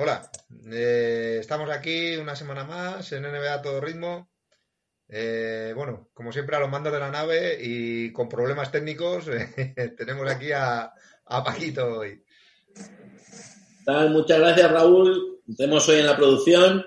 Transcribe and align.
Hola, 0.00 0.30
eh, 0.70 1.38
estamos 1.40 1.68
aquí 1.70 2.14
una 2.14 2.36
semana 2.36 2.62
más 2.62 3.10
en 3.10 3.24
NBA 3.24 3.52
a 3.52 3.60
todo 3.60 3.80
ritmo. 3.80 4.30
Eh, 5.08 5.72
bueno, 5.74 6.10
como 6.14 6.30
siempre 6.30 6.54
a 6.54 6.60
los 6.60 6.70
mandos 6.70 6.92
de 6.92 7.00
la 7.00 7.10
nave 7.10 7.58
y 7.60 8.12
con 8.12 8.28
problemas 8.28 8.70
técnicos 8.70 9.26
eh, 9.26 9.94
tenemos 9.98 10.30
aquí 10.30 10.52
a, 10.52 10.92
a 11.26 11.42
Paquito 11.42 11.98
hoy. 11.98 12.22
Tal, 13.84 14.10
muchas 14.10 14.38
gracias 14.38 14.70
Raúl. 14.70 15.40
Tenemos 15.56 15.88
hoy 15.88 15.98
en 15.98 16.06
la 16.06 16.16
producción. 16.16 16.86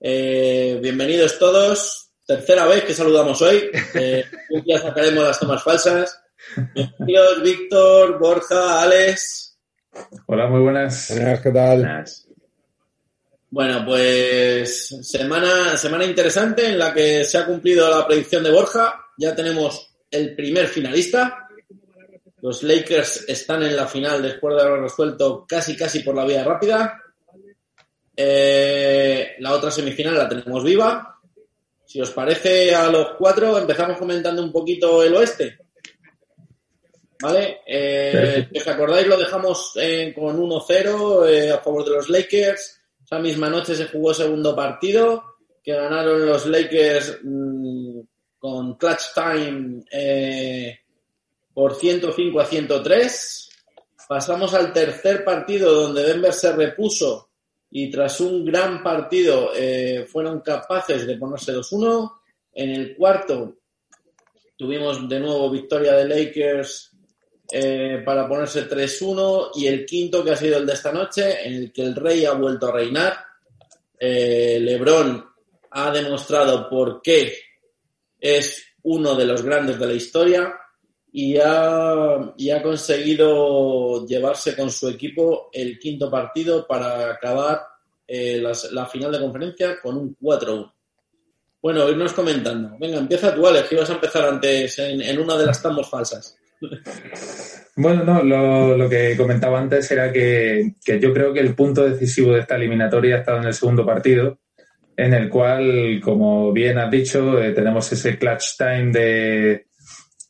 Eh, 0.00 0.76
bienvenidos 0.82 1.38
todos. 1.38 2.10
Tercera 2.26 2.66
vez 2.66 2.82
que 2.82 2.94
saludamos 2.94 3.40
hoy. 3.42 3.70
Eh, 3.94 4.24
un 4.50 4.62
día 4.62 4.80
sacaremos 4.80 5.22
las 5.22 5.38
tomas 5.38 5.62
falsas. 5.62 6.20
Bienvenidos 6.74 7.44
Víctor, 7.44 8.18
Borja, 8.18 8.82
Alex. 8.82 9.56
Hola, 10.26 10.48
muy 10.48 10.62
buenas. 10.62 11.12
Buenas, 11.14 11.40
¿qué 11.42 11.50
tal? 11.52 11.78
Buenas. 11.78 12.26
Bueno, 13.52 13.84
pues 13.84 14.96
semana, 15.02 15.76
semana 15.76 16.04
interesante 16.04 16.66
en 16.66 16.78
la 16.78 16.94
que 16.94 17.24
se 17.24 17.36
ha 17.36 17.46
cumplido 17.46 17.90
la 17.90 18.06
predicción 18.06 18.44
de 18.44 18.52
Borja. 18.52 19.06
Ya 19.18 19.34
tenemos 19.34 19.92
el 20.08 20.36
primer 20.36 20.68
finalista. 20.68 21.48
Los 22.42 22.62
Lakers 22.62 23.28
están 23.28 23.64
en 23.64 23.74
la 23.74 23.88
final 23.88 24.22
después 24.22 24.54
de 24.54 24.62
haber 24.62 24.82
resuelto 24.82 25.44
casi 25.48 25.76
casi 25.76 26.00
por 26.00 26.14
la 26.14 26.24
vía 26.24 26.44
rápida. 26.44 27.02
Eh, 28.16 29.32
la 29.40 29.52
otra 29.52 29.72
semifinal 29.72 30.14
la 30.14 30.28
tenemos 30.28 30.62
viva. 30.62 31.18
Si 31.84 32.00
os 32.00 32.12
parece 32.12 32.72
a 32.72 32.88
los 32.88 33.16
cuatro, 33.18 33.58
empezamos 33.58 33.98
comentando 33.98 34.44
un 34.44 34.52
poquito 34.52 35.02
el 35.02 35.16
oeste. 35.16 35.58
¿Vale? 37.20 37.62
Eh, 37.66 38.46
si 38.50 38.58
os 38.60 38.68
acordáis, 38.68 39.08
lo 39.08 39.18
dejamos 39.18 39.72
eh, 39.74 40.14
con 40.14 40.38
1-0 40.38 41.28
eh, 41.28 41.50
a 41.50 41.58
favor 41.58 41.84
de 41.84 41.90
los 41.90 42.08
Lakers. 42.08 42.79
Esa 43.10 43.18
misma 43.18 43.50
noche 43.50 43.74
se 43.74 43.88
jugó 43.88 44.14
segundo 44.14 44.54
partido, 44.54 45.38
que 45.64 45.74
ganaron 45.74 46.24
los 46.24 46.46
Lakers 46.46 47.18
mmm, 47.24 47.98
con 48.38 48.76
clutch 48.76 49.02
time 49.12 49.82
eh, 49.90 50.78
por 51.52 51.74
105 51.74 52.40
a 52.40 52.44
103. 52.44 53.48
Pasamos 54.08 54.54
al 54.54 54.72
tercer 54.72 55.24
partido 55.24 55.72
donde 55.74 56.04
Denver 56.04 56.32
se 56.32 56.52
repuso 56.52 57.30
y 57.68 57.90
tras 57.90 58.20
un 58.20 58.44
gran 58.44 58.80
partido 58.80 59.50
eh, 59.56 60.06
fueron 60.08 60.38
capaces 60.38 61.04
de 61.04 61.16
ponerse 61.16 61.52
2-1. 61.52 62.12
En 62.52 62.70
el 62.70 62.94
cuarto 62.94 63.56
tuvimos 64.56 65.08
de 65.08 65.18
nuevo 65.18 65.50
victoria 65.50 65.94
de 65.94 66.06
Lakers 66.06 66.89
eh, 67.52 68.02
para 68.04 68.28
ponerse 68.28 68.68
3-1 68.68 69.50
y 69.56 69.66
el 69.66 69.84
quinto 69.84 70.22
que 70.22 70.30
ha 70.30 70.36
sido 70.36 70.58
el 70.58 70.66
de 70.66 70.72
esta 70.72 70.92
noche 70.92 71.46
en 71.46 71.54
el 71.54 71.72
que 71.72 71.82
el 71.82 71.96
rey 71.96 72.24
ha 72.24 72.32
vuelto 72.32 72.68
a 72.68 72.72
reinar. 72.72 73.16
Eh, 73.98 74.58
Lebron 74.60 75.24
ha 75.70 75.90
demostrado 75.90 76.68
por 76.68 77.02
qué 77.02 77.34
es 78.20 78.62
uno 78.82 79.14
de 79.14 79.24
los 79.24 79.42
grandes 79.42 79.78
de 79.78 79.86
la 79.86 79.92
historia 79.92 80.54
y 81.12 81.36
ha, 81.38 82.34
y 82.36 82.50
ha 82.50 82.62
conseguido 82.62 84.06
llevarse 84.06 84.54
con 84.54 84.70
su 84.70 84.88
equipo 84.88 85.50
el 85.52 85.78
quinto 85.78 86.10
partido 86.10 86.66
para 86.66 87.10
acabar 87.10 87.62
eh, 88.06 88.42
la 88.72 88.86
final 88.86 89.12
de 89.12 89.20
conferencia 89.20 89.80
con 89.80 89.96
un 89.96 90.16
4-1. 90.16 90.72
Bueno, 91.62 91.88
irnos 91.88 92.12
comentando. 92.12 92.76
Venga, 92.78 92.98
empieza 92.98 93.34
tú, 93.34 93.46
Alex, 93.46 93.68
que 93.68 93.74
ibas 93.74 93.90
a 93.90 93.94
empezar 93.94 94.28
antes 94.28 94.78
en, 94.78 95.02
en 95.02 95.18
una 95.18 95.36
de 95.36 95.46
las 95.46 95.60
tambos 95.60 95.90
falsas. 95.90 96.39
Bueno, 97.76 98.04
no, 98.04 98.22
lo, 98.76 98.88
que 98.88 99.16
comentaba 99.16 99.58
antes 99.58 99.90
era 99.90 100.12
que, 100.12 100.74
que, 100.84 101.00
yo 101.00 101.14
creo 101.14 101.32
que 101.32 101.40
el 101.40 101.54
punto 101.54 101.88
decisivo 101.88 102.32
de 102.32 102.40
esta 102.40 102.56
eliminatoria 102.56 103.16
ha 103.16 103.18
estado 103.20 103.38
en 103.38 103.44
el 103.44 103.54
segundo 103.54 103.86
partido, 103.86 104.38
en 104.96 105.14
el 105.14 105.30
cual, 105.30 106.00
como 106.02 106.52
bien 106.52 106.76
has 106.78 106.90
dicho, 106.90 107.40
eh, 107.40 107.52
tenemos 107.52 107.90
ese 107.92 108.18
clutch 108.18 108.56
time 108.58 108.92
de, 108.92 109.66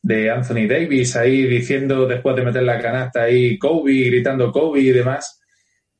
de 0.03 0.31
Anthony 0.31 0.67
Davis 0.69 1.17
ahí 1.17 1.47
diciendo 1.47 2.07
después 2.07 2.37
de 2.37 2.45
meter 2.45 2.63
la 2.63 2.81
canasta 2.81 3.23
ahí 3.23 3.59
Kobe, 3.59 4.05
gritando 4.05 4.53
Kobe 4.53 4.81
y 4.81 4.91
demás. 4.91 5.41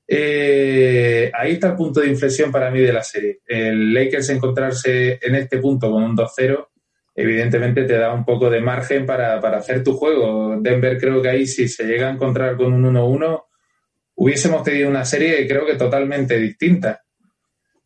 Eh, 0.07 1.31
ahí 1.35 1.53
está 1.53 1.69
el 1.69 1.77
punto 1.77 2.01
de 2.01 2.09
inflexión 2.09 2.51
para 2.51 2.71
mí 2.71 2.81
de 2.81 2.93
la 2.93 3.03
serie. 3.03 3.41
El 3.47 3.93
Lakers 3.93 4.31
encontrarse 4.31 5.19
en 5.23 5.35
este 5.35 5.59
punto 5.59 5.91
con 5.91 6.03
un 6.03 6.17
2-0 6.17 6.69
evidentemente 7.15 7.85
te 7.85 7.99
da 7.99 8.13
un 8.13 8.25
poco 8.25 8.49
de 8.51 8.61
margen 8.61 9.07
para, 9.07 9.41
para, 9.41 9.59
hacer 9.59 9.83
tu 9.83 9.95
juego. 9.95 10.57
Denver 10.61 10.99
creo 10.99 11.21
que 11.21 11.29
ahí 11.29 11.47
si 11.47 11.69
se 11.69 11.85
llega 11.85 12.09
a 12.09 12.13
encontrar 12.13 12.57
con 12.57 12.73
un 12.73 12.95
1-1, 12.95 13.45
hubiésemos 14.17 14.63
tenido 14.63 14.89
una 14.89 15.05
serie 15.05 15.47
creo 15.47 15.67
que 15.67 15.75
totalmente 15.75 16.39
distinta. 16.39 17.03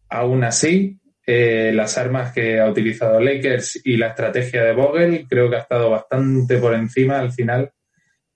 Aún 0.09 0.45
así, 0.45 1.01
eh, 1.27 1.73
las 1.75 1.97
armas 1.97 2.33
que 2.33 2.61
ha 2.61 2.69
utilizado 2.69 3.19
Lakers 3.19 3.81
y 3.85 3.97
la 3.97 4.09
estrategia 4.09 4.63
de 4.63 4.75
Vogel 4.75 5.27
creo 5.29 5.49
que 5.49 5.57
ha 5.57 5.61
estado 5.61 5.91
bastante 5.91 6.59
por 6.59 6.75
encima 6.75 7.19
al 7.19 7.33
final 7.33 7.73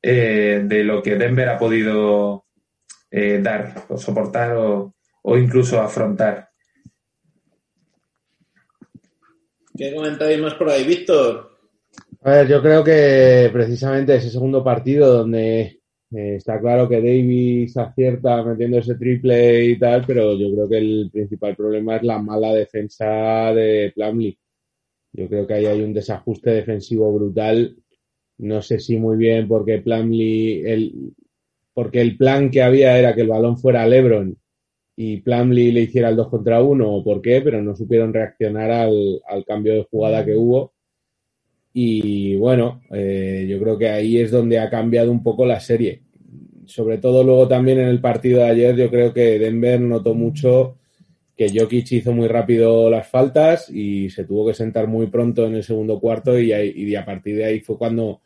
eh, 0.00 0.62
de 0.64 0.84
lo 0.84 1.02
que 1.02 1.16
Denver 1.16 1.50
ha 1.50 1.58
podido 1.58 2.46
eh, 3.10 3.40
dar 3.42 3.84
o 3.88 3.98
soportar 3.98 4.52
o, 4.54 4.94
o 5.22 5.36
incluso 5.36 5.80
afrontar. 5.80 6.47
¿Qué 9.78 9.94
comentáis 9.94 10.40
más 10.40 10.54
por 10.54 10.68
ahí, 10.68 10.84
Víctor? 10.84 11.56
A 12.22 12.32
ver, 12.32 12.48
yo 12.48 12.60
creo 12.60 12.82
que 12.82 13.48
precisamente 13.52 14.16
ese 14.16 14.28
segundo 14.28 14.64
partido 14.64 15.18
donde 15.18 15.60
eh, 16.10 16.34
está 16.34 16.58
claro 16.58 16.88
que 16.88 16.96
Davis 16.96 17.76
acierta 17.76 18.42
metiendo 18.42 18.78
ese 18.78 18.96
triple 18.96 19.64
y 19.66 19.78
tal, 19.78 20.04
pero 20.04 20.36
yo 20.36 20.52
creo 20.52 20.68
que 20.68 20.78
el 20.78 21.10
principal 21.12 21.54
problema 21.54 21.94
es 21.94 22.02
la 22.02 22.18
mala 22.18 22.52
defensa 22.52 23.54
de 23.54 23.92
Plumlee. 23.94 24.36
Yo 25.12 25.28
creo 25.28 25.46
que 25.46 25.54
ahí 25.54 25.66
hay 25.66 25.80
un 25.80 25.94
desajuste 25.94 26.50
defensivo 26.50 27.12
brutal. 27.12 27.76
No 28.38 28.60
sé 28.62 28.80
si 28.80 28.96
muy 28.96 29.16
bien 29.16 29.46
porque 29.46 29.78
Plumlee, 29.78 30.72
el, 30.72 31.12
porque 31.72 32.00
el 32.00 32.16
plan 32.16 32.50
que 32.50 32.62
había 32.62 32.98
era 32.98 33.14
que 33.14 33.20
el 33.20 33.28
balón 33.28 33.56
fuera 33.58 33.84
a 33.84 33.86
LeBron 33.86 34.36
y 35.00 35.18
Plumlee 35.18 35.70
le 35.70 35.82
hiciera 35.82 36.08
el 36.08 36.16
2 36.16 36.28
contra 36.28 36.60
1 36.60 36.92
o 36.92 37.04
por 37.04 37.22
qué, 37.22 37.40
pero 37.40 37.62
no 37.62 37.72
supieron 37.76 38.12
reaccionar 38.12 38.72
al, 38.72 39.20
al 39.28 39.44
cambio 39.44 39.74
de 39.74 39.86
jugada 39.88 40.24
que 40.24 40.34
hubo. 40.34 40.72
Y 41.72 42.34
bueno, 42.34 42.80
eh, 42.90 43.46
yo 43.48 43.60
creo 43.60 43.78
que 43.78 43.90
ahí 43.90 44.18
es 44.18 44.32
donde 44.32 44.58
ha 44.58 44.68
cambiado 44.68 45.12
un 45.12 45.22
poco 45.22 45.46
la 45.46 45.60
serie. 45.60 46.02
Sobre 46.66 46.98
todo 46.98 47.22
luego 47.22 47.46
también 47.46 47.78
en 47.78 47.86
el 47.86 48.00
partido 48.00 48.40
de 48.40 48.48
ayer, 48.48 48.74
yo 48.74 48.90
creo 48.90 49.14
que 49.14 49.38
Denver 49.38 49.80
notó 49.80 50.14
mucho 50.14 50.78
que 51.36 51.48
Jokic 51.56 51.92
hizo 51.92 52.12
muy 52.12 52.26
rápido 52.26 52.90
las 52.90 53.06
faltas 53.06 53.70
y 53.70 54.10
se 54.10 54.24
tuvo 54.24 54.48
que 54.48 54.54
sentar 54.54 54.88
muy 54.88 55.06
pronto 55.06 55.46
en 55.46 55.54
el 55.54 55.62
segundo 55.62 56.00
cuarto 56.00 56.36
y, 56.40 56.52
y 56.52 56.96
a 56.96 57.04
partir 57.04 57.36
de 57.36 57.44
ahí 57.44 57.60
fue 57.60 57.78
cuando 57.78 58.22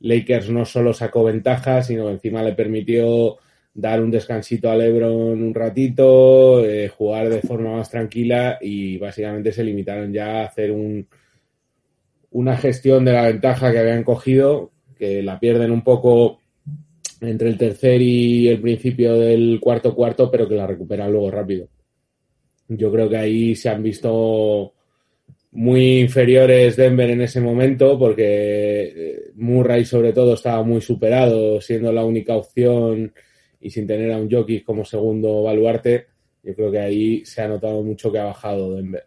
Lakers 0.00 0.50
no 0.50 0.64
solo 0.64 0.92
sacó 0.92 1.22
ventaja, 1.22 1.84
sino 1.84 2.10
encima 2.10 2.42
le 2.42 2.54
permitió 2.54 3.36
dar 3.76 4.02
un 4.02 4.10
descansito 4.10 4.70
a 4.70 4.74
Lebron 4.74 5.42
un 5.42 5.54
ratito, 5.54 6.64
eh, 6.64 6.88
jugar 6.88 7.28
de 7.28 7.42
forma 7.42 7.76
más 7.76 7.90
tranquila 7.90 8.58
y 8.60 8.96
básicamente 8.96 9.52
se 9.52 9.62
limitaron 9.62 10.10
ya 10.14 10.40
a 10.40 10.44
hacer 10.46 10.72
un, 10.72 11.06
una 12.30 12.56
gestión 12.56 13.04
de 13.04 13.12
la 13.12 13.26
ventaja 13.26 13.70
que 13.70 13.78
habían 13.78 14.02
cogido, 14.02 14.72
que 14.98 15.22
la 15.22 15.38
pierden 15.38 15.70
un 15.72 15.84
poco 15.84 16.40
entre 17.20 17.48
el 17.48 17.58
tercer 17.58 18.00
y 18.00 18.48
el 18.48 18.62
principio 18.62 19.14
del 19.14 19.58
cuarto 19.60 19.94
cuarto, 19.94 20.30
pero 20.30 20.48
que 20.48 20.54
la 20.54 20.66
recuperan 20.66 21.12
luego 21.12 21.30
rápido. 21.30 21.68
Yo 22.68 22.90
creo 22.90 23.10
que 23.10 23.18
ahí 23.18 23.54
se 23.54 23.68
han 23.68 23.82
visto 23.82 24.72
muy 25.52 26.00
inferiores 26.00 26.76
Denver 26.76 27.10
en 27.10 27.20
ese 27.20 27.42
momento 27.42 27.98
porque 27.98 29.32
Murray 29.34 29.84
sobre 29.84 30.14
todo 30.14 30.32
estaba 30.32 30.62
muy 30.62 30.80
superado, 30.80 31.60
siendo 31.60 31.92
la 31.92 32.04
única 32.04 32.34
opción 32.36 33.12
y 33.60 33.70
sin 33.70 33.86
tener 33.86 34.12
a 34.12 34.18
un 34.18 34.30
jockey 34.30 34.62
como 34.62 34.84
segundo 34.84 35.42
baluarte, 35.42 36.06
yo 36.42 36.54
creo 36.54 36.70
que 36.70 36.78
ahí 36.78 37.24
se 37.24 37.42
ha 37.42 37.48
notado 37.48 37.82
mucho 37.82 38.12
que 38.12 38.18
ha 38.18 38.24
bajado 38.24 38.76
Denver. 38.76 39.04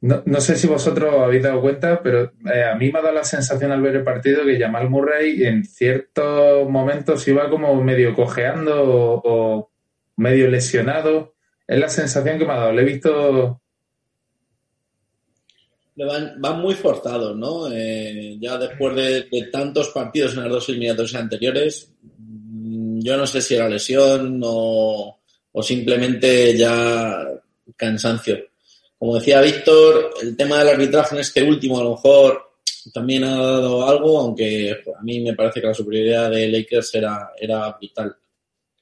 No, 0.00 0.20
no 0.26 0.40
sé 0.40 0.56
si 0.56 0.66
vosotros 0.66 1.14
habéis 1.14 1.44
dado 1.44 1.60
cuenta, 1.60 2.02
pero 2.02 2.32
eh, 2.52 2.64
a 2.64 2.74
mí 2.74 2.90
me 2.90 2.98
ha 2.98 3.02
dado 3.02 3.14
la 3.14 3.24
sensación 3.24 3.70
al 3.70 3.80
ver 3.80 3.94
el 3.94 4.02
partido 4.02 4.44
que 4.44 4.58
Jamal 4.58 4.90
Murray 4.90 5.44
en 5.44 5.64
ciertos 5.64 6.68
momentos 6.68 7.26
iba 7.28 7.48
como 7.48 7.80
medio 7.80 8.12
cojeando 8.12 8.82
o, 8.82 9.22
o 9.24 9.70
medio 10.16 10.48
lesionado. 10.50 11.36
Es 11.68 11.78
la 11.78 11.88
sensación 11.88 12.36
que 12.36 12.44
me 12.44 12.52
ha 12.52 12.56
dado. 12.56 12.72
Le 12.72 12.82
he 12.82 12.84
visto 12.84 13.61
Van, 16.06 16.34
van, 16.38 16.60
muy 16.60 16.74
forzados, 16.74 17.36
¿no? 17.36 17.70
Eh, 17.70 18.36
ya 18.40 18.56
después 18.58 18.94
de, 18.96 19.28
de, 19.30 19.48
tantos 19.50 19.88
partidos 19.88 20.34
en 20.34 20.42
las 20.42 20.50
dos 20.50 20.68
eliminatorias 20.68 21.14
anteriores, 21.14 21.92
mm, 22.18 23.00
yo 23.00 23.16
no 23.16 23.26
sé 23.26 23.40
si 23.40 23.54
era 23.54 23.68
lesión 23.68 24.40
o, 24.44 25.20
o 25.52 25.62
simplemente 25.62 26.56
ya 26.56 27.28
cansancio. 27.76 28.38
Como 28.98 29.16
decía 29.16 29.40
Víctor, 29.40 30.10
el 30.22 30.36
tema 30.36 30.58
del 30.58 30.68
arbitraje 30.68 31.14
en 31.14 31.20
este 31.20 31.42
último 31.42 31.80
a 31.80 31.84
lo 31.84 31.90
mejor 31.90 32.52
también 32.92 33.24
ha 33.24 33.36
dado 33.36 33.88
algo, 33.88 34.20
aunque 34.20 34.70
a 34.70 35.02
mí 35.02 35.20
me 35.20 35.34
parece 35.34 35.60
que 35.60 35.66
la 35.66 35.74
superioridad 35.74 36.30
de 36.30 36.48
Lakers 36.48 36.94
era, 36.94 37.32
era 37.38 37.76
vital. 37.80 38.16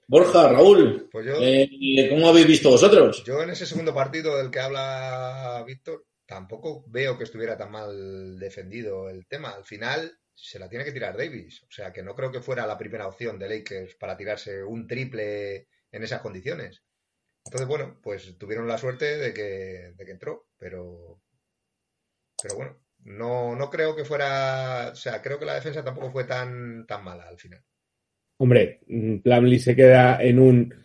Borja, 0.06 0.49
Raúl, 0.49 1.08
Pues 1.11 1.26
yo, 1.26 1.34
eh, 1.40 2.08
¿cómo 2.11 2.28
habéis 2.28 2.46
visto 2.46 2.70
vosotros? 2.70 3.23
yo 3.25 3.43
en 3.43 3.50
ese 3.50 3.64
segundo 3.64 3.94
partido 3.94 4.37
del 4.37 4.50
que 4.50 4.58
habla 4.58 5.62
Víctor, 5.66 6.05
tampoco 6.30 6.84
veo 6.86 7.18
que 7.18 7.24
estuviera 7.24 7.58
tan 7.58 7.72
mal 7.72 8.38
defendido 8.38 9.10
el 9.10 9.26
tema. 9.26 9.50
Al 9.50 9.64
final 9.64 10.16
se 10.32 10.60
la 10.60 10.68
tiene 10.68 10.84
que 10.84 10.92
tirar 10.92 11.16
Davis. 11.16 11.64
O 11.64 11.70
sea, 11.72 11.92
que 11.92 12.04
no 12.04 12.14
creo 12.14 12.30
que 12.30 12.40
fuera 12.40 12.68
la 12.68 12.78
primera 12.78 13.08
opción 13.08 13.36
de 13.36 13.48
Lakers 13.48 13.96
para 13.96 14.16
tirarse 14.16 14.62
un 14.62 14.86
triple 14.86 15.66
en 15.90 16.02
esas 16.04 16.20
condiciones. 16.20 16.84
Entonces, 17.44 17.66
bueno, 17.66 17.98
pues 18.00 18.38
tuvieron 18.38 18.68
la 18.68 18.78
suerte 18.78 19.18
de 19.18 19.34
que, 19.34 19.92
de 19.96 20.04
que 20.04 20.10
entró, 20.12 20.46
pero, 20.56 21.20
pero 22.40 22.54
bueno, 22.54 22.80
no, 23.00 23.56
no 23.56 23.68
creo 23.68 23.96
que 23.96 24.04
fuera, 24.04 24.90
o 24.92 24.94
sea, 24.94 25.20
creo 25.20 25.36
que 25.36 25.46
la 25.46 25.54
defensa 25.54 25.82
tampoco 25.82 26.12
fue 26.12 26.24
tan, 26.24 26.86
tan 26.86 27.02
mala 27.02 27.26
al 27.26 27.38
final. 27.38 27.64
Hombre, 28.36 28.80
Plumlee 29.24 29.58
se 29.58 29.74
queda 29.74 30.22
en 30.22 30.38
un 30.38 30.79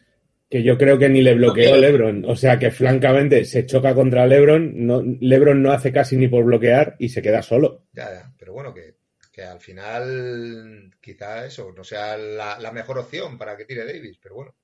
que 0.56 0.64
yo 0.64 0.78
creo 0.78 0.98
que 0.98 1.10
ni 1.10 1.22
le 1.22 1.34
bloqueó 1.34 1.76
LeBron, 1.76 2.24
o 2.26 2.34
sea 2.34 2.58
que 2.58 2.72
francamente 2.72 3.44
se 3.44 3.66
choca 3.66 3.94
contra 3.94 4.26
LeBron, 4.26 4.86
no, 4.88 5.04
LeBron 5.04 5.62
no 5.62 5.74
hace 5.74 5.92
casi 5.92 6.16
ni 6.16 6.30
por 6.30 6.46
bloquear 6.46 6.96
y 6.98 7.10
se 7.10 7.22
queda 7.22 7.42
solo. 7.42 7.88
Ya, 7.92 8.06
ya, 8.06 8.32
pero 8.40 8.54
bueno, 8.54 8.74
que, 8.74 8.96
que 9.34 9.44
al 9.44 9.60
final 9.60 10.94
quizá 11.02 11.46
eso 11.46 11.74
no 11.76 11.84
sea 11.84 12.16
la, 12.16 12.58
la 12.58 12.72
mejor 12.72 13.00
opción 13.00 13.38
para 13.38 13.58
que 13.58 13.66
tire 13.66 13.86
Davis, 13.86 14.18
pero 14.24 14.36
bueno, 14.36 14.56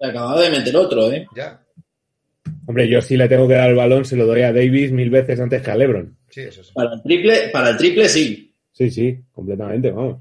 Acababa 0.00 0.40
de 0.42 0.50
meter 0.50 0.74
otro, 0.74 1.12
¿eh? 1.12 1.24
ya, 1.36 1.64
Hombre, 2.66 2.88
yo 2.88 3.00
sí 3.00 3.16
le 3.16 3.28
tengo 3.28 3.46
que 3.46 3.54
dar 3.54 3.70
el 3.70 3.76
balón, 3.76 4.04
se 4.04 4.16
lo 4.16 4.26
doy 4.26 4.42
a 4.42 4.52
Davis 4.52 4.90
mil 4.90 5.08
veces 5.08 5.38
antes 5.38 5.62
que 5.62 5.70
a 5.70 5.76
LeBron. 5.76 6.18
sí, 6.30 6.40
eso 6.40 6.64
sí. 6.64 6.72
Para 6.74 6.94
el 6.94 7.02
triple, 7.04 7.48
para 7.52 7.70
el 7.70 7.76
triple 7.76 8.08
sí. 8.08 8.52
Sí, 8.72 8.90
sí, 8.90 9.20
completamente, 9.30 9.92
vamos. 9.92 10.20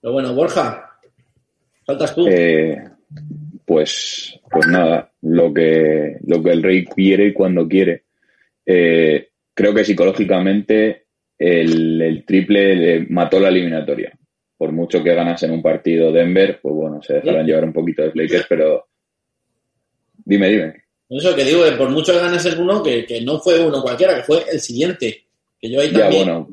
Pero 0.00 0.14
bueno, 0.14 0.32
Borja, 0.32 0.98
faltas 1.84 2.14
tú. 2.14 2.26
Eh, 2.28 2.95
pues, 3.64 4.38
pues 4.50 4.66
nada, 4.68 5.12
lo 5.22 5.52
que, 5.52 6.16
lo 6.26 6.42
que 6.42 6.50
el 6.50 6.62
rey 6.62 6.84
quiere 6.84 7.26
y 7.28 7.32
cuando 7.32 7.66
quiere. 7.68 8.04
Eh, 8.64 9.28
creo 9.54 9.74
que 9.74 9.84
psicológicamente 9.84 11.04
el, 11.38 12.00
el 12.02 12.24
triple 12.24 12.74
le 12.76 13.06
mató 13.08 13.38
la 13.40 13.48
eliminatoria. 13.48 14.12
Por 14.56 14.72
mucho 14.72 15.02
que 15.04 15.14
ganase 15.14 15.46
en 15.46 15.52
un 15.52 15.62
partido 15.62 16.10
Denver, 16.12 16.58
pues 16.62 16.74
bueno, 16.74 17.02
se 17.02 17.14
dejaron 17.14 17.46
llevar 17.46 17.64
un 17.64 17.72
poquito 17.74 18.02
de 18.02 18.12
Lakers, 18.14 18.46
pero 18.48 18.86
dime, 20.24 20.48
dime. 20.48 20.74
Eso 21.08 21.36
que 21.36 21.44
digo, 21.44 21.62
que 21.64 21.72
por 21.76 21.90
mucho 21.90 22.12
que 22.12 22.18
ganes 22.20 22.44
el 22.46 22.58
uno, 22.60 22.82
que, 22.82 23.04
que 23.04 23.20
no 23.20 23.38
fue 23.38 23.64
uno 23.64 23.82
cualquiera, 23.82 24.16
que 24.16 24.22
fue 24.24 24.42
el 24.50 24.58
siguiente. 24.60 25.24
Que 25.60 25.70
yo 25.70 25.80
ahí 25.80 25.90
Ya, 25.92 26.00
también. 26.00 26.24
bueno, 26.24 26.48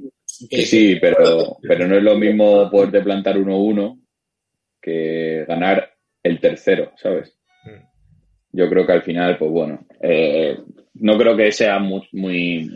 que- 0.49 0.57
que 0.57 0.65
sí, 0.65 0.97
pero, 1.01 1.57
pero 1.61 1.88
no 1.88 1.95
es 1.97 2.03
lo 2.03 2.15
mismo 2.17 2.69
poderte 2.69 3.01
plantar 3.01 3.38
1-1 3.38 3.99
que 4.81 5.45
ganar 5.47 5.93
el 6.23 6.39
tercero, 6.39 6.91
¿sabes? 6.97 7.37
Mm. 7.65 7.83
Yo 8.53 8.69
creo 8.69 8.85
que 8.85 8.93
al 8.93 9.03
final, 9.03 9.37
pues 9.37 9.51
bueno, 9.51 9.85
eh, 10.01 10.57
no 10.95 11.17
creo 11.17 11.35
que 11.35 11.51
sea 11.51 11.79
muy, 11.79 12.07
muy- 12.13 12.69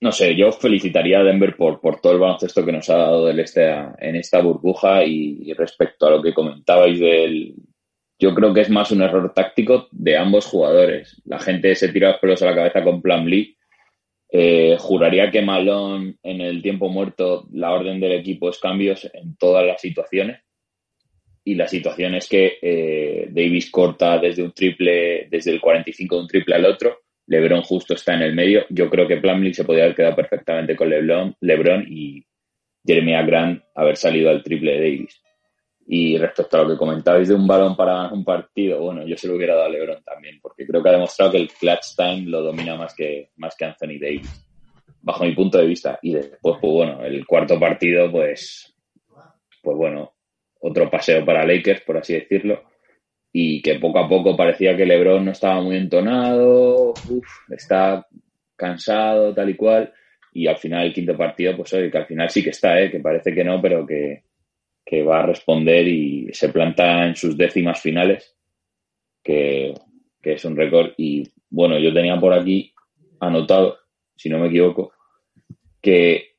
No 0.00 0.10
sé, 0.12 0.34
yo 0.36 0.52
felicitaría 0.52 1.18
a 1.20 1.24
Denver 1.24 1.56
por, 1.56 1.80
por 1.80 2.00
todo 2.00 2.12
el 2.14 2.18
baloncesto 2.18 2.64
que 2.64 2.72
nos 2.72 2.88
ha 2.88 2.96
dado 2.96 3.26
del 3.26 3.40
este 3.40 3.68
a- 3.68 3.94
en 3.98 4.16
esta 4.16 4.40
burbuja 4.40 5.04
y, 5.04 5.38
y 5.42 5.52
respecto 5.52 6.06
a 6.06 6.10
lo 6.10 6.22
que 6.22 6.32
comentabais 6.32 6.98
del... 6.98 7.54
Yo 8.18 8.34
creo 8.34 8.54
que 8.54 8.62
es 8.62 8.70
más 8.70 8.90
un 8.92 9.02
error 9.02 9.34
táctico 9.34 9.88
de 9.90 10.16
ambos 10.16 10.46
jugadores. 10.46 11.20
La 11.26 11.38
gente 11.38 11.74
se 11.74 11.88
tira 11.88 12.12
los 12.12 12.20
pelos 12.20 12.40
a 12.40 12.46
la 12.46 12.54
cabeza 12.54 12.82
con 12.82 13.02
Plan 13.02 13.28
Lee. 13.28 13.58
Eh, 14.32 14.76
juraría 14.78 15.30
que 15.30 15.42
Malone 15.42 16.14
en 16.22 16.40
el 16.40 16.62
tiempo 16.62 16.88
muerto 16.88 17.46
la 17.52 17.72
orden 17.72 18.00
del 18.00 18.12
equipo 18.12 18.48
es 18.48 18.58
cambios 18.58 19.08
en 19.12 19.36
todas 19.36 19.66
las 19.66 19.80
situaciones 19.80 20.40
y 21.46 21.54
la 21.54 21.68
situación 21.68 22.16
es 22.16 22.28
que 22.28 22.58
eh, 22.60 23.28
Davis 23.30 23.70
corta 23.70 24.18
desde 24.18 24.42
un 24.42 24.50
triple, 24.50 25.28
desde 25.30 25.52
el 25.52 25.60
45 25.60 26.16
de 26.16 26.20
un 26.20 26.26
triple 26.26 26.56
al 26.56 26.66
otro, 26.66 27.02
LeBron 27.28 27.62
justo 27.62 27.94
está 27.94 28.14
en 28.14 28.22
el 28.22 28.34
medio. 28.34 28.66
Yo 28.68 28.90
creo 28.90 29.06
que 29.06 29.18
Plumlee 29.18 29.54
se 29.54 29.64
podría 29.64 29.84
haber 29.84 29.94
quedado 29.94 30.16
perfectamente 30.16 30.74
con 30.74 30.90
LeBron, 30.90 31.36
LeBron 31.40 31.86
y 31.88 32.26
Jeremy 32.84 33.12
Grant 33.26 33.62
haber 33.76 33.96
salido 33.96 34.28
al 34.28 34.42
triple 34.42 34.72
de 34.72 34.78
Davis. 34.78 35.22
Y 35.86 36.18
respecto 36.18 36.56
a 36.56 36.64
lo 36.64 36.70
que 36.70 36.76
comentabais 36.76 37.28
de 37.28 37.34
un 37.36 37.46
balón 37.46 37.76
para 37.76 38.08
un 38.08 38.24
partido, 38.24 38.80
bueno, 38.80 39.06
yo 39.06 39.16
se 39.16 39.28
lo 39.28 39.36
hubiera 39.36 39.54
dado 39.54 39.66
a 39.66 39.70
LeBron 39.70 40.02
también, 40.02 40.40
porque 40.42 40.66
creo 40.66 40.82
que 40.82 40.88
ha 40.88 40.92
demostrado 40.92 41.30
que 41.30 41.38
el 41.38 41.48
clutch 41.48 41.94
time 41.96 42.28
lo 42.28 42.42
domina 42.42 42.74
más 42.74 42.92
que, 42.92 43.30
más 43.36 43.54
que 43.54 43.66
Anthony 43.66 44.00
Davis, 44.00 44.48
bajo 45.00 45.22
mi 45.22 45.32
punto 45.32 45.58
de 45.58 45.66
vista. 45.66 45.96
Y 46.02 46.12
después, 46.12 46.56
pues 46.60 46.72
bueno, 46.72 47.04
el 47.04 47.24
cuarto 47.24 47.56
partido, 47.60 48.10
pues, 48.10 48.74
pues 49.62 49.76
bueno, 49.76 50.15
otro 50.66 50.90
paseo 50.90 51.24
para 51.24 51.46
Lakers, 51.46 51.82
por 51.82 51.98
así 51.98 52.14
decirlo, 52.14 52.64
y 53.32 53.62
que 53.62 53.78
poco 53.78 54.00
a 54.00 54.08
poco 54.08 54.36
parecía 54.36 54.76
que 54.76 54.86
LeBron 54.86 55.24
no 55.24 55.30
estaba 55.30 55.60
muy 55.60 55.76
entonado, 55.76 56.90
uf, 56.90 57.28
está 57.50 58.06
cansado, 58.56 59.32
tal 59.32 59.50
y 59.50 59.54
cual, 59.54 59.92
y 60.32 60.48
al 60.48 60.56
final 60.56 60.86
el 60.86 60.92
quinto 60.92 61.16
partido, 61.16 61.56
pues 61.56 61.72
oye, 61.74 61.90
que 61.90 61.98
al 61.98 62.06
final 62.06 62.30
sí 62.30 62.42
que 62.42 62.50
está, 62.50 62.80
¿eh? 62.80 62.90
que 62.90 63.00
parece 63.00 63.32
que 63.32 63.44
no, 63.44 63.60
pero 63.62 63.86
que, 63.86 64.24
que 64.84 65.02
va 65.02 65.20
a 65.20 65.26
responder 65.26 65.86
y 65.86 66.28
se 66.32 66.48
planta 66.48 67.06
en 67.06 67.14
sus 67.14 67.36
décimas 67.36 67.80
finales, 67.80 68.34
que, 69.22 69.72
que 70.20 70.32
es 70.32 70.44
un 70.44 70.56
récord. 70.56 70.92
Y 70.96 71.30
bueno, 71.48 71.78
yo 71.78 71.92
tenía 71.92 72.18
por 72.18 72.32
aquí 72.32 72.72
anotado, 73.20 73.78
si 74.16 74.28
no 74.28 74.38
me 74.38 74.48
equivoco, 74.48 74.92
que 75.80 76.36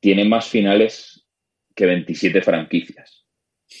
tiene 0.00 0.24
más 0.24 0.48
finales 0.48 1.26
que 1.74 1.86
27 1.86 2.42
franquicias 2.42 3.13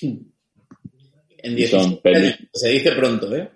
En 0.02 1.58
Y 1.58 1.66
son 1.66 2.00
17 2.00 2.00
peli- 2.02 2.26
años, 2.26 2.38
se 2.52 2.68
dice 2.70 2.92
pronto, 2.92 3.34
¿eh? 3.36 3.48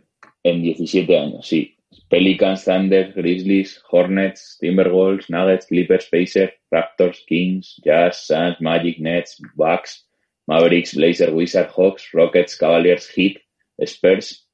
en 0.43 0.63
17 0.63 1.19
años, 1.19 1.47
sí. 1.47 1.75
Pelicans, 2.09 2.65
Thunder, 2.65 3.13
Grizzlies, 3.15 3.83
Hornets, 3.91 4.57
Timberwolves, 4.61 5.29
Nuggets, 5.29 5.67
Clippers, 5.67 6.07
Pacers, 6.11 6.53
Raptors, 6.71 7.23
Kings, 7.27 7.81
Jazz, 7.85 8.27
Suns, 8.27 8.57
Magic, 8.61 8.99
Nets, 8.99 9.41
Bucks, 9.55 10.07
Mavericks, 10.47 10.95
Blazers, 10.95 11.33
Wizards, 11.33 11.71
Hawks, 11.77 12.09
Rockets, 12.15 12.57
Cavaliers, 12.57 13.11
Heat, 13.15 13.39
Spurs, 13.85 14.49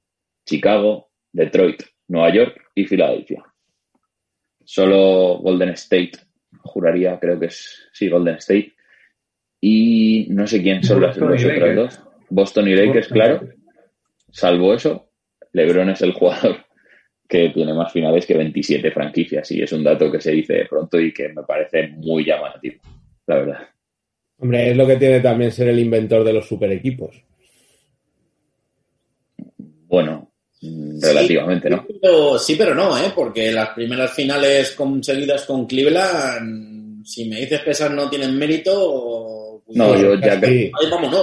Chicago, 0.48 1.10
Detroit, 1.32 1.82
Nueva 2.08 2.34
York 2.34 2.60
y 2.74 2.84
Filadelfia. 2.86 3.44
Solo 4.64 5.38
Golden 5.38 5.70
State, 5.70 6.12
juraría, 6.62 7.18
creo 7.20 7.38
que 7.38 7.46
es, 7.46 7.88
sí, 7.92 8.08
Golden 8.08 8.36
State. 8.36 8.73
Y 9.66 10.26
no 10.28 10.46
sé 10.46 10.62
quién 10.62 10.84
son 10.84 11.00
las, 11.00 11.18
Boston 11.18 11.30
los 11.30 11.40
y 11.40 11.44
otros 11.46 11.58
Lakers. 11.58 11.76
dos. 11.76 12.00
Boston 12.28 12.68
y 12.68 12.74
Lakers, 12.74 12.94
Boston 13.08 13.14
claro. 13.14 13.34
Lakers. 13.40 13.56
Salvo 14.30 14.74
eso, 14.74 15.08
LeBron 15.54 15.88
es 15.88 16.02
el 16.02 16.12
jugador 16.12 16.56
que 17.26 17.48
tiene 17.48 17.72
más 17.72 17.90
finales 17.90 18.26
que 18.26 18.36
27 18.36 18.90
franquicias 18.90 19.50
y 19.52 19.62
es 19.62 19.72
un 19.72 19.82
dato 19.82 20.12
que 20.12 20.20
se 20.20 20.32
dice 20.32 20.52
de 20.52 20.66
pronto 20.66 21.00
y 21.00 21.14
que 21.14 21.30
me 21.30 21.44
parece 21.44 21.88
muy 21.96 22.26
llamativo, 22.26 22.76
la 23.26 23.36
verdad. 23.36 23.68
Hombre, 24.36 24.70
es 24.70 24.76
lo 24.76 24.86
que 24.86 24.96
tiene 24.96 25.20
también 25.20 25.50
ser 25.50 25.68
el 25.68 25.78
inventor 25.78 26.24
de 26.24 26.34
los 26.34 26.46
super 26.46 26.70
equipos. 26.70 27.24
Bueno, 29.86 30.30
mm, 30.60 31.00
relativamente, 31.00 31.70
¿no? 31.70 31.86
Pero, 32.02 32.38
sí, 32.38 32.54
pero 32.54 32.74
no, 32.74 32.98
¿eh? 32.98 33.12
Porque 33.14 33.50
las 33.50 33.70
primeras 33.70 34.12
finales 34.12 34.72
conseguidas 34.72 35.46
con 35.46 35.66
Cleveland, 35.66 37.06
si 37.06 37.26
me 37.30 37.40
dices 37.40 37.62
que 37.62 37.70
esas 37.70 37.90
no 37.90 38.10
tienen 38.10 38.36
mérito, 38.36 39.43
No, 39.68 39.96
yo 40.00 40.14
ya 40.16 40.40
Sí. 40.40 40.70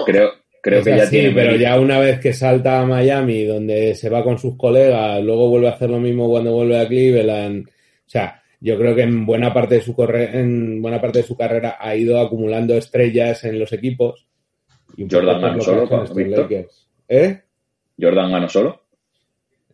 creo, 0.06 0.30
creo 0.62 0.80
Es 0.80 0.86
que 0.86 0.98
ya 0.98 1.04
así, 1.04 1.12
tiene. 1.20 1.32
pero 1.36 1.56
ya 1.56 1.80
una 1.80 2.00
vez 2.00 2.20
que 2.20 2.34
salta 2.34 2.82
a 2.82 2.86
Miami, 2.86 3.44
donde 3.46 3.94
se 3.96 4.10
va 4.10 4.24
con 4.24 4.38
sus 4.40 4.58
colegas, 4.58 5.24
luego 5.24 5.50
vuelve 5.50 5.68
a 5.68 5.72
hacer 5.72 5.90
lo 5.90 6.00
mismo 6.00 6.30
cuando 6.30 6.54
vuelve 6.54 6.80
a 6.80 6.88
Cleveland. 6.88 7.68
O 7.68 8.10
sea, 8.10 8.42
yo 8.60 8.78
creo 8.78 8.96
que 8.96 9.04
en 9.04 9.26
buena 9.26 9.54
parte 9.54 9.76
de 9.76 9.82
su 9.82 9.96
corre 9.96 10.38
en 10.38 10.82
buena 10.82 11.00
parte 11.00 11.20
de 11.20 11.26
su 11.26 11.36
carrera 11.38 11.78
ha 11.80 11.96
ido 11.96 12.20
acumulando 12.20 12.76
estrellas 12.76 13.44
en 13.44 13.60
los 13.60 13.72
equipos. 13.74 14.26
Y 14.98 15.08
Jordan 15.10 15.40
ganó 15.42 15.62
solo 15.62 15.88
con. 15.88 16.06
¿Eh? 17.08 17.42
Jordan 18.00 18.32
ganó 18.32 18.50
solo. 18.50 18.82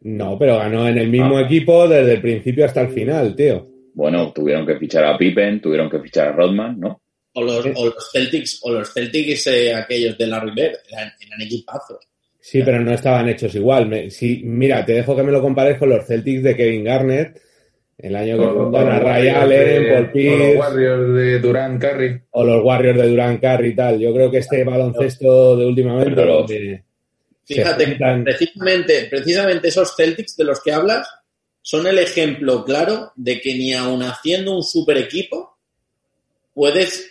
No, 0.02 0.38
pero 0.38 0.58
ganó 0.58 0.88
en 0.88 0.98
el 0.98 1.10
mismo 1.10 1.38
Ah. 1.38 1.42
equipo 1.42 1.88
desde 1.88 2.14
el 2.14 2.22
principio 2.22 2.66
hasta 2.66 2.82
el 2.82 2.90
final, 2.90 3.36
tío. 3.36 3.66
Bueno, 3.94 4.32
tuvieron 4.32 4.66
que 4.66 4.76
fichar 4.78 5.04
a 5.06 5.18
Pippen, 5.18 5.60
tuvieron 5.60 5.90
que 5.90 6.00
fichar 6.00 6.28
a 6.28 6.32
Rodman, 6.34 6.80
¿no? 6.80 7.02
O 7.40 7.44
los, 7.44 7.66
o 7.76 7.86
los 7.86 8.12
Celtics, 8.12 8.60
o 8.64 8.72
los 8.72 8.92
Celtics 8.92 9.46
eh, 9.48 9.72
aquellos 9.74 10.18
de 10.18 10.26
la 10.26 10.40
River, 10.40 10.80
eran, 10.92 11.12
eran 11.20 11.42
equipazos. 11.42 12.00
Sí, 12.40 12.62
pero 12.64 12.80
no 12.82 12.92
estaban 12.94 13.30
hechos 13.30 13.54
igual. 13.54 13.88
Me- 13.88 14.10
sí, 14.10 14.42
mira, 14.44 14.84
te 14.84 14.94
dejo 14.94 15.16
que 15.16 15.22
me 15.22 15.32
lo 15.32 15.40
compares 15.42 15.78
con 15.78 15.90
los 15.90 16.04
Celtics 16.06 16.42
de 16.42 16.56
Kevin 16.56 16.84
Garnett, 16.84 17.40
el 18.00 18.16
año 18.16 18.38
que 18.40 18.46
juntan 18.46 18.90
a 18.90 19.00
Ray 19.00 19.28
Allen, 19.30 19.84
Paul 19.84 19.96
o 19.98 20.02
los 20.02 20.12
Pierce, 20.12 20.58
Warriors 20.58 21.14
de 21.16 21.40
Durant 21.40 21.82
Curry. 21.82 22.22
o 22.32 22.44
los 22.44 22.64
Warriors 22.64 22.98
de 23.02 23.08
Durant 23.08 23.42
Curry 23.42 23.70
y 23.70 23.76
tal. 23.76 24.00
Yo 24.00 24.14
creo 24.14 24.32
que 24.32 24.38
este 24.40 24.64
baloncesto 24.64 25.58
de 25.58 25.66
últimamente, 25.66 26.12
Pero 26.16 26.42
los- 26.42 26.52
Fíjate, 27.46 27.86
juntan- 27.88 28.24
precisamente, 28.24 29.08
precisamente 29.10 29.68
esos 29.68 29.96
Celtics 29.96 30.36
de 30.38 30.44
los 30.44 30.62
que 30.62 30.72
hablas 30.72 31.08
son 31.62 31.86
el 31.88 32.00
ejemplo 32.00 32.64
claro 32.66 33.12
de 33.16 33.40
que 33.42 33.54
ni 33.54 33.74
aun 33.74 34.02
haciendo 34.04 34.56
un 34.56 34.64
super 34.64 34.98
equipo 34.98 35.58
puedes, 36.54 37.10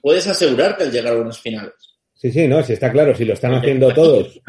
puedes 0.00 0.26
asegurar 0.26 0.76
que 0.76 0.84
al 0.84 0.92
llegar 0.92 1.14
a 1.14 1.20
unas 1.20 1.40
finales. 1.40 1.74
Sí, 2.14 2.32
sí, 2.32 2.48
no, 2.48 2.62
si 2.62 2.72
está 2.72 2.90
claro, 2.90 3.14
si 3.14 3.24
lo 3.24 3.34
están 3.34 3.54
haciendo 3.54 3.92
todos, 3.94 4.40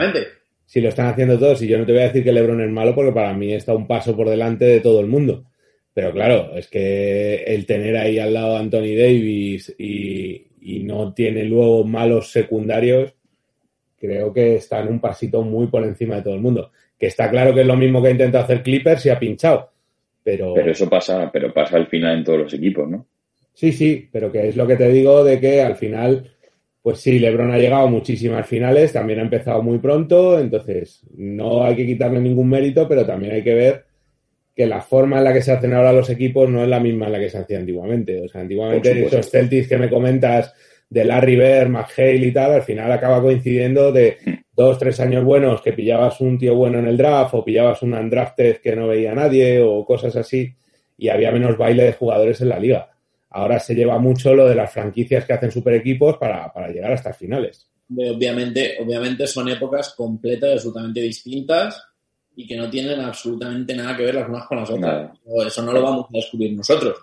si 0.65 0.81
lo 0.81 0.89
están 0.89 1.07
haciendo 1.07 1.37
todos, 1.37 1.61
y 1.61 1.67
yo 1.67 1.77
no 1.77 1.85
te 1.85 1.91
voy 1.91 2.01
a 2.01 2.05
decir 2.05 2.23
que 2.23 2.31
LeBron 2.31 2.61
es 2.61 2.69
malo 2.69 2.95
porque 2.95 3.11
para 3.11 3.33
mí 3.33 3.53
está 3.53 3.73
un 3.73 3.87
paso 3.87 4.15
por 4.15 4.29
delante 4.29 4.65
de 4.65 4.79
todo 4.79 4.99
el 4.99 5.07
mundo. 5.07 5.45
Pero 5.93 6.11
claro, 6.11 6.55
es 6.55 6.67
que 6.67 7.43
el 7.43 7.65
tener 7.65 7.97
ahí 7.97 8.19
al 8.19 8.33
lado 8.33 8.55
a 8.55 8.59
Anthony 8.59 8.95
Davis 8.97 9.75
y, 9.77 10.47
y 10.61 10.79
no 10.83 11.13
tiene 11.13 11.43
luego 11.43 11.83
malos 11.83 12.31
secundarios, 12.31 13.13
creo 13.99 14.33
que 14.33 14.55
está 14.55 14.79
en 14.79 14.87
un 14.87 14.99
pasito 14.99 15.43
muy 15.43 15.67
por 15.67 15.83
encima 15.83 16.15
de 16.15 16.21
todo 16.23 16.35
el 16.35 16.41
mundo. 16.41 16.71
Que 16.97 17.07
está 17.07 17.29
claro 17.29 17.53
que 17.53 17.61
es 17.61 17.67
lo 17.67 17.77
mismo 17.77 18.01
que 18.01 18.11
intenta 18.11 18.41
hacer 18.41 18.63
Clippers 18.63 19.05
y 19.05 19.09
ha 19.09 19.19
pinchado. 19.19 19.71
Pero, 20.23 20.53
Pero 20.53 20.71
eso 20.71 20.89
pasa, 20.89 21.29
pero 21.31 21.53
pasa 21.53 21.77
al 21.77 21.87
final 21.87 22.17
en 22.17 22.23
todos 22.23 22.39
los 22.39 22.53
equipos, 22.53 22.89
¿no? 22.89 23.05
Sí, 23.59 23.73
sí, 23.73 24.07
pero 24.09 24.31
que 24.31 24.47
es 24.47 24.55
lo 24.55 24.65
que 24.65 24.77
te 24.77 24.87
digo 24.87 25.21
de 25.21 25.37
que 25.37 25.61
al 25.61 25.75
final, 25.75 26.31
pues 26.81 26.99
sí, 26.99 27.19
LeBron 27.19 27.51
ha 27.51 27.57
llegado 27.57 27.87
a 27.87 27.89
muchísimas 27.89 28.47
finales, 28.47 28.93
también 28.93 29.19
ha 29.19 29.23
empezado 29.23 29.61
muy 29.61 29.79
pronto, 29.79 30.39
entonces 30.39 31.01
no 31.17 31.65
hay 31.65 31.75
que 31.75 31.85
quitarle 31.85 32.21
ningún 32.21 32.47
mérito, 32.47 32.87
pero 32.87 33.05
también 33.05 33.33
hay 33.33 33.43
que 33.43 33.53
ver 33.53 33.85
que 34.55 34.65
la 34.65 34.79
forma 34.79 35.17
en 35.17 35.25
la 35.25 35.33
que 35.33 35.41
se 35.41 35.51
hacen 35.51 35.73
ahora 35.73 35.91
los 35.91 36.09
equipos 36.09 36.49
no 36.49 36.63
es 36.63 36.69
la 36.69 36.79
misma 36.79 37.07
en 37.07 37.11
la 37.11 37.19
que 37.19 37.29
se 37.29 37.37
hacía 37.37 37.59
antiguamente. 37.59 38.21
O 38.21 38.29
sea, 38.29 38.39
antiguamente 38.39 39.05
esos 39.05 39.29
Celtics 39.29 39.67
que 39.67 39.77
me 39.77 39.89
comentas 39.89 40.53
de 40.89 41.03
Larry 41.03 41.35
Bird, 41.35 41.67
McHale 41.67 42.27
y 42.27 42.31
tal, 42.31 42.53
al 42.53 42.63
final 42.63 42.89
acaba 42.93 43.21
coincidiendo 43.21 43.91
de 43.91 44.17
dos, 44.53 44.79
tres 44.79 45.01
años 45.01 45.25
buenos 45.25 45.61
que 45.61 45.73
pillabas 45.73 46.21
un 46.21 46.37
tío 46.37 46.55
bueno 46.55 46.79
en 46.79 46.87
el 46.87 46.95
draft 46.95 47.33
o 47.33 47.43
pillabas 47.43 47.81
un 47.81 47.93
undrafted 47.93 48.57
que 48.57 48.75
no 48.75 48.87
veía 48.87 49.13
nadie 49.13 49.61
o 49.61 49.83
cosas 49.83 50.15
así 50.15 50.53
y 50.97 51.09
había 51.09 51.31
menos 51.31 51.57
baile 51.57 51.83
de 51.83 51.93
jugadores 51.93 52.39
en 52.39 52.49
la 52.49 52.59
liga. 52.59 52.89
Ahora 53.31 53.59
se 53.59 53.75
lleva 53.75 53.99
mucho 53.99 54.33
lo 54.33 54.47
de 54.47 54.55
las 54.55 54.71
franquicias 54.71 55.25
que 55.25 55.33
hacen 55.33 55.51
super 55.51 55.73
equipos 55.75 56.17
para, 56.17 56.51
para 56.51 56.69
llegar 56.69 56.91
a 56.91 56.95
estas 56.95 57.17
finales. 57.17 57.67
Obviamente, 57.95 58.77
obviamente 58.81 59.27
son 59.27 59.49
épocas 59.49 59.93
completas 59.95 60.49
y 60.49 60.53
absolutamente 60.53 61.01
distintas 61.01 61.83
y 62.35 62.47
que 62.47 62.55
no 62.55 62.69
tienen 62.69 62.99
absolutamente 63.01 63.75
nada 63.75 63.97
que 63.97 64.03
ver 64.03 64.15
las 64.15 64.29
unas 64.29 64.47
con 64.47 64.57
las 64.59 64.69
otras. 64.69 65.11
Eso 65.45 65.61
no 65.63 65.73
lo 65.73 65.81
vamos 65.81 66.05
a 66.05 66.17
descubrir 66.17 66.53
nosotros. 66.55 66.97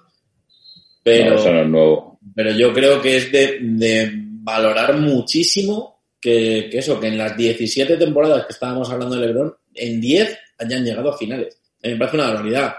Pero, 1.02 1.30
No, 1.30 1.36
eso 1.36 1.52
no 1.52 1.60
es 1.60 1.68
nuevo. 1.68 2.18
pero 2.34 2.50
yo 2.52 2.72
creo 2.72 3.00
que 3.00 3.16
es 3.16 3.30
de, 3.30 3.58
de 3.60 4.10
valorar 4.14 4.96
muchísimo 4.96 6.02
que, 6.20 6.68
que 6.70 6.78
eso, 6.78 6.98
que 6.98 7.08
en 7.08 7.18
las 7.18 7.36
17 7.36 7.96
temporadas 7.96 8.46
que 8.46 8.52
estábamos 8.52 8.90
hablando 8.90 9.16
de 9.16 9.26
LeBron, 9.26 9.54
en 9.74 10.00
10 10.00 10.38
hayan 10.58 10.84
llegado 10.84 11.10
a 11.10 11.16
finales. 11.18 11.60
A 11.82 11.86
mí 11.88 11.92
me 11.92 11.98
parece 11.98 12.16
una 12.16 12.28
barbaridad. 12.28 12.74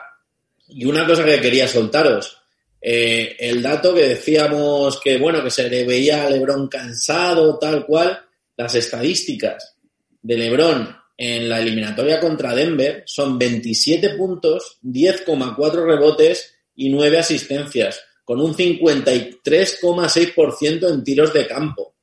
Y 0.70 0.86
una 0.86 1.06
cosa 1.06 1.24
que 1.24 1.39
quería 1.39 1.68
soltaros, 1.68 2.37
eh, 2.82 3.36
el 3.40 3.62
dato 3.62 3.94
que 3.94 4.08
decíamos 4.08 5.00
que, 5.00 5.18
bueno, 5.18 5.42
que 5.44 5.50
se 5.50 5.70
le 5.70 5.86
veía 5.86 6.26
a 6.26 6.30
LeBron 6.30 6.68
cansado, 6.68 7.58
tal 7.58 7.86
cual, 7.86 8.20
las 8.56 8.76
estadísticas 8.76 9.78
de 10.22 10.38
LeBron 10.38 10.96
en 11.18 11.50
la 11.50 11.60
eliminatoria 11.60 12.20
contra 12.20 12.54
Denver 12.54 13.02
son 13.06 13.40
27 13.40 14.12
puntos, 14.12 14.78
10,4 14.84 15.86
rebotes 15.86 16.54
y 16.76 16.90
9 16.90 17.18
asistencias, 17.18 18.00
con 18.24 18.40
un 18.40 18.54
53,6% 18.54 20.94
en 20.94 21.04
tiros 21.04 21.34
de 21.34 21.48
campo. 21.48 21.96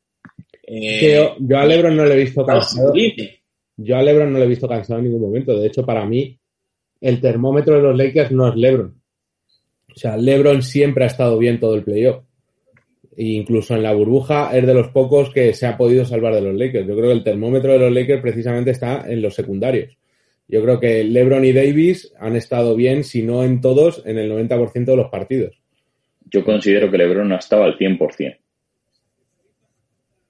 Eh, 0.67 1.15
yo, 1.15 1.37
yo 1.39 1.59
a 1.59 1.65
LeBron 1.65 1.97
no 1.97 2.05
le 2.05 2.15
he 2.15 2.25
visto 2.25 2.45
cansado. 2.45 2.93
Yo 3.77 3.97
a 3.97 4.03
LeBron 4.03 4.33
no 4.33 4.39
le 4.39 4.45
he 4.45 4.49
visto 4.49 4.69
cansado 4.69 4.99
en 4.99 5.07
ningún 5.07 5.23
momento. 5.23 5.59
De 5.59 5.67
hecho, 5.67 5.85
para 5.85 6.07
mí, 6.07 6.39
el 7.01 7.21
termómetro 7.21 7.75
de 7.77 7.83
los 7.83 7.97
Lakers 7.97 8.31
no 8.33 8.49
es 8.49 8.57
LeBron. 8.57 9.01
O 9.95 9.99
sea, 9.99 10.17
LeBron 10.17 10.63
siempre 10.63 11.05
ha 11.05 11.07
estado 11.07 11.39
bien 11.39 11.61
todo 11.61 11.75
el 11.75 11.85
playoff. 11.85 12.25
E 13.17 13.25
incluso 13.27 13.77
en 13.77 13.83
la 13.85 13.93
burbuja 13.95 14.57
es 14.57 14.67
de 14.67 14.75
los 14.75 14.89
pocos 14.89 15.31
que 15.31 15.53
se 15.55 15.67
ha 15.67 15.77
podido 15.77 16.05
salvar 16.05 16.35
de 16.35 16.41
los 16.41 16.55
Lakers. 16.55 16.87
Yo 16.89 16.95
creo 16.97 17.07
que 17.09 17.13
el 17.13 17.23
termómetro 17.25 17.73
de 17.73 17.79
los 17.79 17.93
Lakers 17.93 18.21
precisamente 18.21 18.73
está 18.73 19.05
en 19.09 19.23
los 19.23 19.35
secundarios. 19.35 19.97
Yo 20.49 20.63
creo 20.63 20.81
que 20.81 21.05
LeBron 21.05 21.45
y 21.45 21.53
Davis 21.53 22.13
han 22.19 22.35
estado 22.37 22.75
bien, 22.75 23.05
si 23.05 23.23
no 23.23 23.45
en 23.45 23.61
todos, 23.61 24.03
en 24.05 24.19
el 24.19 24.31
90% 24.31 24.85
de 24.85 24.97
los 24.97 25.11
partidos. 25.11 25.57
Yo 26.31 26.45
considero 26.45 26.91
que 26.91 26.99
LeBron 26.99 27.29
no 27.29 27.37
estaba 27.37 27.67
al 27.67 27.79
100%. 27.79 28.37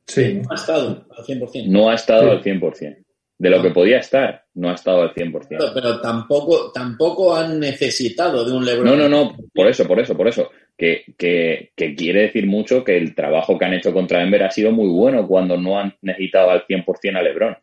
Sí. 0.06 0.34
No 0.42 0.50
ha 0.50 0.54
estado 0.54 1.06
al 1.16 1.24
100%. 1.24 1.66
No 1.68 1.88
ha 1.90 1.94
estado 1.94 2.22
Sí. 2.24 2.30
al 2.36 2.42
100%. 2.42 2.96
De 3.38 3.50
lo 3.50 3.62
que 3.62 3.70
podía 3.70 3.98
estar, 3.98 4.43
no 4.54 4.70
ha 4.70 4.74
estado 4.74 5.02
al 5.02 5.12
100%. 5.14 5.46
Pero, 5.48 5.70
pero 5.74 6.00
tampoco, 6.00 6.70
tampoco 6.72 7.34
han 7.34 7.58
necesitado 7.58 8.44
de 8.44 8.52
un 8.52 8.64
LeBron. 8.64 8.86
No, 8.86 8.96
no, 8.96 9.08
no, 9.08 9.36
por 9.52 9.66
eso, 9.68 9.86
por 9.86 9.98
eso, 10.00 10.16
por 10.16 10.28
eso. 10.28 10.50
Que, 10.76 11.04
que, 11.16 11.70
que 11.76 11.94
quiere 11.94 12.22
decir 12.22 12.46
mucho 12.46 12.82
que 12.82 12.96
el 12.96 13.14
trabajo 13.14 13.56
que 13.58 13.64
han 13.64 13.74
hecho 13.74 13.92
contra 13.92 14.18
Denver 14.20 14.42
ha 14.42 14.50
sido 14.50 14.72
muy 14.72 14.88
bueno 14.88 15.26
cuando 15.28 15.56
no 15.56 15.78
han 15.78 15.96
necesitado 16.02 16.50
al 16.50 16.66
100% 16.66 17.16
a 17.16 17.22
LeBron. 17.22 17.56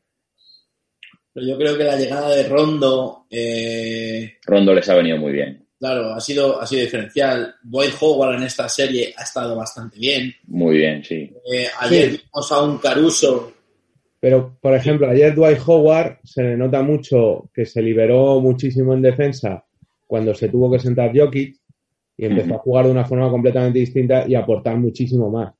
Pero 1.34 1.48
yo 1.48 1.58
creo 1.58 1.78
que 1.78 1.84
la 1.86 1.96
llegada 1.98 2.30
de 2.36 2.48
Rondo, 2.48 3.26
eh, 3.30 4.38
Rondo 4.46 4.74
les 4.74 4.88
ha 4.90 4.96
venido 4.96 5.18
muy 5.18 5.32
bien. 5.32 5.66
claro, 5.80 6.14
ha 6.14 6.20
sido, 6.22 6.62
ha 6.62 6.68
sido 6.68 6.82
diferencial. 6.84 7.56
Dwight 7.64 7.94
Howard 8.02 8.36
en 8.38 8.44
esta 8.44 8.68
serie 8.70 9.14
ha 9.18 9.24
estado 9.24 9.56
bastante 9.56 9.98
bien. 9.98 10.34
Muy 10.48 10.78
bien, 10.78 11.04
sí. 11.04 11.32
Eh, 11.52 11.68
ayer 11.80 12.12
Sí. 12.12 12.18
vimos 12.24 12.52
a 12.52 12.62
un 12.62 12.78
Caruso. 12.80 13.54
Pero, 14.22 14.56
por 14.62 14.76
ejemplo, 14.76 15.10
ayer 15.10 15.34
Dwight 15.34 15.58
Howard 15.66 16.20
se 16.24 16.44
le 16.44 16.56
nota 16.56 16.84
mucho 16.84 17.50
que 17.52 17.66
se 17.66 17.82
liberó 17.82 18.40
muchísimo 18.40 18.94
en 18.94 19.02
defensa 19.02 19.66
cuando 20.06 20.36
se 20.36 20.48
tuvo 20.48 20.72
que 20.72 20.78
sentar 20.78 21.12
Jokic 21.14 21.56
y 22.18 22.26
empezó 22.26 22.54
a 22.54 22.60
jugar 22.60 22.86
de 22.86 22.92
una 22.92 23.04
forma 23.06 23.32
completamente 23.32 23.80
distinta 23.80 24.26
y 24.28 24.36
aportar 24.36 24.78
muchísimo 24.78 25.32
más. 25.32 25.56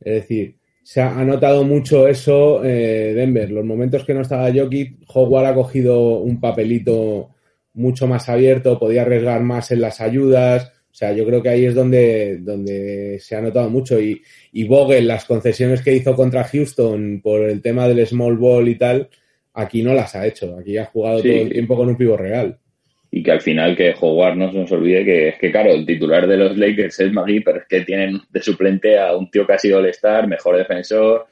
Es 0.00 0.14
decir, 0.14 0.56
se 0.84 1.00
ha, 1.00 1.18
ha 1.18 1.24
notado 1.24 1.64
mucho 1.64 2.06
eso 2.06 2.64
eh, 2.64 3.14
Denver. 3.14 3.50
Los 3.50 3.64
momentos 3.64 4.04
que 4.04 4.14
no 4.14 4.20
estaba 4.20 4.52
Jokic, 4.54 5.00
Howard 5.12 5.46
ha 5.46 5.54
cogido 5.54 6.20
un 6.20 6.38
papelito 6.38 7.30
mucho 7.74 8.06
más 8.06 8.28
abierto, 8.28 8.78
podía 8.78 9.02
arriesgar 9.02 9.42
más 9.42 9.72
en 9.72 9.80
las 9.80 10.00
ayudas. 10.00 10.72
O 10.90 10.94
sea, 10.98 11.12
yo 11.12 11.24
creo 11.26 11.42
que 11.42 11.48
ahí 11.50 11.64
es 11.66 11.74
donde, 11.74 12.38
donde 12.38 13.18
se 13.20 13.36
ha 13.36 13.40
notado 13.40 13.70
mucho. 13.70 14.00
Y, 14.00 14.20
y 14.52 14.64
Vogel, 14.64 15.06
las 15.06 15.24
concesiones 15.26 15.82
que 15.82 15.94
hizo 15.94 16.14
contra 16.16 16.44
Houston 16.44 17.20
por 17.22 17.44
el 17.48 17.62
tema 17.62 17.86
del 17.86 18.04
small 18.06 18.36
ball 18.36 18.68
y 18.68 18.74
tal, 18.76 19.08
aquí 19.54 19.82
no 19.82 19.94
las 19.94 20.14
ha 20.16 20.26
hecho. 20.26 20.56
Aquí 20.58 20.76
ha 20.76 20.86
jugado 20.86 21.20
Sí. 21.20 21.28
todo 21.30 21.40
el 21.42 21.52
tiempo 21.52 21.76
con 21.76 21.88
un 21.88 21.96
pivo 21.96 22.16
real. 22.16 22.58
Y 23.10 23.22
que 23.22 23.30
al 23.30 23.40
final 23.40 23.76
que 23.76 23.94
Howard 23.98 24.36
no 24.36 24.50
se 24.52 24.58
nos 24.58 24.72
olvide 24.72 25.04
que 25.04 25.28
es 25.28 25.38
que, 25.38 25.50
claro, 25.50 25.70
el 25.70 25.86
titular 25.86 26.26
de 26.26 26.36
los 26.36 26.56
Lakers 26.58 27.00
es 27.00 27.12
Magui, 27.12 27.40
pero 27.40 27.58
es 27.60 27.66
que 27.66 27.80
tienen 27.82 28.20
de 28.30 28.42
suplente 28.42 28.98
a 28.98 29.16
un 29.16 29.30
tío 29.30 29.46
que 29.46 29.52
ha 29.54 29.58
sido 29.58 29.78
All-Star, 29.78 30.26
mejor 30.26 30.58
defensor, 30.58 31.26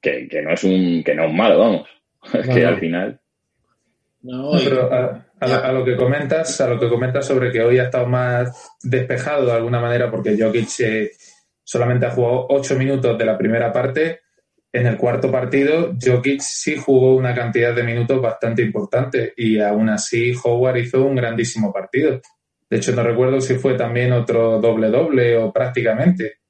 que, 0.00 0.26
que 0.26 0.42
no 0.42 0.52
es 0.52 0.64
un 0.64 1.02
que 1.04 1.14
no 1.14 1.24
es 1.24 1.30
un 1.30 1.36
malo, 1.36 1.58
vamos. 1.58 1.88
No, 2.34 2.54
que 2.54 2.60
no. 2.62 2.68
al 2.68 2.80
final... 2.80 3.20
¿no? 4.26 4.50
Pero 4.64 4.92
a, 4.92 5.26
a 5.40 5.46
lo- 5.48 5.64
a 5.64 5.72
lo 5.72 5.84
que 5.84 5.96
comentas, 5.96 6.60
a 6.60 6.68
lo 6.68 6.78
que 6.80 6.88
comentas 6.88 7.24
sobre 7.26 7.50
que 7.50 7.62
hoy 7.62 7.78
ha 7.78 7.84
estado 7.84 8.06
más 8.06 8.70
despejado 8.82 9.46
de 9.46 9.52
alguna 9.52 9.80
manera 9.80 10.10
porque 10.10 10.36
Jokic 10.38 10.68
eh, 10.80 11.10
solamente 11.64 12.06
ha 12.06 12.10
jugado 12.10 12.46
ocho 12.50 12.76
minutos 12.76 13.16
de 13.16 13.24
la 13.24 13.38
primera 13.38 13.72
parte. 13.72 14.20
En 14.72 14.86
el 14.86 14.96
cuarto 14.98 15.30
partido, 15.30 15.94
Jokic 16.02 16.40
sí 16.40 16.76
jugó 16.76 17.14
una 17.16 17.34
cantidad 17.34 17.74
de 17.74 17.82
minutos 17.82 18.20
bastante 18.20 18.60
importante 18.62 19.32
y 19.36 19.58
aún 19.58 19.88
así 19.88 20.32
Howard 20.44 20.76
hizo 20.78 21.02
un 21.04 21.14
grandísimo 21.14 21.72
partido. 21.72 22.20
De 22.68 22.76
hecho, 22.76 22.92
no 22.92 23.02
recuerdo 23.02 23.40
si 23.40 23.54
fue 23.54 23.74
también 23.74 24.12
otro 24.12 24.58
doble-doble 24.60 25.36
o 25.38 25.52
prácticamente. 25.52 26.40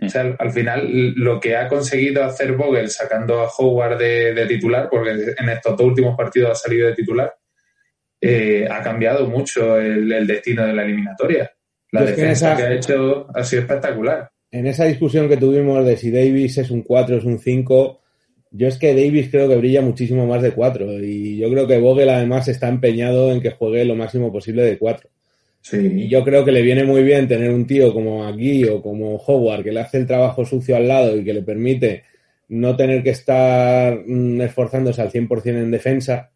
O 0.00 0.08
sea, 0.08 0.22
al, 0.22 0.36
al 0.38 0.50
final, 0.52 1.12
lo 1.16 1.40
que 1.40 1.56
ha 1.56 1.68
conseguido 1.68 2.24
hacer 2.24 2.52
Vogel 2.52 2.90
sacando 2.90 3.40
a 3.40 3.48
Howard 3.48 3.98
de, 3.98 4.34
de 4.34 4.46
titular, 4.46 4.88
porque 4.90 5.10
en 5.38 5.48
estos 5.48 5.76
dos 5.76 5.86
últimos 5.86 6.16
partidos 6.16 6.50
ha 6.50 6.54
salido 6.54 6.88
de 6.88 6.94
titular, 6.94 7.32
eh, 8.20 8.66
ha 8.70 8.82
cambiado 8.82 9.26
mucho 9.28 9.78
el, 9.78 10.10
el 10.12 10.26
destino 10.26 10.66
de 10.66 10.72
la 10.72 10.84
eliminatoria. 10.84 11.50
La 11.92 12.00
Yo 12.00 12.06
es 12.08 12.14
que 12.14 12.20
en 12.22 12.28
defensa 12.28 12.52
esa- 12.52 12.56
que 12.56 12.62
ha 12.64 12.72
hecho 12.74 13.26
ha 13.34 13.44
sido 13.44 13.62
espectacular. 13.62 14.30
En 14.50 14.66
esa 14.66 14.84
discusión 14.84 15.28
que 15.28 15.36
tuvimos 15.36 15.84
de 15.84 15.96
si 15.96 16.10
Davis 16.10 16.58
es 16.58 16.70
un 16.70 16.82
4 16.82 17.16
es 17.16 17.24
un 17.24 17.38
5, 17.38 18.00
yo 18.52 18.68
es 18.68 18.78
que 18.78 18.94
Davis 18.94 19.28
creo 19.30 19.48
que 19.48 19.56
brilla 19.56 19.80
muchísimo 19.82 20.26
más 20.26 20.42
de 20.42 20.52
4 20.52 20.92
y 21.02 21.38
yo 21.38 21.50
creo 21.50 21.66
que 21.66 21.78
Vogel 21.78 22.08
además 22.08 22.46
está 22.48 22.68
empeñado 22.68 23.32
en 23.32 23.40
que 23.40 23.50
juegue 23.50 23.84
lo 23.84 23.96
máximo 23.96 24.32
posible 24.32 24.62
de 24.62 24.78
4. 24.78 25.10
Y 25.72 26.08
yo 26.08 26.22
creo 26.22 26.44
que 26.44 26.52
le 26.52 26.60
viene 26.60 26.84
muy 26.84 27.02
bien 27.02 27.26
tener 27.26 27.50
un 27.50 27.66
tío 27.66 27.92
como 27.94 28.26
aquí 28.26 28.64
o 28.64 28.82
como 28.82 29.16
Howard 29.16 29.64
que 29.64 29.72
le 29.72 29.80
hace 29.80 29.96
el 29.98 30.06
trabajo 30.06 30.44
sucio 30.44 30.76
al 30.76 30.86
lado 30.86 31.16
y 31.16 31.24
que 31.24 31.32
le 31.32 31.42
permite 31.42 32.04
no 32.48 32.76
tener 32.76 33.02
que 33.02 33.10
estar 33.10 34.02
mm, 34.06 34.42
esforzándose 34.42 35.00
al 35.00 35.10
100% 35.10 35.46
en 35.46 35.70
defensa, 35.70 36.30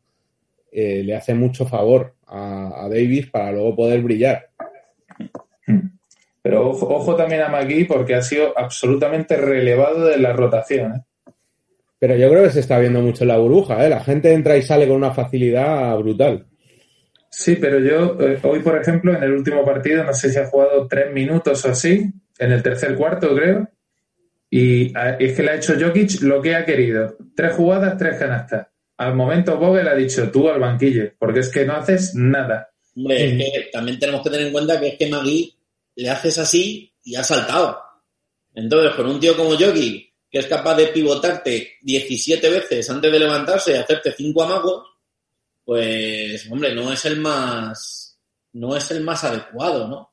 eh, 0.73 1.03
le 1.05 1.15
hace 1.15 1.35
mucho 1.35 1.67
favor 1.67 2.15
a, 2.27 2.89
Davis 2.91 3.27
para 3.31 3.53
luego 3.53 3.77
poder 3.77 4.03
brillar. 4.03 4.49
Pero 6.41 6.71
ojo, 6.71 7.15
también 7.15 7.43
a 7.43 7.49
McGee 7.49 7.85
porque 7.85 8.15
ha 8.15 8.23
sido 8.23 8.59
absolutamente 8.59 9.37
relevado 9.37 10.07
de 10.07 10.19
la 10.19 10.33
rotación. 10.33 10.95
¿eh? 10.95 11.33
Pero 11.99 12.17
yo 12.17 12.31
creo 12.31 12.45
que 12.45 12.51
se 12.51 12.61
está 12.61 12.79
viendo 12.79 13.03
mucho 13.03 13.25
en 13.25 13.29
la 13.29 13.39
burbuja, 13.39 13.85
¿eh? 13.85 13.91
La 13.91 14.01
gente 14.01 14.33
entra 14.33 14.57
y 14.57 14.63
sale 14.63 14.87
con 14.87 14.97
una 14.97 15.11
facilidad 15.11 15.97
brutal. 15.99 16.47
Sí, 17.31 17.57
pero 17.57 17.79
yo 17.79 18.17
eh, 18.21 18.39
hoy, 18.43 18.61
por 18.61 18.81
ejemplo, 18.81 19.15
en 19.15 19.23
el 19.23 19.33
último 19.33 19.65
partido, 19.65 20.05
no 20.05 20.15
sé 20.15 20.31
si 20.31 20.39
ha 20.39 20.47
jugado 20.47 20.87
tres 20.89 21.13
minutos 21.13 21.65
o 21.65 21.71
así, 21.71 22.11
en 22.39 22.53
el 22.53 22.63
tercer 22.63 22.95
cuarto, 22.97 23.35
creo, 23.35 23.69
y 24.51 24.93
es 25.19 25.37
que 25.37 25.43
le 25.43 25.51
ha 25.51 25.57
hecho 25.57 25.75
Jokic 25.79 26.23
lo 26.23 26.41
que 26.41 26.55
ha 26.55 26.65
querido. 26.65 27.17
Tres 27.37 27.53
jugadas, 27.53 27.99
tres 27.99 28.19
canastas. 28.19 28.67
Al 28.97 29.15
momento 29.15 29.59
Vogel 29.59 29.87
ha 29.87 29.95
dicho 29.95 30.31
tú 30.31 30.49
al 30.49 30.61
banquillo, 30.61 31.13
porque 31.19 31.41
es 31.41 31.51
que 31.51 31.65
no 31.65 31.75
haces 31.75 32.15
nada. 32.15 32.71
Hombre, 32.97 33.27
es 33.27 33.53
que 33.53 33.69
también 33.71 33.99
tenemos 33.99 34.23
que 34.23 34.31
tener 34.31 34.47
en 34.47 34.53
cuenta 34.53 34.81
que 34.81 34.89
es 34.89 34.99
que 34.99 35.09
Magui 35.09 35.55
le 35.97 36.11
haces 36.11 36.39
así 36.39 36.93
y 37.05 37.15
ha 37.15 37.23
saltado. 37.23 37.79
Entonces, 38.55 38.95
con 38.95 39.07
un 39.07 39.21
tío 39.21 39.37
como 39.37 39.51
Jokic, 39.51 40.09
que 40.31 40.39
es 40.39 40.47
capaz 40.47 40.75
de 40.77 40.89
pivotarte 40.89 41.77
17 41.83 42.51
veces 42.51 42.91
antes 42.91 43.13
de 43.13 43.19
levantarse 43.19 43.73
y 43.73 43.77
hacerte 43.77 44.13
cinco 44.17 44.43
amagos, 44.43 44.85
pues, 45.69 46.51
hombre, 46.51 46.75
no 46.75 46.91
es 46.91 47.05
el 47.05 47.21
más, 47.21 48.19
no 48.55 48.75
es 48.75 48.91
el 48.91 49.05
más 49.05 49.23
adecuado, 49.25 49.87
¿no? 49.87 50.11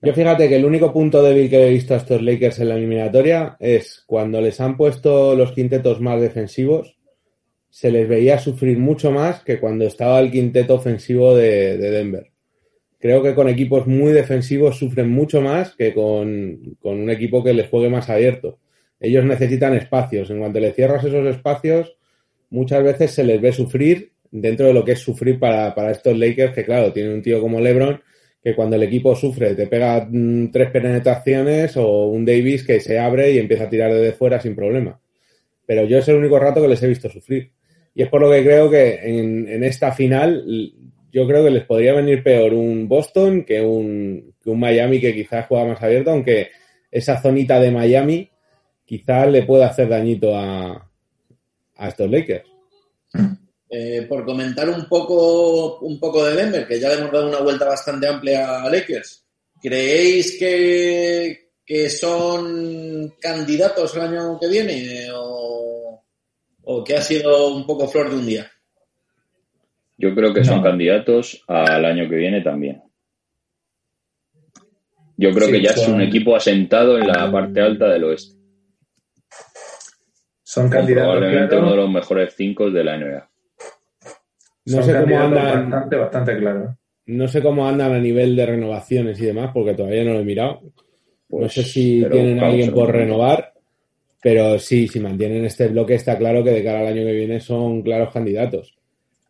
Yo 0.00 0.14
fíjate 0.14 0.48
que 0.48 0.56
el 0.56 0.64
único 0.64 0.90
punto 0.90 1.22
débil 1.22 1.50
que 1.50 1.66
he 1.66 1.68
visto 1.68 1.92
a 1.92 1.98
estos 1.98 2.22
Lakers 2.22 2.60
en 2.60 2.70
la 2.70 2.76
eliminatoria 2.76 3.58
es 3.60 4.02
cuando 4.06 4.40
les 4.40 4.58
han 4.58 4.78
puesto 4.78 5.36
los 5.36 5.52
quintetos 5.52 6.00
más 6.00 6.18
defensivos, 6.18 6.96
se 7.68 7.90
les 7.90 8.08
veía 8.08 8.38
sufrir 8.38 8.78
mucho 8.78 9.10
más 9.10 9.42
que 9.42 9.60
cuando 9.60 9.84
estaba 9.84 10.18
el 10.20 10.30
quinteto 10.30 10.76
ofensivo 10.76 11.36
de, 11.36 11.76
Denver. 11.76 12.32
Creo 12.98 13.22
que 13.22 13.34
con 13.34 13.50
equipos 13.50 13.86
muy 13.86 14.12
defensivos 14.12 14.78
sufren 14.78 15.10
mucho 15.10 15.42
más 15.42 15.76
que 15.76 15.92
con, 15.92 16.78
con 16.80 16.98
un 16.98 17.10
equipo 17.10 17.44
que 17.44 17.52
les 17.52 17.68
juegue 17.68 17.90
más 17.90 18.08
abierto 18.08 18.58
ellos 19.00 19.24
necesitan 19.24 19.74
espacios. 19.74 20.30
En 20.30 20.38
cuanto 20.38 20.60
le 20.60 20.72
cierras 20.72 21.02
esos 21.02 21.26
espacios, 21.26 21.96
muchas 22.50 22.84
veces 22.84 23.10
se 23.10 23.24
les 23.24 23.40
ve 23.40 23.52
sufrir 23.52 24.12
dentro 24.30 24.66
de 24.66 24.74
lo 24.74 24.84
que 24.84 24.92
es 24.92 25.00
sufrir 25.00 25.38
para, 25.38 25.90
estos 25.90 26.16
Lakers, 26.16 26.54
que 26.54 26.64
claro, 26.64 26.92
tienen 26.92 27.14
un 27.14 27.22
tío 27.22 27.40
como 27.40 27.60
LeBron, 27.60 28.00
que 28.42 28.54
cuando 28.54 28.76
el 28.76 28.82
equipo 28.84 29.14
sufre 29.14 29.54
te 29.54 29.66
pega 29.66 30.06
mm, 30.10 30.50
tres 30.50 30.70
penetraciones 30.70 31.76
o 31.76 32.06
un 32.06 32.24
Davis 32.24 32.64
que 32.64 32.80
se 32.80 32.98
abre 32.98 33.32
y 33.32 33.38
empieza 33.38 33.64
a 33.64 33.70
tirar 33.70 33.92
desde 33.92 34.12
fuera 34.12 34.40
sin 34.40 34.56
problema. 34.56 35.00
Pero 35.66 35.84
yo 35.84 35.98
es 35.98 36.08
el 36.08 36.16
único 36.16 36.38
rato 36.38 36.62
que 36.62 36.68
les 36.68 36.82
he 36.82 36.88
visto 36.88 37.08
sufrir. 37.10 37.50
Y 37.94 38.02
es 38.02 38.08
por 38.08 38.20
lo 38.20 38.30
que 38.30 38.42
creo 38.42 38.70
que 38.70 39.00
en, 39.02 39.48
en 39.48 39.64
esta 39.64 39.92
final 39.92 40.44
yo 41.12 41.26
creo 41.26 41.44
que 41.44 41.50
les 41.50 41.64
podría 41.64 41.92
venir 41.94 42.22
peor 42.22 42.54
un 42.54 42.88
Boston 42.88 43.44
que 43.44 43.60
un, 43.60 44.34
que 44.42 44.50
un 44.50 44.60
Miami 44.60 45.00
que 45.00 45.14
quizás 45.14 45.46
juega 45.46 45.66
más 45.66 45.82
abierto, 45.82 46.10
aunque 46.10 46.50
esa 46.90 47.20
zonita 47.20 47.60
de 47.60 47.70
Miami 47.70 48.30
quizás 48.84 49.28
le 49.28 49.42
pueda 49.42 49.66
hacer 49.66 49.88
dañito 49.88 50.36
a, 50.36 50.88
estos 51.80 52.10
Lakers. 52.10 52.48
Eh, 53.72 54.04
por 54.08 54.24
comentar 54.24 54.68
un 54.68 54.86
poco, 54.86 55.78
un 55.78 56.00
poco 56.00 56.24
de 56.24 56.34
Denver, 56.34 56.66
que 56.66 56.80
ya 56.80 56.88
le 56.88 56.96
hemos 56.96 57.12
dado 57.12 57.28
una 57.28 57.38
vuelta 57.38 57.66
bastante 57.66 58.08
amplia 58.08 58.62
a 58.62 58.68
Lakers. 58.68 59.24
¿Creéis 59.62 60.36
que, 60.36 61.52
que 61.64 61.88
son 61.88 63.14
candidatos 63.20 63.94
el 63.94 64.02
año 64.02 64.40
que 64.40 64.48
viene 64.48 65.06
o, 65.14 66.02
o, 66.64 66.82
que 66.82 66.96
ha 66.96 67.00
sido 67.00 67.54
un 67.54 67.64
poco 67.64 67.86
flor 67.86 68.10
de 68.10 68.16
un 68.16 68.26
día? 68.26 68.50
Yo 69.96 70.16
creo 70.16 70.34
que 70.34 70.42
son 70.42 70.62
candidatos 70.62 71.44
al 71.46 71.84
año 71.84 72.08
que 72.10 72.16
viene 72.16 72.40
también. 72.40 72.82
Yo 75.16 75.30
creo 75.30 75.48
que 75.48 75.62
ya 75.62 75.70
es 75.70 75.86
un 75.86 76.00
equipo 76.00 76.34
asentado 76.34 76.98
en 76.98 77.06
la 77.06 77.30
parte 77.30 77.60
alta 77.60 77.86
del 77.86 78.02
oeste. 78.02 78.36
Son 80.42 80.68
candidatos. 80.68 81.12
Probablemente 81.12 81.56
uno 81.56 81.70
de 81.70 81.76
los 81.76 81.90
mejores 81.90 82.34
cinco 82.36 82.68
de 82.68 82.82
la 82.82 82.98
NBA. 82.98 83.29
No 84.66 84.82
sé 84.82 85.00
cómo 85.00 85.18
andan. 85.18 85.70
Bastante, 85.70 85.96
bastante 85.96 86.38
claro. 86.38 86.76
No 87.06 87.28
sé 87.28 87.42
cómo 87.42 87.66
andan 87.66 87.92
a 87.92 87.98
nivel 87.98 88.36
de 88.36 88.46
renovaciones 88.46 89.20
y 89.20 89.26
demás, 89.26 89.50
porque 89.52 89.74
todavía 89.74 90.04
no 90.04 90.12
lo 90.12 90.20
he 90.20 90.24
mirado. 90.24 90.60
no 90.62 90.72
pues, 91.28 91.54
sé 91.54 91.64
si 91.64 92.04
tienen 92.10 92.38
a 92.38 92.46
alguien 92.46 92.72
por 92.72 92.92
renovar, 92.92 93.52
pero 94.22 94.58
sí, 94.58 94.86
si 94.86 95.00
mantienen 95.00 95.44
este 95.44 95.68
bloque, 95.68 95.94
está 95.94 96.16
claro 96.16 96.44
que 96.44 96.50
de 96.50 96.62
cara 96.62 96.80
al 96.80 96.88
año 96.88 97.04
que 97.04 97.12
viene 97.12 97.40
son 97.40 97.82
claros 97.82 98.12
candidatos. 98.12 98.76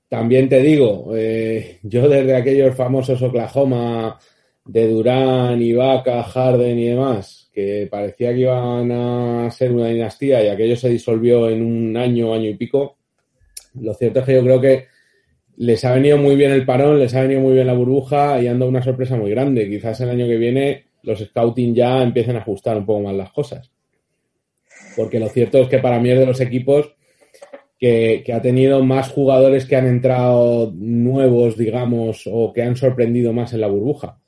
También 0.08 0.48
te 0.48 0.60
digo, 0.60 1.12
eh, 1.16 1.78
yo 1.84 2.08
desde 2.08 2.34
aquellos 2.34 2.74
famosos 2.74 3.22
Oklahoma 3.22 4.18
de 4.64 4.88
Durán, 4.88 5.62
Ibaka, 5.62 6.22
Harden 6.24 6.78
y 6.78 6.88
demás, 6.88 7.48
que 7.52 7.88
parecía 7.90 8.32
que 8.32 8.40
iban 8.40 8.90
a 8.92 9.50
ser 9.50 9.72
una 9.72 9.86
dinastía 9.86 10.44
y 10.44 10.48
aquello 10.48 10.76
se 10.76 10.88
disolvió 10.90 11.48
en 11.48 11.62
un 11.62 11.96
año, 11.96 12.34
año 12.34 12.48
y 12.48 12.54
pico, 12.54 12.98
lo 13.80 13.94
cierto 13.94 14.20
es 14.20 14.26
que 14.26 14.34
yo 14.34 14.42
creo 14.42 14.60
que 14.60 14.86
les 15.60 15.84
ha 15.84 15.92
venido 15.92 16.16
muy 16.16 16.36
bien 16.36 16.52
el 16.52 16.64
parón, 16.64 16.98
les 16.98 17.14
ha 17.14 17.20
venido 17.20 17.42
muy 17.42 17.52
bien 17.52 17.66
la 17.66 17.74
burbuja 17.74 18.40
y 18.40 18.46
anda 18.46 18.64
una 18.64 18.80
sorpresa 18.80 19.16
muy 19.16 19.30
grande. 19.30 19.68
Quizás 19.68 20.00
el 20.00 20.08
año 20.08 20.26
que 20.26 20.38
viene 20.38 20.86
los 21.02 21.18
scouting 21.18 21.74
ya 21.74 22.02
empiecen 22.02 22.36
a 22.36 22.38
ajustar 22.38 22.78
un 22.78 22.86
poco 22.86 23.02
más 23.02 23.14
las 23.14 23.30
cosas. 23.30 23.70
Porque 24.96 25.20
lo 25.20 25.28
cierto 25.28 25.58
es 25.58 25.68
que 25.68 25.78
para 25.78 26.00
mí 26.00 26.10
es 26.10 26.18
de 26.18 26.24
los 26.24 26.40
equipos 26.40 26.96
que, 27.78 28.22
que, 28.24 28.32
ha 28.32 28.40
tenido 28.40 28.82
más 28.82 29.10
jugadores 29.10 29.66
que 29.66 29.76
han 29.76 29.86
entrado 29.86 30.72
nuevos, 30.74 31.58
digamos, 31.58 32.22
o 32.24 32.54
que 32.54 32.62
han 32.62 32.76
sorprendido 32.76 33.34
más 33.34 33.52
en 33.52 33.60
la 33.60 33.68
burbuja. 33.68 34.18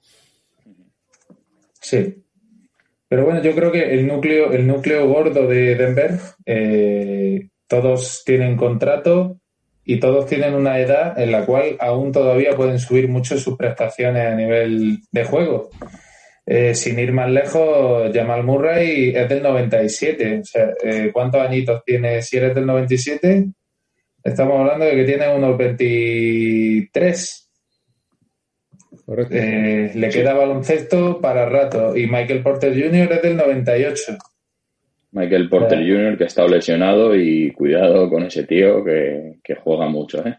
Sí, 1.81 2.23
pero 3.09 3.25
bueno, 3.25 3.43
yo 3.43 3.55
creo 3.55 3.73
que 3.73 3.95
el 3.95 4.07
núcleo, 4.07 4.53
el 4.53 4.67
núcleo 4.67 5.09
gordo 5.09 5.47
de 5.47 5.77
Denver, 5.77 6.19
eh, 6.45 7.49
todos 7.67 8.23
tienen 8.25 8.57
contrato 8.57 9.39
y 9.85 9.99
todos 9.99 10.27
tienen 10.27 10.55
una 10.55 10.79
edad 10.79 11.19
en 11.19 11.33
la 11.33 11.45
cual 11.45 11.77
aún 11.81 12.13
todavía 12.13 12.55
pueden 12.55 12.79
subir 12.79 13.09
mucho 13.09 13.37
sus 13.39 13.57
prestaciones 13.57 14.27
a 14.27 14.35
nivel 14.35 14.99
de 15.11 15.25
juego. 15.25 15.71
Eh, 16.45 16.75
sin 16.75 16.99
ir 16.99 17.13
más 17.13 17.31
lejos, 17.31 18.11
Jamal 18.13 18.45
Murray 18.45 19.15
es 19.15 19.29
del 19.29 19.43
97. 19.43 20.41
O 20.41 20.45
sea, 20.45 20.71
eh, 20.83 21.11
¿cuántos 21.13 21.41
añitos 21.41 21.83
tiene 21.85 22.23
si 22.23 22.37
eres 22.37 22.55
del 22.55 22.67
97? 22.67 23.47
Estamos 24.25 24.61
hablando 24.61 24.85
de 24.85 24.97
que 24.97 25.05
tiene 25.05 25.35
unos 25.35 25.57
23. 25.57 27.51
Eh, 29.31 29.93
le 29.95 30.09
queda 30.09 30.35
baloncesto 30.35 31.21
para 31.21 31.49
rato. 31.49 31.97
Y 31.97 32.07
Michael 32.07 32.43
Porter 32.43 32.73
Jr. 32.73 33.13
es 33.13 33.23
del 33.23 33.37
98. 33.37 34.19
Michael 35.13 35.49
Porter 35.49 35.79
Jr. 35.79 36.17
que 36.17 36.25
ha 36.25 36.27
estado 36.27 36.49
lesionado 36.49 37.15
y 37.15 37.53
cuidado 37.53 38.09
con 38.09 38.25
ese 38.25 38.45
tío 38.45 38.83
que, 38.85 39.55
juega 39.63 39.87
mucho, 39.87 40.27
¿eh? 40.27 40.39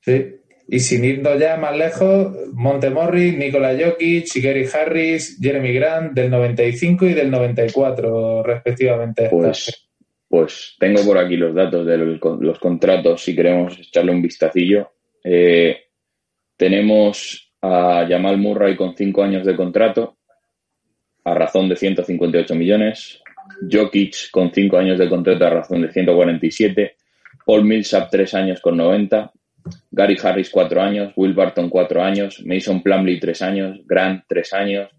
Sí. 0.00 0.34
Y 0.70 0.80
sin 0.80 1.04
irnos 1.04 1.38
ya 1.38 1.56
más 1.56 1.76
lejos, 1.76 2.34
Montemorri, 2.52 3.32
Nikola 3.32 3.74
Jokic, 3.78 4.28
Gary 4.42 4.66
Harris, 4.66 5.38
Jeremy 5.40 5.72
Grant 5.72 6.12
del 6.12 6.30
95 6.30 7.06
y 7.06 7.14
del 7.14 7.30
94 7.30 8.42
respectivamente. 8.42 9.28
Pues, 9.30 9.88
pues 10.28 10.76
tengo 10.78 11.02
por 11.04 11.16
aquí 11.16 11.36
los 11.36 11.54
datos 11.54 11.86
de 11.86 11.96
los, 11.96 12.58
contratos 12.58 13.22
si 13.22 13.34
queremos 13.34 13.78
echarle 13.78 14.12
un 14.12 14.20
vistacillo. 14.20 14.92
Eh, 15.24 15.76
tenemos 16.56 17.54
a 17.62 18.06
Jamal 18.08 18.36
Murray 18.36 18.76
con 18.76 18.94
cinco 18.94 19.22
años 19.22 19.46
de 19.46 19.56
contrato 19.56 20.18
a 21.24 21.34
razón 21.34 21.68
de 21.68 21.76
158 21.76 22.54
millones, 22.54 23.22
Jokic 23.70 24.30
con 24.30 24.52
cinco 24.52 24.78
años 24.78 24.98
de 24.98 25.08
contrato 25.08 25.46
a 25.46 25.50
razón 25.50 25.82
de 25.82 25.92
147, 25.92 26.96
Paul 27.44 27.64
Millsap 27.64 28.10
tres 28.10 28.34
años 28.34 28.60
con 28.60 28.76
90, 28.76 29.32
Gary 29.90 30.16
Harris 30.22 30.50
cuatro 30.50 30.80
años, 30.80 31.12
Will 31.16 31.34
Barton 31.34 31.68
cuatro 31.68 32.02
años, 32.02 32.42
Mason 32.44 32.82
Plumley 32.82 33.18
tres 33.18 33.42
años, 33.42 33.80
Grant 33.86 34.24
tres 34.28 34.52
años, 34.52 34.90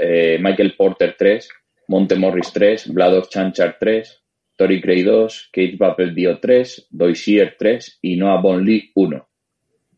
eh, 0.00 0.38
Michael 0.40 0.74
Porter 0.76 1.16
tres, 1.18 1.48
Monte 1.88 2.16
Morris 2.16 2.52
tres, 2.52 2.92
Vladov 2.92 3.28
Chanchar 3.28 3.76
tres, 3.78 4.22
Tori 4.56 4.80
Cray 4.80 5.02
dos, 5.02 5.50
Kate 5.52 5.76
Buppel 5.78 6.14
Dio 6.14 6.38
tres, 6.38 6.86
Doisier 6.90 7.56
tres 7.58 7.98
y 8.02 8.16
Noah 8.16 8.40
Bonley 8.40 8.90
uno. 8.94 9.28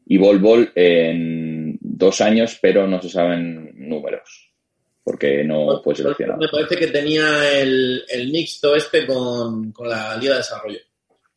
Y 0.06 0.16
Bol 0.16 0.38
Bol 0.38 0.72
en 0.74 1.78
dos 1.80 2.20
años, 2.20 2.58
pero 2.60 2.86
no 2.86 3.00
se 3.00 3.10
saben 3.10 3.72
números, 3.74 4.47
porque 5.08 5.42
no 5.42 5.80
fue 5.82 5.94
seleccionado. 5.94 6.38
Me 6.38 6.48
parece 6.48 6.76
que 6.76 6.88
tenía 6.88 7.58
el, 7.58 8.04
mixto 8.30 8.76
este 8.76 9.06
con, 9.06 9.72
la 9.86 10.18
Liga 10.18 10.32
de 10.32 10.40
Desarrollo. 10.40 10.80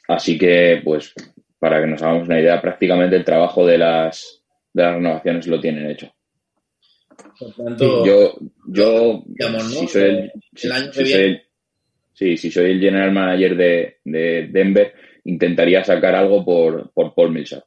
Así 0.09 0.37
que, 0.37 0.81
pues, 0.83 1.13
para 1.57 1.79
que 1.79 1.87
nos 1.87 2.01
hagamos 2.01 2.27
una 2.27 2.41
idea, 2.41 2.61
prácticamente 2.61 3.15
el 3.15 3.23
trabajo 3.23 3.65
de 3.65 3.77
las, 3.77 4.43
de 4.73 4.83
las 4.83 4.95
renovaciones 4.95 5.47
lo 5.47 5.61
tienen 5.61 5.89
hecho. 5.89 6.13
yo, 7.79 8.35
yo 8.67 9.23
si 9.69 9.87
soy 9.87 11.13
el, 11.13 11.41
sí, 12.11 12.35
si 12.35 12.51
soy 12.51 12.71
el 12.71 12.81
general 12.81 13.13
manager 13.13 13.55
de, 13.55 13.99
de, 14.03 14.49
Denver, 14.51 14.93
intentaría 15.23 15.81
sacar 15.81 16.13
algo 16.13 16.43
por, 16.43 16.91
por 16.91 17.15
Paul 17.15 17.31
Millsap. 17.31 17.63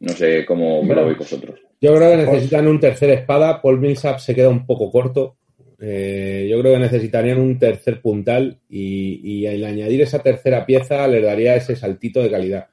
No 0.00 0.12
sé 0.14 0.44
cómo 0.44 0.82
me 0.82 0.96
lo 0.96 1.06
veis 1.06 1.18
vosotros. 1.18 1.60
Yo 1.80 1.94
creo 1.96 2.10
que 2.10 2.16
necesitan 2.16 2.68
un 2.68 2.78
tercer 2.78 3.10
espada. 3.10 3.60
Paul 3.62 3.80
Millsap 3.80 4.18
se 4.18 4.34
queda 4.34 4.48
un 4.48 4.66
poco 4.66 4.90
corto. 4.90 5.36
Eh, 5.80 6.46
yo 6.50 6.60
creo 6.60 6.74
que 6.74 6.80
necesitarían 6.80 7.40
un 7.40 7.58
tercer 7.58 8.02
puntal 8.02 8.58
y, 8.68 9.20
y 9.24 9.46
al 9.46 9.64
añadir 9.64 10.02
esa 10.02 10.18
tercera 10.18 10.66
pieza 10.66 11.08
le 11.08 11.22
daría 11.22 11.56
ese 11.56 11.74
saltito 11.74 12.22
de 12.22 12.30
calidad. 12.30 12.68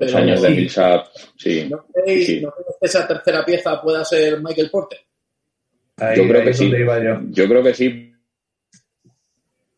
Los 0.00 0.14
años 0.14 0.40
de 0.40 0.48
Millsap, 0.48 1.08
sí. 1.36 1.68
¿No 1.68 1.84
creéis, 1.92 2.26
que 2.26 2.46
esa 2.80 3.06
tercera 3.06 3.44
pieza 3.44 3.82
pueda 3.82 4.02
ser 4.02 4.40
Michael 4.40 4.70
Porter? 4.70 4.98
yo 6.16 6.26
creo 6.26 6.42
que 6.42 6.54
sí. 6.54 6.72
Yo. 7.30 7.46
creo 7.46 7.62
que 7.62 7.74
sí. 7.74 8.10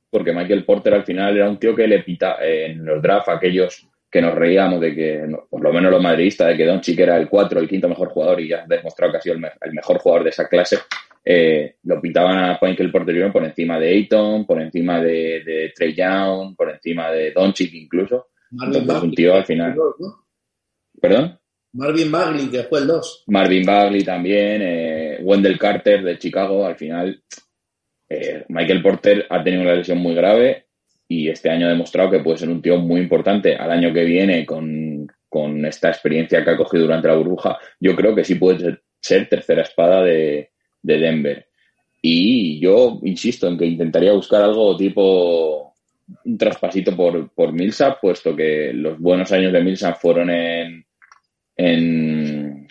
Porque 0.09 0.33
Michael 0.33 0.65
Porter 0.65 0.95
al 0.95 1.05
final 1.05 1.37
era 1.37 1.51
un 1.51 1.59
tío 1.59 1.75
que 1.75 1.89
le 1.89 2.05
pita 2.05 2.37
en 2.41 2.85
los 2.85 3.03
drafts 3.03 3.31
aquellos 3.31 3.89
que 4.13 4.21
nos 4.21 4.35
reíamos 4.35 4.79
de 4.79 4.95
que, 4.95 5.27
por 5.49 5.63
lo 5.63 5.73
menos 5.73 5.91
los 5.91 6.03
madridistas, 6.03 6.49
de 6.49 6.57
que 6.59 6.67
Doncic 6.67 6.99
era 6.99 7.17
el 7.17 7.31
4, 7.31 7.59
el 7.59 7.69
quinto 7.69 7.89
mejor 7.89 8.11
jugador 8.11 8.43
y 8.43 8.49
ya 8.49 8.63
ha 8.63 8.67
demostrado 8.67 9.11
que 9.11 9.17
ha 9.17 9.23
sido 9.23 9.37
el, 9.37 9.73
mejor 9.73 9.99
jugador 10.01 10.25
de 10.25 10.29
esa 10.31 10.49
clase, 10.49 10.81
eh, 11.25 11.77
lo 11.85 11.99
pintaban 11.99 12.37
a 12.37 12.59
Michael 12.61 12.93
Porter 12.93 13.33
por 13.33 13.43
encima 13.43 13.81
de 13.81 13.89
Ayton, 13.89 14.45
por 14.45 14.61
encima 14.61 15.01
de, 15.01 15.73
Trey 15.75 15.95
Young, 15.95 16.55
por 16.55 16.69
encima 16.69 17.11
de 17.11 17.33
Doncic 17.33 17.73
incluso. 17.73 18.27
Marvin 18.51 18.83
Entonces, 18.83 19.03
un 19.03 19.15
tío 19.15 19.35
al 19.35 19.47
final... 19.47 19.75
¿Perdón? 21.01 21.39
Marvin 21.73 22.13
Bagley, 22.13 22.49
que 22.49 22.65
fue 22.65 22.81
el 22.81 22.89
2. 22.89 23.25
Marvin 23.29 23.65
Bagley 23.65 24.05
también, 24.05 24.61
eh, 24.61 25.19
Wendell 25.23 25.59
Carter 25.59 26.03
de 26.05 26.19
Chicago, 26.19 26.67
al 26.67 26.77
final... 26.77 27.23
Eh, 28.11 28.45
Michael 28.49 28.83
Porter 28.83 29.27
ha 29.31 29.43
tenido 29.43 29.63
una 29.63 29.75
lesión 29.75 29.97
muy 29.97 30.15
grave 30.15 30.67
y 31.13 31.29
este 31.29 31.51
año 31.51 31.67
ha 31.67 31.71
demostrado 31.71 32.11
que 32.11 32.21
puede 32.21 32.39
ser 32.39 32.49
un 32.49 32.63
tío 32.63 32.79
muy 32.79 33.01
importante. 33.01 33.55
Al 33.55 33.71
año 33.71 33.93
que 33.93 34.05
viene, 34.05 34.47
con, 34.47 35.07
esta 35.67 35.89
experiencia 35.89 36.43
que 36.43 36.51
ha 36.51 36.57
cogido 36.57 36.85
durante 36.85 37.09
la 37.09 37.17
burbuja, 37.17 37.59
yo 37.79 37.95
creo 37.95 38.15
que 38.15 38.25
sí 38.25 38.37
puede 38.37 38.79
ser, 39.01 39.29
tercera 39.29 39.63
espada 39.63 40.03
de, 40.03 40.51
Denver. 40.83 41.47
Y 42.01 42.59
yo 42.61 42.99
insisto 43.03 43.47
en 43.47 43.59
que 43.59 43.67
intentaría 43.67 44.13
buscar 44.13 44.43
algo 44.43 44.77
tipo 44.77 45.75
un 46.25 46.37
traspasito 46.37 46.97
por, 46.97 47.31
por 47.31 47.53
Millsap, 47.53 48.01
puesto 48.01 48.35
que 48.35 48.73
los 48.73 48.99
buenos 48.99 49.31
años 49.33 49.53
de 49.53 49.63
Millsap 49.63 49.99
fueron 49.99 50.31
en, 50.31 50.85
en, 51.57 52.67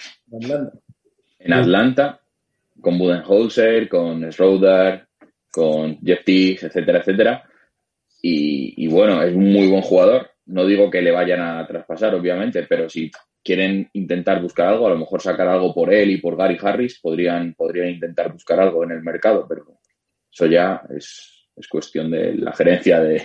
en 1.39 1.54
Atlanta, 1.54 2.19
con 2.82 2.97
Budenholzer, 2.97 3.88
con 3.88 4.32
Schroeder, 4.32 5.08
con 5.51 5.99
Jeff 6.01 6.23
Teague, 6.25 6.60
etcétera, 6.62 6.99
etcétera. 6.99 7.50
Y, 8.21 8.88
bueno, 8.88 9.21
es 9.23 9.34
un 9.34 9.51
muy 9.51 9.67
buen 9.67 9.81
jugador. 9.81 10.29
No 10.45 10.65
digo 10.65 10.89
que 10.89 11.01
le 11.01 11.12
vayan 11.12 11.41
a 11.41 11.65
traspasar, 11.65 12.13
obviamente, 12.13 12.63
pero 12.63 12.88
si 12.88 13.10
quieren 13.43 13.89
intentar 13.93 14.41
buscar 14.41 14.67
algo, 14.67 14.88
a 14.88 14.91
lo 14.91 14.97
mejor 14.97 15.21
sacar 15.21 15.47
algo 15.47 15.73
por 15.73 15.91
él 15.93 16.12
y 16.12 16.17
por 16.17 16.38
Gary 16.38 16.57
Harris, 16.62 16.99
podrían, 16.99 17.55
intentar 17.88 18.31
buscar 18.31 18.60
algo 18.60 18.84
en 18.84 18.91
el 18.91 19.01
mercado, 19.01 19.47
pero 19.47 19.79
eso 20.31 20.45
ya 20.45 20.81
es, 20.95 21.47
cuestión 21.69 22.10
de 22.10 22.36
la 22.36 22.53
gerencia 22.53 22.99
de, 22.99 23.23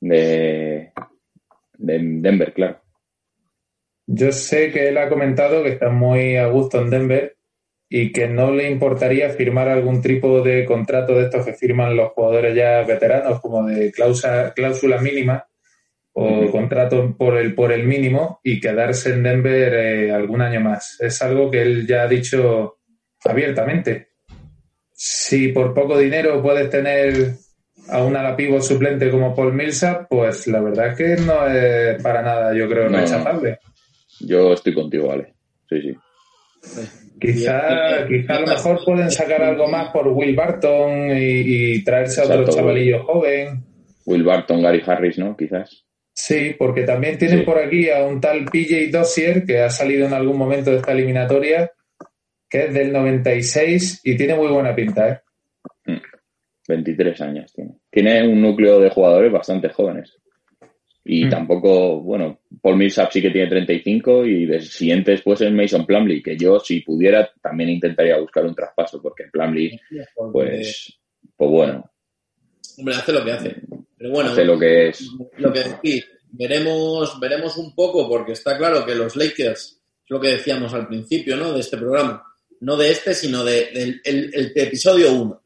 de, 0.00 0.92
de 1.74 1.98
Denver, 1.98 2.52
claro. 2.54 2.80
Yo 4.06 4.32
sé 4.32 4.70
que 4.70 4.88
él 4.88 4.98
ha 4.98 5.08
comentado 5.08 5.62
que 5.62 5.70
está 5.70 5.90
muy 5.90 6.36
a 6.36 6.46
gusto 6.46 6.80
en 6.80 6.90
Denver 6.90 7.36
y 7.88 8.12
que 8.12 8.28
no 8.28 8.50
le 8.50 8.70
importaría 8.70 9.30
firmar 9.30 9.68
algún 9.68 10.02
tipo 10.02 10.42
de 10.42 10.64
contrato 10.64 11.14
de 11.14 11.24
estos 11.24 11.44
que 11.44 11.52
firman 11.52 11.96
los 11.96 12.12
jugadores 12.12 12.54
ya 12.54 12.82
veteranos, 12.82 13.40
como 13.40 13.64
de 13.66 13.92
cláusula, 13.92 14.52
cláusula 14.54 15.00
mínima 15.00 15.46
o 16.16 16.48
contrato 16.50 17.14
por 17.16 17.36
el, 17.36 17.54
por 17.54 17.72
el 17.72 17.86
mínimo 17.86 18.40
y 18.44 18.60
quedarse 18.60 19.12
en 19.12 19.24
Denver 19.24 19.74
eh, 19.74 20.12
algún 20.12 20.42
año 20.42 20.60
más. 20.60 20.96
Es 21.00 21.20
algo 21.22 21.50
que 21.50 21.62
él 21.62 21.86
ya 21.86 22.02
ha 22.02 22.08
dicho 22.08 22.78
abiertamente. 23.24 24.10
Si 24.92 25.48
por 25.48 25.74
poco 25.74 25.98
dinero 25.98 26.40
puedes 26.40 26.70
tener 26.70 27.34
a 27.88 28.02
un 28.04 28.16
alapivo 28.16 28.60
suplente 28.62 29.10
como 29.10 29.34
Paul 29.34 29.54
Millsap, 29.54 30.06
pues 30.08 30.46
la 30.46 30.60
verdad 30.60 30.88
es 30.92 30.96
que 30.96 31.22
no 31.22 31.46
es 31.46 32.00
para 32.00 32.22
nada, 32.22 32.54
yo 32.54 32.68
creo, 32.68 32.88
rechazable. 32.88 33.58
Yo 34.20 34.52
estoy 34.52 34.72
contigo, 34.72 35.08
vale. 35.08 35.34
Sí, 35.68 35.80
sí. 35.82 37.03
Quizá, 37.24 38.06
quizá 38.06 38.36
a 38.36 38.40
lo 38.40 38.46
mejor 38.46 38.84
pueden 38.84 39.10
sacar 39.10 39.42
algo 39.42 39.66
más 39.66 39.90
por 39.90 40.08
Will 40.08 40.36
Barton 40.36 41.10
y, 41.16 41.82
traerse 41.82 42.20
a 42.20 42.24
otro 42.24 42.48
chavalillo 42.48 43.02
joven. 43.04 43.64
Will 44.04 44.24
Barton, 44.24 44.62
Gary 44.62 44.82
Harris, 44.84 45.18
¿no? 45.18 45.34
Quizás. 45.36 45.84
Sí, 46.12 46.54
porque 46.58 46.82
también 46.82 47.18
tienen 47.18 47.44
por 47.44 47.58
aquí 47.58 47.88
a 47.88 48.04
un 48.04 48.20
tal 48.20 48.44
PJ 48.44 48.90
Dossier 48.90 49.44
que 49.44 49.60
ha 49.60 49.70
salido 49.70 50.06
en 50.06 50.12
algún 50.12 50.36
momento 50.36 50.70
de 50.70 50.76
esta 50.76 50.92
eliminatoria, 50.92 51.72
que 52.48 52.66
es 52.66 52.74
del 52.74 52.92
96 52.92 54.02
y 54.04 54.16
tiene 54.16 54.34
muy 54.34 54.48
buena 54.48 54.74
pinta, 54.74 55.08
¿eh? 55.08 56.00
23 56.68 57.18
hmm. 57.18 57.22
años 57.22 57.52
tiene. 57.52 57.72
Tiene 57.90 58.28
un 58.28 58.40
núcleo 58.40 58.78
de 58.80 58.90
jugadores 58.90 59.32
bastante 59.32 59.70
jóvenes. 59.70 60.16
Y 61.04 61.26
mm. 61.26 61.30
tampoco, 61.30 62.00
bueno, 62.00 62.40
Paul 62.62 62.76
Millsap 62.76 63.12
sí 63.12 63.20
que 63.20 63.30
tiene 63.30 63.48
35 63.48 64.24
y 64.24 64.46
de 64.46 64.60
siguiente 64.62 65.12
después 65.12 65.40
es 65.42 65.52
Mason 65.52 65.84
Plumley, 65.84 66.22
que 66.22 66.36
yo 66.36 66.58
si 66.58 66.80
pudiera 66.80 67.30
también 67.42 67.68
intentaría 67.70 68.18
buscar 68.18 68.46
un 68.46 68.54
traspaso 68.54 69.02
porque 69.02 69.24
Plumley, 69.30 69.78
pues, 70.32 70.98
pues 71.36 71.50
bueno. 71.50 71.90
Hombre, 72.78 72.94
hace 72.94 73.12
lo 73.12 73.24
que 73.24 73.32
hace. 73.32 73.56
Pero 73.98 74.10
bueno, 74.10 74.30
hace 74.30 74.44
lo 74.44 74.58
que 74.58 74.88
es. 74.88 75.06
Lo 75.36 75.52
que 75.52 75.60
decís, 75.60 76.06
veremos, 76.30 77.20
veremos 77.20 77.56
un 77.58 77.74
poco 77.74 78.08
porque 78.08 78.32
está 78.32 78.56
claro 78.56 78.86
que 78.86 78.94
los 78.94 79.14
Lakers, 79.14 79.60
es 79.60 80.10
lo 80.10 80.18
que 80.18 80.28
decíamos 80.28 80.72
al 80.72 80.88
principio, 80.88 81.36
¿no? 81.36 81.52
De 81.52 81.60
este 81.60 81.76
programa. 81.76 82.24
No 82.60 82.76
de 82.76 82.90
este, 82.90 83.12
sino 83.12 83.44
de, 83.44 83.70
del 83.72 84.00
el 84.04 84.52
episodio 84.54 85.12
1 85.12 85.43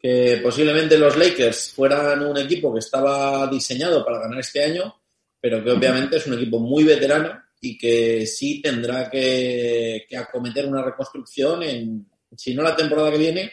que 0.00 0.40
posiblemente 0.42 0.98
los 0.98 1.16
Lakers 1.16 1.72
fueran 1.72 2.22
un 2.22 2.36
equipo 2.38 2.72
que 2.72 2.80
estaba 2.80 3.46
diseñado 3.48 4.04
para 4.04 4.20
ganar 4.20 4.40
este 4.40 4.62
año, 4.62 4.94
pero 5.40 5.62
que 5.62 5.70
obviamente 5.70 6.16
es 6.16 6.26
un 6.26 6.34
equipo 6.34 6.58
muy 6.58 6.84
veterano 6.84 7.40
y 7.60 7.76
que 7.76 8.26
sí 8.26 8.60
tendrá 8.62 9.10
que, 9.10 10.06
acometer 10.16 10.66
una 10.66 10.84
reconstrucción 10.84 11.62
en, 11.62 12.06
si 12.36 12.54
no 12.54 12.62
la 12.62 12.76
temporada 12.76 13.12
que 13.12 13.18
viene, 13.18 13.50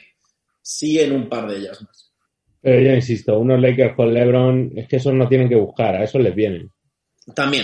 sí 0.61 0.99
en 0.99 1.13
un 1.13 1.29
par 1.29 1.47
de 1.47 1.57
ellas 1.57 1.81
más. 1.81 2.11
Pero 2.61 2.79
yo 2.81 2.95
insisto, 2.95 3.37
unos 3.39 3.59
Lakers 3.59 3.95
con 3.95 4.13
LeBron, 4.13 4.71
es 4.75 4.87
que 4.87 4.95
esos 4.95 5.13
no 5.13 5.27
tienen 5.27 5.49
que 5.49 5.55
buscar, 5.55 5.95
a 5.95 6.03
esos 6.03 6.21
les 6.21 6.33
vienen. 6.33 6.71
También, 7.35 7.63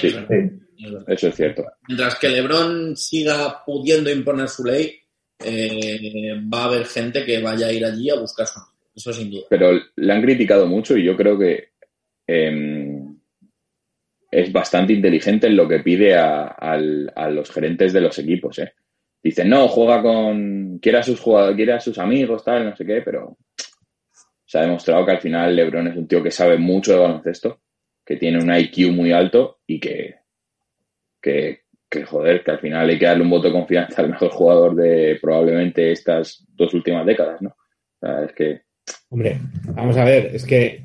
eso 1.08 1.28
es 1.28 1.36
cierto. 1.36 1.64
Mientras 1.88 2.18
que 2.18 2.30
LeBron 2.30 2.96
siga 2.96 3.64
pudiendo 3.66 4.12
imponer 4.12 4.48
su 4.48 4.64
ley, 4.64 5.00
eh, 5.44 6.42
va 6.54 6.64
a 6.64 6.66
haber 6.66 6.86
gente 6.86 7.26
que 7.26 7.42
vaya 7.42 7.68
a 7.68 7.72
ir 7.72 7.86
allí 7.86 8.10
a 8.10 8.20
buscar 8.20 8.46
su 8.48 8.60
Eso 8.96 9.14
sin 9.14 9.32
duda. 9.32 9.46
Pero 9.50 9.80
le 9.96 10.14
han 10.14 10.22
criticado 10.22 10.68
mucho 10.68 10.98
y 10.98 11.04
yo 11.04 11.16
creo 11.16 11.38
que 11.38 11.70
em, 12.28 13.18
es 14.32 14.52
bastante 14.52 14.94
inteligente 14.94 15.48
en 15.48 15.56
lo 15.56 15.68
que 15.68 15.80
pide 15.80 16.16
a, 16.16 16.78
los 17.32 17.52
gerentes 17.52 17.94
de 17.94 18.02
los 18.02 18.18
equipos. 18.20 18.60
¿eh? 18.60 18.74
Dicen, 19.24 19.50
no, 19.50 19.68
juega 19.68 20.02
con. 20.02 20.80
Quiere 20.80 21.00
a 21.00 21.04
sus 21.04 21.20
jugadores, 21.20 21.56
quiere 21.56 21.74
a 21.74 21.80
sus 21.80 21.98
amigos, 21.98 22.44
tal, 22.44 22.66
no 22.66 22.76
sé 22.76 22.86
qué, 22.86 23.02
pero 23.02 23.38
se 24.46 24.58
ha 24.58 24.62
demostrado 24.62 25.06
que 25.06 25.12
al 25.12 25.22
final 25.22 25.56
LeBron 25.56 25.88
es 25.88 25.96
un 25.96 26.08
tío 26.08 26.24
que 26.24 26.32
sabe 26.32 26.58
mucho 26.58 26.94
de 26.94 27.00
baloncesto, 27.00 27.62
que 28.06 28.18
tiene 28.18 28.42
un 28.42 28.54
IQ 28.54 28.92
muy 28.92 29.12
alto 29.12 29.60
y 29.68 29.80
que, 29.80 30.16
que, 31.22 31.66
que 31.90 32.04
joder, 32.06 32.44
que 32.44 32.52
al 32.52 32.60
final 32.60 32.90
hay 32.90 33.00
que 33.00 33.06
darle 33.06 33.24
un 33.24 33.30
voto 33.30 33.48
de 33.48 33.54
confianza 33.54 34.02
al 34.02 34.10
mejor 34.10 34.30
jugador 34.30 34.76
de 34.76 35.18
probablemente 35.22 35.92
estas 35.92 36.46
dos 36.56 36.74
últimas 36.74 37.06
décadas, 37.06 37.42
¿no? 37.42 37.50
O 37.50 38.00
sea, 38.00 38.24
es 38.26 38.34
que... 38.34 38.62
Hombre, 39.10 39.38
vamos 39.74 39.98
a 39.98 40.04
ver, 40.04 40.32
es 40.34 40.46
que 40.46 40.84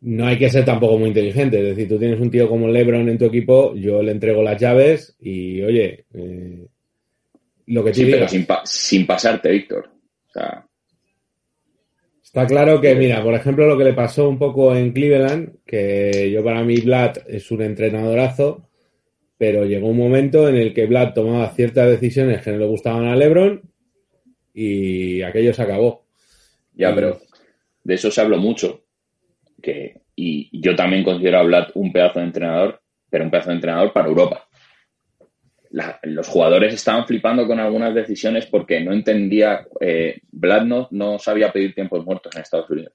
no 0.00 0.26
hay 0.26 0.38
que 0.38 0.48
ser 0.48 0.64
tampoco 0.64 0.98
muy 0.98 1.08
inteligente. 1.08 1.58
Es 1.58 1.76
decir, 1.76 1.88
tú 1.88 1.98
tienes 1.98 2.20
un 2.20 2.30
tío 2.30 2.48
como 2.48 2.68
Lebron 2.68 3.08
en 3.08 3.18
tu 3.18 3.26
equipo, 3.26 3.74
yo 3.74 4.02
le 4.02 4.12
entrego 4.12 4.42
las 4.42 4.60
llaves 4.60 5.16
y, 5.20 5.62
oye, 5.62 6.06
eh, 6.14 6.66
lo 7.66 7.84
que 7.84 7.94
sí, 7.94 8.06
pero 8.10 8.26
sin, 8.26 8.46
sin 8.64 9.06
pasarte, 9.06 9.50
Víctor. 9.50 9.88
O 10.28 10.32
sea... 10.32 10.66
Está 12.22 12.46
claro 12.46 12.80
que, 12.80 12.94
mira, 12.94 13.22
por 13.24 13.34
ejemplo, 13.34 13.66
lo 13.66 13.76
que 13.76 13.82
le 13.82 13.92
pasó 13.92 14.28
un 14.28 14.38
poco 14.38 14.74
en 14.76 14.92
Cleveland, 14.92 15.64
que 15.66 16.30
yo 16.32 16.44
para 16.44 16.62
mí 16.62 16.76
Vlad 16.76 17.18
es 17.26 17.50
un 17.50 17.62
entrenadorazo, 17.62 18.69
pero 19.40 19.64
llegó 19.64 19.88
un 19.88 19.96
momento 19.96 20.50
en 20.50 20.56
el 20.56 20.74
que 20.74 20.84
Vlad 20.84 21.14
tomaba 21.14 21.48
ciertas 21.54 21.88
decisiones 21.88 22.42
que 22.42 22.52
no 22.52 22.58
le 22.58 22.66
gustaban 22.66 23.06
a 23.06 23.16
LeBron 23.16 23.62
y 24.52 25.22
aquello 25.22 25.54
se 25.54 25.62
acabó. 25.62 26.04
Ya, 26.74 26.94
pero 26.94 27.18
de 27.82 27.94
eso 27.94 28.10
se 28.10 28.20
habló 28.20 28.36
mucho. 28.36 28.84
Que, 29.62 30.02
y 30.14 30.50
yo 30.60 30.76
también 30.76 31.02
considero 31.02 31.38
a 31.38 31.42
Vlad 31.44 31.68
un 31.72 31.90
pedazo 31.90 32.18
de 32.18 32.26
entrenador, 32.26 32.82
pero 33.08 33.24
un 33.24 33.30
pedazo 33.30 33.48
de 33.48 33.54
entrenador 33.54 33.94
para 33.94 34.08
Europa. 34.08 34.46
los 36.02 36.28
jugadores 36.28 36.74
estaban 36.74 37.06
flipando 37.06 37.46
con 37.46 37.60
algunas 37.60 37.94
decisiones 37.94 38.44
porque 38.44 38.82
no 38.82 38.92
entendía, 38.92 39.66
eh, 39.80 40.20
Vlad 40.32 40.64
no, 40.64 40.88
no 40.90 41.18
sabía 41.18 41.50
pedir 41.50 41.74
tiempos 41.74 42.04
muertos 42.04 42.36
en 42.36 42.42
Estados 42.42 42.68
Unidos. 42.68 42.92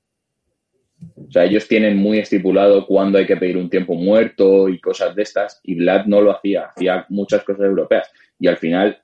O 1.15 1.31
sea, 1.31 1.45
ellos 1.45 1.67
tienen 1.67 1.97
muy 1.97 2.19
estipulado 2.19 2.85
cuándo 2.85 3.17
hay 3.17 3.25
que 3.25 3.37
pedir 3.37 3.57
un 3.57 3.69
tiempo 3.69 3.95
muerto 3.95 4.69
y 4.69 4.79
cosas 4.79 5.15
de 5.15 5.23
estas, 5.23 5.59
y 5.63 5.75
Vlad 5.75 6.05
no 6.05 6.21
lo 6.21 6.31
hacía, 6.31 6.67
hacía 6.75 7.05
muchas 7.09 7.43
cosas 7.43 7.65
europeas. 7.65 8.09
Y 8.39 8.47
al 8.47 8.57
final, 8.57 9.01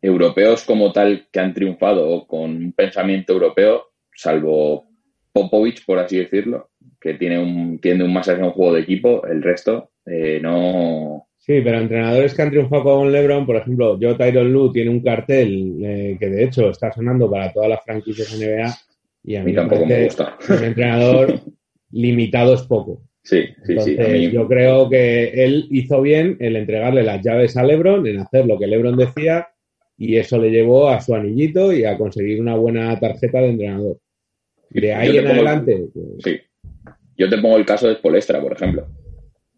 europeos 0.00 0.64
como 0.64 0.92
tal 0.92 1.26
que 1.32 1.40
han 1.40 1.54
triunfado 1.54 2.26
con 2.26 2.50
un 2.50 2.72
pensamiento 2.72 3.32
europeo, 3.32 3.90
salvo 4.14 4.86
Popovich, 5.32 5.84
por 5.84 5.98
así 5.98 6.18
decirlo, 6.18 6.70
que 7.00 7.14
tiene 7.14 7.38
un, 7.38 7.78
tiene 7.78 8.04
un 8.04 8.12
más 8.12 8.28
hacia 8.28 8.44
un 8.44 8.52
juego 8.52 8.74
de 8.74 8.80
equipo, 8.80 9.24
el 9.26 9.42
resto 9.42 9.90
eh, 10.06 10.40
no. 10.42 11.28
Sí, 11.36 11.60
pero 11.62 11.78
entrenadores 11.78 12.34
que 12.34 12.42
han 12.42 12.50
triunfado 12.50 12.82
con 12.82 13.12
LeBron, 13.12 13.46
por 13.46 13.56
ejemplo, 13.56 13.98
Joe 14.00 14.14
Tyron 14.14 14.52
Lu 14.52 14.72
tiene 14.72 14.90
un 14.90 15.00
cartel 15.00 15.78
eh, 15.82 16.16
que 16.18 16.28
de 16.28 16.44
hecho 16.44 16.70
está 16.70 16.92
sonando 16.92 17.30
para 17.30 17.52
todas 17.52 17.70
las 17.70 17.84
franquicias 17.84 18.36
NBA 18.38 18.74
y 19.28 19.36
a 19.36 19.44
mí, 19.44 19.52
tampoco 19.52 19.84
me 19.84 20.04
gusta. 20.04 20.38
Un 20.48 20.64
entrenador 20.64 21.40
limitado 21.90 22.54
es 22.54 22.62
poco. 22.62 23.02
Sí, 23.22 23.44
sí, 23.66 23.78
sí. 23.78 24.30
Yo 24.30 24.48
creo 24.48 24.88
que 24.88 25.44
él 25.44 25.66
hizo 25.70 26.00
bien 26.00 26.38
el 26.40 26.56
entregarle 26.56 27.02
las 27.02 27.22
llaves 27.22 27.54
a 27.58 27.62
LeBron, 27.62 28.06
en 28.06 28.20
hacer 28.20 28.46
lo 28.46 28.58
que 28.58 28.66
LeBron 28.66 28.96
decía, 28.96 29.48
y 29.98 30.16
eso 30.16 30.38
le 30.38 30.50
llevó 30.50 30.88
a 30.88 31.02
su 31.02 31.14
anillito 31.14 31.74
y 31.74 31.84
a 31.84 31.98
conseguir 31.98 32.40
una 32.40 32.56
buena 32.56 32.98
tarjeta 32.98 33.42
de 33.42 33.50
entrenador. 33.50 33.98
De 34.70 34.94
ahí 34.94 35.18
en 35.18 35.26
adelante. 35.26 35.88
Pues 35.92 36.06
sí. 36.24 36.40
Yo 37.18 37.28
te 37.28 37.36
pongo 37.36 37.58
el 37.58 37.66
caso 37.66 37.86
de 37.86 37.96
Spolestra, 37.96 38.40
por 38.40 38.54
ejemplo, 38.54 38.88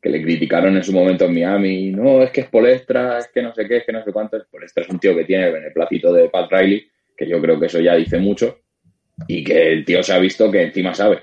que 0.02 0.10
le 0.10 0.20
criticaron 0.20 0.76
en 0.76 0.82
su 0.82 0.92
momento 0.92 1.26
en 1.26 1.34
Miami. 1.34 1.92
No, 1.92 2.24
es 2.24 2.32
que 2.32 2.42
Spolestra, 2.42 3.20
es 3.20 3.28
que 3.28 3.40
no 3.40 3.54
sé 3.54 3.68
qué, 3.68 3.76
es 3.76 3.86
que 3.86 3.92
no 3.92 4.02
sé 4.02 4.10
cuánto. 4.10 4.36
Spolestra 4.40 4.82
es 4.82 4.90
un 4.90 4.98
tío 4.98 5.14
que 5.14 5.26
tiene 5.26 5.46
el 5.46 5.52
beneplácito 5.52 6.12
de 6.12 6.28
Pat 6.28 6.50
Riley, 6.50 6.82
que 7.16 7.28
yo 7.28 7.40
creo 7.40 7.60
que 7.60 7.66
eso 7.66 7.78
ya 7.78 7.94
dice 7.94 8.18
mucho 8.18 8.58
y 9.26 9.44
que 9.44 9.72
el 9.72 9.84
tío 9.84 10.02
se 10.02 10.12
ha 10.12 10.18
visto 10.18 10.50
que 10.50 10.62
encima 10.62 10.94
sabe. 10.94 11.22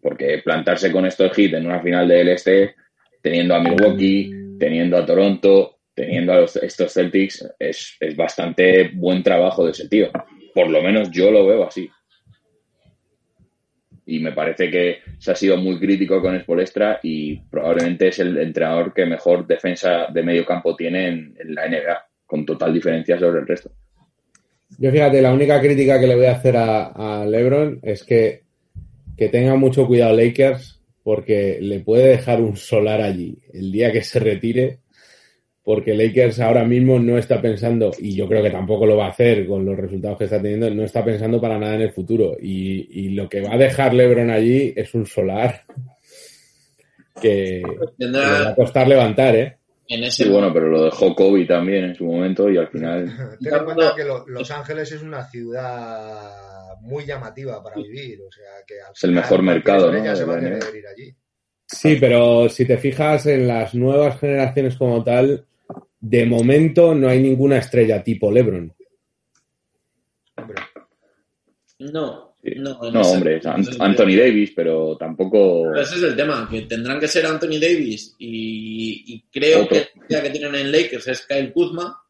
Porque 0.00 0.42
plantarse 0.44 0.92
con 0.92 1.06
estos 1.06 1.36
hits 1.38 1.54
en 1.54 1.66
una 1.66 1.80
final 1.80 2.06
del 2.06 2.28
Este, 2.28 2.74
teniendo 3.22 3.54
a 3.54 3.60
Milwaukee, 3.60 4.30
teniendo 4.58 4.98
a 4.98 5.06
Toronto, 5.06 5.78
teniendo 5.94 6.32
a 6.32 6.44
estos 6.44 6.92
Celtics, 6.92 7.48
es, 7.58 7.96
es 8.00 8.16
bastante 8.16 8.90
buen 8.94 9.22
trabajo 9.22 9.64
de 9.64 9.70
ese 9.70 9.88
tío. 9.88 10.10
Por 10.52 10.68
lo 10.68 10.82
menos 10.82 11.10
yo 11.10 11.30
lo 11.30 11.46
veo 11.46 11.66
así. 11.66 11.88
Y 14.06 14.18
me 14.18 14.32
parece 14.32 14.70
que 14.70 14.98
se 15.18 15.30
ha 15.30 15.34
sido 15.34 15.56
muy 15.56 15.78
crítico 15.78 16.20
con 16.20 16.38
Spolestra 16.38 17.00
y 17.02 17.36
probablemente 17.36 18.08
es 18.08 18.18
el 18.18 18.36
entrenador 18.36 18.92
que 18.92 19.06
mejor 19.06 19.46
defensa 19.46 20.08
de 20.12 20.22
medio 20.22 20.44
campo 20.44 20.76
tiene 20.76 21.08
en, 21.08 21.36
en 21.38 21.54
la 21.54 21.66
NBA, 21.66 22.06
con 22.26 22.44
total 22.44 22.74
diferencia 22.74 23.18
sobre 23.18 23.40
el 23.40 23.46
resto. 23.46 23.70
Yo 24.78 24.90
fíjate, 24.90 25.22
la 25.22 25.32
única 25.32 25.60
crítica 25.60 26.00
que 26.00 26.06
le 26.06 26.16
voy 26.16 26.26
a 26.26 26.32
hacer 26.32 26.56
a, 26.56 27.24
LeBron 27.26 27.80
es 27.82 28.02
que, 28.02 28.42
que 29.16 29.28
tenga 29.28 29.54
mucho 29.56 29.86
cuidado 29.86 30.16
Lakers 30.16 30.80
porque 31.02 31.58
le 31.60 31.80
puede 31.80 32.08
dejar 32.08 32.40
un 32.40 32.56
solar 32.56 33.00
allí 33.00 33.38
el 33.52 33.70
día 33.70 33.92
que 33.92 34.02
se 34.02 34.18
retire 34.18 34.80
porque 35.64 35.94
Lakers 35.94 36.40
ahora 36.40 36.62
mismo 36.64 36.98
no 36.98 37.16
está 37.16 37.40
pensando, 37.40 37.90
y 37.98 38.14
yo 38.14 38.28
creo 38.28 38.42
que 38.42 38.50
tampoco 38.50 38.84
lo 38.84 38.98
va 38.98 39.06
a 39.06 39.10
hacer 39.10 39.46
con 39.46 39.64
los 39.64 39.76
resultados 39.76 40.18
que 40.18 40.24
está 40.24 40.40
teniendo, 40.40 40.68
no 40.70 40.84
está 40.84 41.02
pensando 41.02 41.40
para 41.40 41.58
nada 41.58 41.76
en 41.76 41.80
el 41.80 41.92
futuro. 41.92 42.36
Y, 42.38 43.08
lo 43.14 43.28
que 43.28 43.40
va 43.40 43.54
a 43.54 43.58
dejar 43.58 43.94
LeBron 43.94 44.30
allí 44.30 44.74
es 44.76 44.92
un 44.92 45.06
solar 45.06 45.62
que, 47.20 47.62
le 47.96 48.10
va 48.10 48.50
a 48.50 48.54
costar 48.54 48.86
levantar, 48.86 49.36
¿eh? 49.36 49.56
Sí, 50.10 50.28
bueno, 50.28 50.52
pero 50.52 50.68
lo 50.68 50.84
dejó 50.84 51.14
Kobe 51.14 51.44
también 51.46 51.84
en 51.84 51.94
su 51.94 52.04
momento 52.04 52.50
y 52.50 52.56
al 52.56 52.68
final. 52.68 53.06
Ten 53.40 53.54
en 53.54 53.64
cuenta 53.64 53.94
que 53.94 54.04
Los 54.04 54.50
Ángeles 54.50 54.92
es 54.92 55.02
una 55.02 55.24
ciudad 55.28 56.78
muy 56.80 57.04
llamativa 57.04 57.62
para 57.62 57.76
vivir, 57.76 58.20
o 58.26 58.30
sea 58.30 58.44
que 58.66 58.74
es 58.74 59.04
el 59.04 59.12
mejor 59.12 59.42
mercado, 59.42 59.92
¿no? 59.92 59.98
Sí, 61.66 61.96
pero 61.98 62.48
si 62.48 62.66
te 62.66 62.76
fijas 62.76 63.26
en 63.26 63.48
las 63.48 63.74
nuevas 63.74 64.20
generaciones 64.20 64.76
como 64.76 65.02
tal, 65.02 65.46
de 65.98 66.26
momento 66.26 66.94
no 66.94 67.08
hay 67.08 67.20
ninguna 67.20 67.58
estrella 67.58 68.02
tipo 68.02 68.30
LeBron. 68.30 68.72
No, 71.78 72.33
no, 72.56 72.78
no 72.90 73.00
hombre, 73.00 73.40
Anthony 73.44 74.16
Davis, 74.16 74.52
pero 74.54 74.96
tampoco. 74.98 75.74
ese 75.74 75.96
es 75.96 76.02
el 76.02 76.16
tema, 76.16 76.46
que 76.50 76.62
tendrán 76.62 77.00
que 77.00 77.08
ser 77.08 77.24
Anthony 77.24 77.58
Davis 77.60 78.14
y, 78.18 79.24
creo 79.32 79.66
que 79.66 79.88
la 80.08 80.22
que 80.22 80.30
tienen 80.30 80.54
en 80.54 80.70
Lakers 80.70 81.08
es 81.08 81.26
Kyle 81.26 81.52
Kuzma 81.52 82.00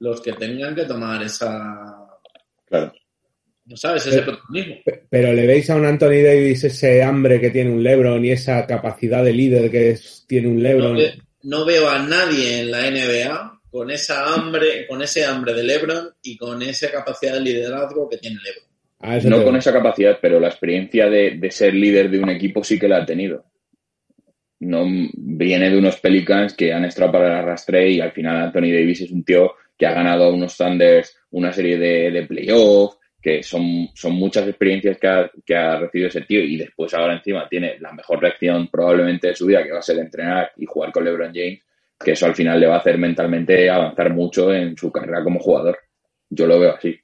los 0.00 0.20
que 0.20 0.32
tengan 0.32 0.74
que 0.74 0.84
tomar 0.84 1.22
esa. 1.22 2.08
Claro. 2.66 2.92
¿No 3.66 3.76
sabes? 3.76 4.06
Ese 4.06 4.22
protagonismo. 4.22 4.76
Pero 5.08 5.32
le 5.32 5.46
veis 5.46 5.68
a 5.70 5.76
un 5.76 5.86
Anthony 5.86 6.22
Davis 6.22 6.64
ese 6.64 7.02
hambre 7.02 7.40
que 7.40 7.50
tiene 7.50 7.70
un 7.70 7.82
LeBron 7.82 8.24
y 8.24 8.30
esa 8.30 8.66
capacidad 8.66 9.22
de 9.22 9.32
líder 9.32 9.70
que 9.70 9.98
tiene 10.26 10.48
un 10.48 10.62
LeBron. 10.62 10.98
no 11.44 11.64
veo 11.64 11.88
a 11.88 11.98
nadie 11.98 12.60
en 12.60 12.70
la 12.70 12.90
NBA 12.90 13.60
con 13.70 13.90
esa 13.90 14.34
hambre, 14.34 14.86
con 14.86 15.02
ese 15.02 15.24
hambre 15.24 15.52
de 15.54 15.62
LeBron 15.62 16.10
y 16.22 16.36
con 16.36 16.62
esa 16.62 16.90
capacidad 16.90 17.34
de 17.34 17.40
liderazgo 17.40 18.08
que 18.08 18.18
tiene 18.18 18.38
LeBron 18.42 18.73
no 19.00 19.44
con 19.44 19.56
esa 19.56 19.72
capacidad, 19.72 20.18
pero 20.20 20.40
la 20.40 20.48
experiencia 20.48 21.08
de, 21.08 21.50
ser 21.50 21.74
líder 21.74 22.10
de 22.10 22.20
un 22.20 22.30
equipo 22.30 22.64
sí 22.64 22.78
que 22.78 22.88
la 22.88 22.98
ha 22.98 23.06
tenido. 23.06 23.44
No 24.60 24.84
viene 25.14 25.68
de 25.68 25.76
unos 25.76 26.00
Pelicans 26.00 26.54
que 26.54 26.72
han 26.72 26.84
estado 26.84 27.12
para 27.12 27.26
el 27.26 27.34
arrastre 27.34 27.90
y 27.90 28.00
al 28.00 28.12
final 28.12 28.36
Anthony 28.36 28.72
Davis 28.72 29.02
es 29.02 29.10
un 29.10 29.24
tío 29.24 29.54
que 29.76 29.86
ha 29.86 29.92
ganado 29.92 30.24
a 30.24 30.32
unos 30.32 30.56
Thunders 30.56 31.16
una 31.30 31.52
serie 31.52 31.76
de, 31.76 32.10
de 32.10 32.26
playoffs, 32.26 32.98
que 33.20 33.42
son, 33.42 33.88
son 33.94 34.12
muchas 34.12 34.46
experiencias 34.46 34.98
que 34.98 35.08
ha, 35.08 35.30
que 35.44 35.56
ha 35.56 35.78
recibido 35.78 36.08
ese 36.08 36.20
tío 36.20 36.40
y 36.40 36.58
después 36.58 36.92
ahora 36.92 37.14
encima 37.14 37.48
tiene 37.48 37.78
la 37.80 37.90
mejor 37.92 38.20
reacción 38.20 38.68
probablemente 38.68 39.28
de 39.28 39.34
su 39.34 39.46
vida, 39.46 39.64
que 39.64 39.72
va 39.72 39.78
a 39.78 39.82
ser 39.82 39.98
entrenar 39.98 40.52
y 40.58 40.66
jugar 40.66 40.92
con 40.92 41.04
LeBron 41.04 41.32
James, 41.34 41.60
que 41.98 42.12
eso 42.12 42.26
al 42.26 42.34
final 42.34 42.60
le 42.60 42.66
va 42.66 42.76
a 42.76 42.80
hacer 42.80 42.98
mentalmente 42.98 43.70
avanzar 43.70 44.12
mucho 44.12 44.52
en 44.52 44.76
su 44.76 44.92
carrera 44.92 45.24
como 45.24 45.40
jugador. 45.40 45.78
Yo 46.28 46.46
lo 46.46 46.60
veo 46.60 46.74
así. 46.74 47.00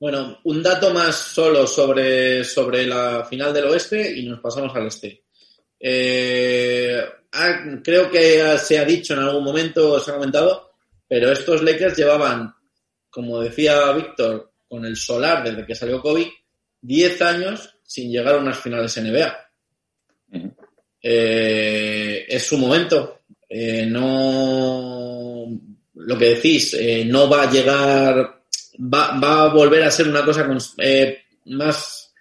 Bueno, 0.00 0.40
un 0.44 0.62
dato 0.62 0.94
más 0.94 1.14
solo 1.14 1.66
sobre, 1.66 2.42
sobre 2.42 2.86
la 2.86 3.22
final 3.22 3.52
del 3.52 3.66
oeste 3.66 4.18
y 4.18 4.26
nos 4.26 4.40
pasamos 4.40 4.74
al 4.74 4.86
este. 4.86 5.24
Eh, 5.78 7.04
ah, 7.32 7.64
creo 7.84 8.10
que 8.10 8.56
se 8.56 8.78
ha 8.78 8.84
dicho 8.86 9.12
en 9.12 9.20
algún 9.20 9.44
momento, 9.44 10.00
se 10.00 10.10
ha 10.10 10.14
comentado, 10.14 10.70
pero 11.06 11.30
estos 11.30 11.62
Lakers 11.62 11.98
llevaban, 11.98 12.50
como 13.10 13.40
decía 13.40 13.92
Víctor, 13.92 14.50
con 14.66 14.86
el 14.86 14.96
solar 14.96 15.44
desde 15.44 15.66
que 15.66 15.74
salió 15.74 16.00
Kobe, 16.00 16.32
10 16.80 17.20
años 17.20 17.76
sin 17.82 18.10
llegar 18.10 18.36
a 18.36 18.38
unas 18.38 18.58
finales 18.58 18.96
NBA. 18.96 19.50
Eh, 21.02 22.24
es 22.26 22.42
su 22.42 22.56
momento. 22.56 23.20
Eh, 23.46 23.84
no, 23.84 25.46
lo 25.92 26.16
que 26.16 26.36
decís, 26.36 26.74
no 27.04 27.28
va 27.28 27.42
a 27.42 27.50
llegar 27.50 28.39
va, 28.80 29.18
va 29.18 29.44
a 29.44 29.48
volver 29.54 29.82
a 29.82 29.90
ser 29.90 30.08
una 30.08 30.24
cosa 30.24 30.48
eh, 30.78 31.18
más, 31.46 32.12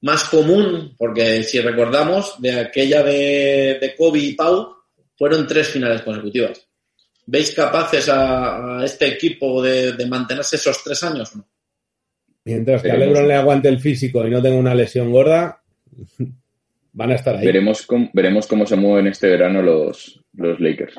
más 0.00 0.24
común, 0.24 0.94
porque 0.96 1.42
si 1.42 1.60
recordamos, 1.60 2.40
de 2.40 2.60
aquella 2.60 3.02
de, 3.02 3.78
de 3.80 3.94
Kobe 3.96 4.18
y 4.20 4.32
Pau, 4.34 4.76
fueron 5.16 5.46
tres 5.46 5.68
finales 5.68 6.02
consecutivas. 6.02 6.66
¿Veis 7.26 7.54
capaces 7.54 8.08
a, 8.08 8.82
este 8.84 9.06
equipo 9.06 9.62
de, 9.62 9.94
mantenerse 10.08 10.56
esos 10.56 10.82
tres 10.82 11.02
años 11.04 11.36
no? 11.36 11.46
Mientras 12.44 12.82
que 12.82 12.90
a 12.90 12.96
Lebron 12.96 13.28
le 13.28 13.34
aguante 13.34 13.68
el 13.68 13.78
físico 13.78 14.26
y 14.26 14.30
no 14.30 14.42
tenga 14.42 14.56
una 14.56 14.74
lesión 14.74 15.12
gorda, 15.12 15.62
van 16.92 17.12
a 17.12 17.14
estar 17.14 17.36
ahí. 17.36 17.46
Veremos 17.46 17.86
cómo, 17.86 18.10
veremos 18.12 18.48
cómo 18.48 18.66
se 18.66 18.74
mueven 18.74 19.06
este 19.06 19.28
verano 19.28 19.62
los, 19.62 20.20
los 20.34 20.58
Lakers. 20.58 20.94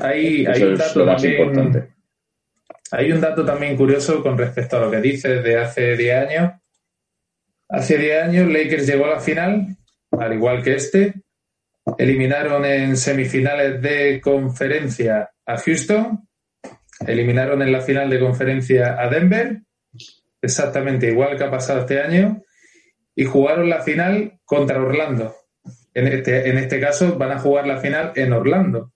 Hay, 0.00 0.46
hay 0.46 0.62
un 0.62 0.76
dato 0.76 1.04
también, 1.04 1.94
Hay 2.90 3.12
un 3.12 3.20
dato 3.20 3.44
también 3.44 3.76
curioso 3.76 4.22
con 4.22 4.38
respecto 4.38 4.76
a 4.76 4.80
lo 4.80 4.90
que 4.90 5.00
dices 5.00 5.42
de 5.42 5.58
hace 5.58 5.96
10 5.96 6.28
años. 6.28 6.52
Hace 7.68 7.98
10 7.98 8.22
años 8.24 8.48
Lakers 8.48 8.86
llegó 8.86 9.06
a 9.06 9.14
la 9.14 9.20
final, 9.20 9.76
al 10.12 10.32
igual 10.32 10.62
que 10.62 10.74
este. 10.74 11.14
Eliminaron 11.96 12.64
en 12.64 12.96
semifinales 12.96 13.80
de 13.80 14.20
conferencia 14.20 15.30
a 15.46 15.56
Houston. 15.56 16.28
Eliminaron 17.06 17.62
en 17.62 17.72
la 17.72 17.80
final 17.80 18.10
de 18.10 18.20
conferencia 18.20 19.00
a 19.00 19.08
Denver. 19.08 19.62
Exactamente 20.40 21.10
igual 21.10 21.36
que 21.36 21.44
ha 21.44 21.50
pasado 21.50 21.80
este 21.80 22.00
año. 22.00 22.42
Y 23.14 23.24
jugaron 23.24 23.68
la 23.68 23.82
final 23.82 24.38
contra 24.44 24.80
Orlando. 24.80 25.34
En 25.94 26.06
este, 26.06 26.48
en 26.48 26.58
este 26.58 26.78
caso 26.80 27.16
van 27.16 27.32
a 27.32 27.38
jugar 27.38 27.66
la 27.66 27.78
final 27.78 28.12
en 28.14 28.32
Orlando. 28.32 28.92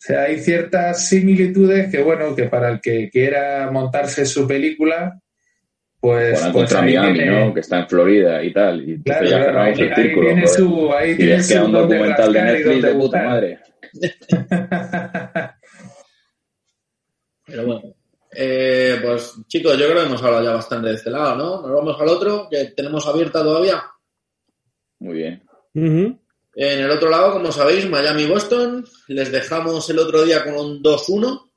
O 0.00 0.02
sea, 0.02 0.22
hay 0.22 0.38
ciertas 0.40 1.06
similitudes 1.08 1.90
que, 1.90 2.02
bueno, 2.02 2.34
que 2.34 2.44
para 2.44 2.70
el 2.70 2.80
que 2.80 3.10
quiera 3.10 3.68
montarse 3.70 4.24
su 4.24 4.46
película, 4.48 5.20
Pues, 6.00 6.30
Jugarán 6.38 6.52
pues 6.54 6.62
contra 6.72 6.80
ahí 6.86 6.94
Miami, 6.96 7.18
tiene- 7.18 7.44
¿no? 7.46 7.52
Que 7.52 7.60
está 7.60 7.78
en 7.80 7.88
Florida 7.88 8.42
y 8.42 8.52
tal. 8.54 8.88
Y 8.88 8.92
entonces 8.94 9.04
Claro, 9.04 9.24
ya 9.24 9.30
claro, 9.30 9.44
cerramos 9.44 9.78
ahí, 9.78 9.82
el 9.84 9.92
ahí 9.92 10.02
círculo. 10.02 10.26
tiene 10.26 10.40
joder. 10.46 10.56
su, 10.56 10.92
ahí 10.94 11.10
Y 11.10 11.16
tiene 11.16 11.42
su 11.42 11.64
un 11.66 11.72
documental 11.72 12.32
de 12.32 12.42
Netflix 12.42 12.82
de 12.82 12.94
puta 12.94 13.22
madre. 13.22 13.58
Pero 17.46 17.66
bueno. 17.66 17.94
Eh, 18.32 18.96
pues 19.02 19.34
chicos, 19.48 19.76
yo 19.76 19.86
creo 19.88 20.00
que 20.02 20.06
hemos 20.06 20.22
hablado 20.22 20.44
ya 20.44 20.52
bastante 20.52 20.88
de 20.88 20.94
este 20.94 21.10
lado, 21.10 21.34
¿no? 21.36 21.62
Nos 21.62 21.72
vamos 21.72 22.00
al 22.00 22.08
otro, 22.08 22.46
que 22.48 22.66
tenemos 22.76 23.04
abierta 23.08 23.42
todavía. 23.42 23.82
Muy 25.00 25.14
bien. 25.16 25.42
Ujú. 25.74 26.18
En 26.54 26.80
el 26.80 26.90
otro 26.90 27.08
lado, 27.08 27.32
como 27.32 27.52
sabéis, 27.52 27.88
Miami-Boston. 27.88 28.84
Les 29.08 29.30
dejamos 29.30 29.88
el 29.90 29.98
otro 29.98 30.24
día 30.24 30.44
con 30.44 30.54
un 30.54 30.82
2-1. 30.82 31.50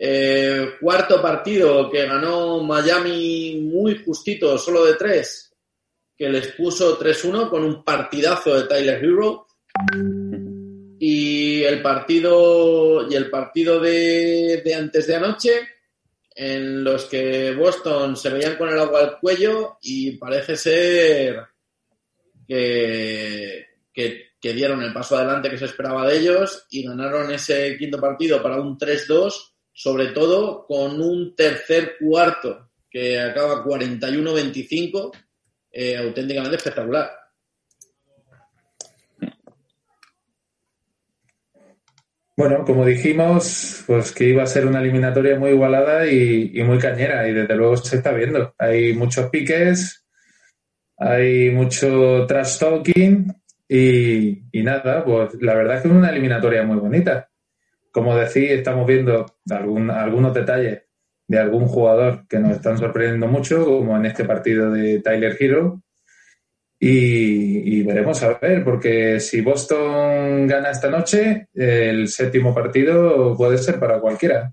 Eh, 0.00 0.74
cuarto 0.80 1.20
partido 1.20 1.90
que 1.90 2.06
ganó 2.06 2.62
Miami 2.62 3.60
muy 3.60 4.04
justito, 4.04 4.56
solo 4.56 4.84
de 4.84 4.94
tres, 4.94 5.52
que 6.16 6.28
les 6.28 6.52
puso 6.52 6.96
3-1 6.96 7.50
con 7.50 7.64
un 7.64 7.82
partidazo 7.82 8.54
de 8.54 8.68
Tyler 8.68 9.04
Hero. 9.04 9.46
Y 11.00 11.62
el 11.62 11.82
partido, 11.82 13.08
y 13.08 13.14
el 13.14 13.30
partido 13.30 13.80
de, 13.80 14.62
de 14.64 14.74
antes 14.74 15.06
de 15.06 15.16
anoche, 15.16 15.68
en 16.34 16.84
los 16.84 17.06
que 17.06 17.52
Boston 17.52 18.16
se 18.16 18.30
veían 18.30 18.56
con 18.56 18.68
el 18.68 18.78
agua 18.78 19.00
al 19.00 19.18
cuello 19.18 19.78
y 19.82 20.12
parece 20.12 20.56
ser 20.56 21.42
que, 22.46 23.67
que, 24.40 24.52
dieron 24.52 24.82
el 24.82 24.92
paso 24.92 25.16
adelante 25.16 25.50
que 25.50 25.58
se 25.58 25.64
esperaba 25.64 26.06
de 26.06 26.18
ellos 26.18 26.66
y 26.70 26.86
ganaron 26.86 27.30
ese 27.32 27.76
quinto 27.76 28.00
partido 28.00 28.42
para 28.42 28.60
un 28.60 28.78
3-2, 28.78 29.32
sobre 29.72 30.08
todo 30.08 30.64
con 30.66 31.00
un 31.00 31.34
tercer 31.34 31.96
cuarto 31.98 32.70
que 32.88 33.18
acaba 33.18 33.64
41-25, 33.64 35.10
eh, 35.72 35.96
auténticamente 35.96 36.56
espectacular. 36.56 37.10
Bueno, 42.36 42.64
como 42.64 42.86
dijimos, 42.86 43.82
pues 43.84 44.12
que 44.12 44.28
iba 44.28 44.44
a 44.44 44.46
ser 44.46 44.64
una 44.64 44.80
eliminatoria 44.80 45.36
muy 45.36 45.50
igualada 45.50 46.06
y 46.06 46.62
muy 46.62 46.78
cañera, 46.78 47.28
y 47.28 47.32
desde 47.32 47.56
luego 47.56 47.76
se 47.76 47.96
está 47.96 48.12
viendo. 48.12 48.54
Hay 48.58 48.92
muchos 48.92 49.28
piques, 49.28 50.06
hay 50.96 51.50
mucho 51.50 52.24
trash 52.26 52.58
talking 52.58 53.34
y, 53.68 54.62
nada, 54.62 55.04
pues 55.04 55.34
la 55.40 55.54
verdad 55.54 55.76
es 55.76 55.82
que 55.82 55.88
es 55.88 55.94
una 55.94 56.10
eliminatoria 56.10 56.62
muy 56.62 56.78
bonita. 56.78 57.28
Como 57.92 58.16
decís, 58.16 58.50
estamos 58.50 58.86
viendo 58.86 59.26
algún- 59.50 59.90
algunos 59.90 60.32
detalles 60.34 60.82
de 61.26 61.38
algún 61.38 61.66
jugador 61.66 62.26
que 62.28 62.38
nos 62.38 62.52
están 62.52 62.78
sorprendiendo 62.78 63.26
mucho, 63.28 63.64
como 63.64 63.96
en 63.96 64.06
este 64.06 64.24
partido 64.24 64.70
de 64.70 65.00
Tyler 65.00 65.36
Hero. 65.38 65.82
Y, 66.80 67.78
y 67.78 67.82
veremos 67.82 68.22
a 68.22 68.38
ver, 68.38 68.62
porque 68.64 69.18
si 69.20 69.40
Boston 69.40 70.46
gana 70.46 70.70
esta 70.70 70.88
noche, 70.88 71.48
el 71.52 72.08
séptimo 72.08 72.54
partido 72.54 73.36
puede 73.36 73.58
ser 73.58 73.80
para 73.80 74.00
cualquiera. 74.00 74.52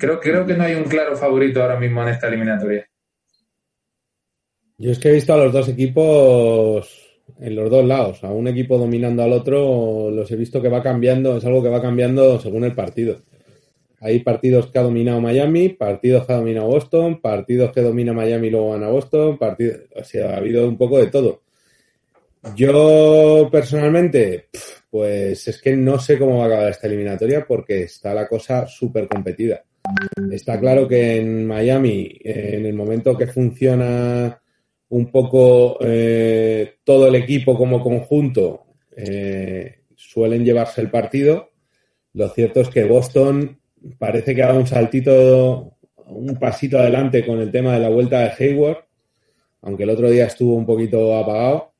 Creo, 0.00 0.18
creo 0.18 0.46
que 0.46 0.54
no 0.54 0.64
hay 0.64 0.74
un 0.74 0.84
claro 0.84 1.16
favorito 1.16 1.62
ahora 1.62 1.78
mismo 1.78 2.02
en 2.02 2.08
esta 2.08 2.28
eliminatoria. 2.28 2.86
Yo 4.78 4.90
es 4.90 4.98
que 4.98 5.10
he 5.10 5.12
visto 5.12 5.34
a 5.34 5.36
los 5.36 5.52
dos 5.52 5.68
equipos 5.68 7.11
en 7.40 7.56
los 7.56 7.70
dos 7.70 7.84
lados, 7.84 8.22
a 8.24 8.30
un 8.30 8.48
equipo 8.48 8.78
dominando 8.78 9.22
al 9.22 9.32
otro, 9.32 10.10
los 10.10 10.30
he 10.30 10.36
visto 10.36 10.60
que 10.60 10.68
va 10.68 10.82
cambiando, 10.82 11.36
es 11.36 11.44
algo 11.44 11.62
que 11.62 11.68
va 11.68 11.82
cambiando 11.82 12.38
según 12.38 12.64
el 12.64 12.74
partido. 12.74 13.18
Hay 14.00 14.18
partidos 14.20 14.66
que 14.70 14.78
ha 14.78 14.82
dominado 14.82 15.20
Miami, 15.20 15.68
partidos 15.68 16.26
que 16.26 16.32
ha 16.32 16.36
dominado 16.36 16.66
Boston, 16.66 17.20
partidos 17.20 17.70
que 17.72 17.82
domina 17.82 18.12
Miami 18.12 18.48
y 18.48 18.50
luego 18.50 18.72
gana 18.72 18.88
Boston, 18.88 19.38
partidos, 19.38 19.80
ha 20.16 20.36
habido 20.36 20.68
un 20.68 20.76
poco 20.76 20.98
de 20.98 21.06
todo. 21.06 21.42
Yo 22.56 23.48
personalmente, 23.52 24.48
pues 24.90 25.46
es 25.46 25.62
que 25.62 25.76
no 25.76 26.00
sé 26.00 26.18
cómo 26.18 26.38
va 26.38 26.44
a 26.44 26.46
acabar 26.48 26.70
esta 26.70 26.88
eliminatoria 26.88 27.46
porque 27.46 27.84
está 27.84 28.12
la 28.12 28.26
cosa 28.26 28.66
súper 28.66 29.06
competida. 29.06 29.62
Está 30.30 30.58
claro 30.58 30.88
que 30.88 31.18
en 31.18 31.46
Miami, 31.46 32.18
en 32.24 32.66
el 32.66 32.74
momento 32.74 33.16
que 33.16 33.28
funciona 33.28 34.42
un 34.92 35.10
poco 35.10 35.78
eh, 35.80 36.74
todo 36.84 37.08
el 37.08 37.14
equipo 37.14 37.56
como 37.56 37.82
conjunto, 37.82 38.66
eh, 38.94 39.76
suelen 39.96 40.44
llevarse 40.44 40.82
el 40.82 40.90
partido. 40.90 41.48
Lo 42.12 42.28
cierto 42.28 42.60
es 42.60 42.68
que 42.68 42.84
Boston 42.84 43.58
parece 43.98 44.34
que 44.34 44.42
ha 44.42 44.48
dado 44.48 44.60
un 44.60 44.66
saltito, 44.66 45.78
un 46.08 46.36
pasito 46.38 46.78
adelante 46.78 47.24
con 47.24 47.40
el 47.40 47.50
tema 47.50 47.72
de 47.72 47.80
la 47.80 47.88
vuelta 47.88 48.20
de 48.20 48.32
Hayward, 48.38 48.84
aunque 49.62 49.84
el 49.84 49.90
otro 49.90 50.10
día 50.10 50.26
estuvo 50.26 50.54
un 50.54 50.66
poquito 50.66 51.16
apagado. 51.16 51.72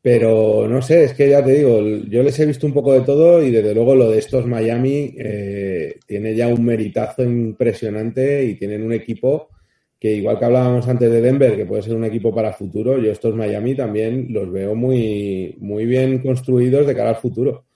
Pero 0.00 0.66
no 0.68 0.80
sé, 0.80 1.04
es 1.04 1.12
que 1.12 1.28
ya 1.28 1.44
te 1.44 1.52
digo, 1.52 1.82
yo 2.08 2.22
les 2.22 2.38
he 2.40 2.46
visto 2.46 2.66
un 2.66 2.72
poco 2.72 2.94
de 2.94 3.02
todo 3.02 3.42
y 3.42 3.50
desde 3.50 3.74
luego 3.74 3.94
lo 3.94 4.10
de 4.10 4.20
estos 4.20 4.46
Miami 4.46 5.14
eh, 5.18 5.98
tiene 6.06 6.34
ya 6.34 6.48
un 6.48 6.64
meritazo 6.64 7.24
impresionante 7.24 8.42
y 8.42 8.54
tienen 8.54 8.82
un 8.82 8.94
equipo 8.94 9.50
que 9.98 10.12
igual 10.12 10.38
que 10.38 10.44
hablábamos 10.44 10.86
antes 10.88 11.10
de 11.10 11.20
Denver, 11.20 11.56
que 11.56 11.64
puede 11.66 11.82
ser 11.82 11.94
un 11.94 12.04
equipo 12.04 12.34
para 12.34 12.52
futuro, 12.52 12.98
yo 12.98 13.10
estos 13.10 13.34
Miami 13.34 13.74
también 13.74 14.26
los 14.30 14.50
veo 14.52 14.74
muy, 14.74 15.56
muy 15.58 15.86
bien 15.86 16.18
construidos 16.18 16.86
de 16.86 16.94
cara 16.94 17.10
al 17.10 17.16
futuro. 17.16 17.66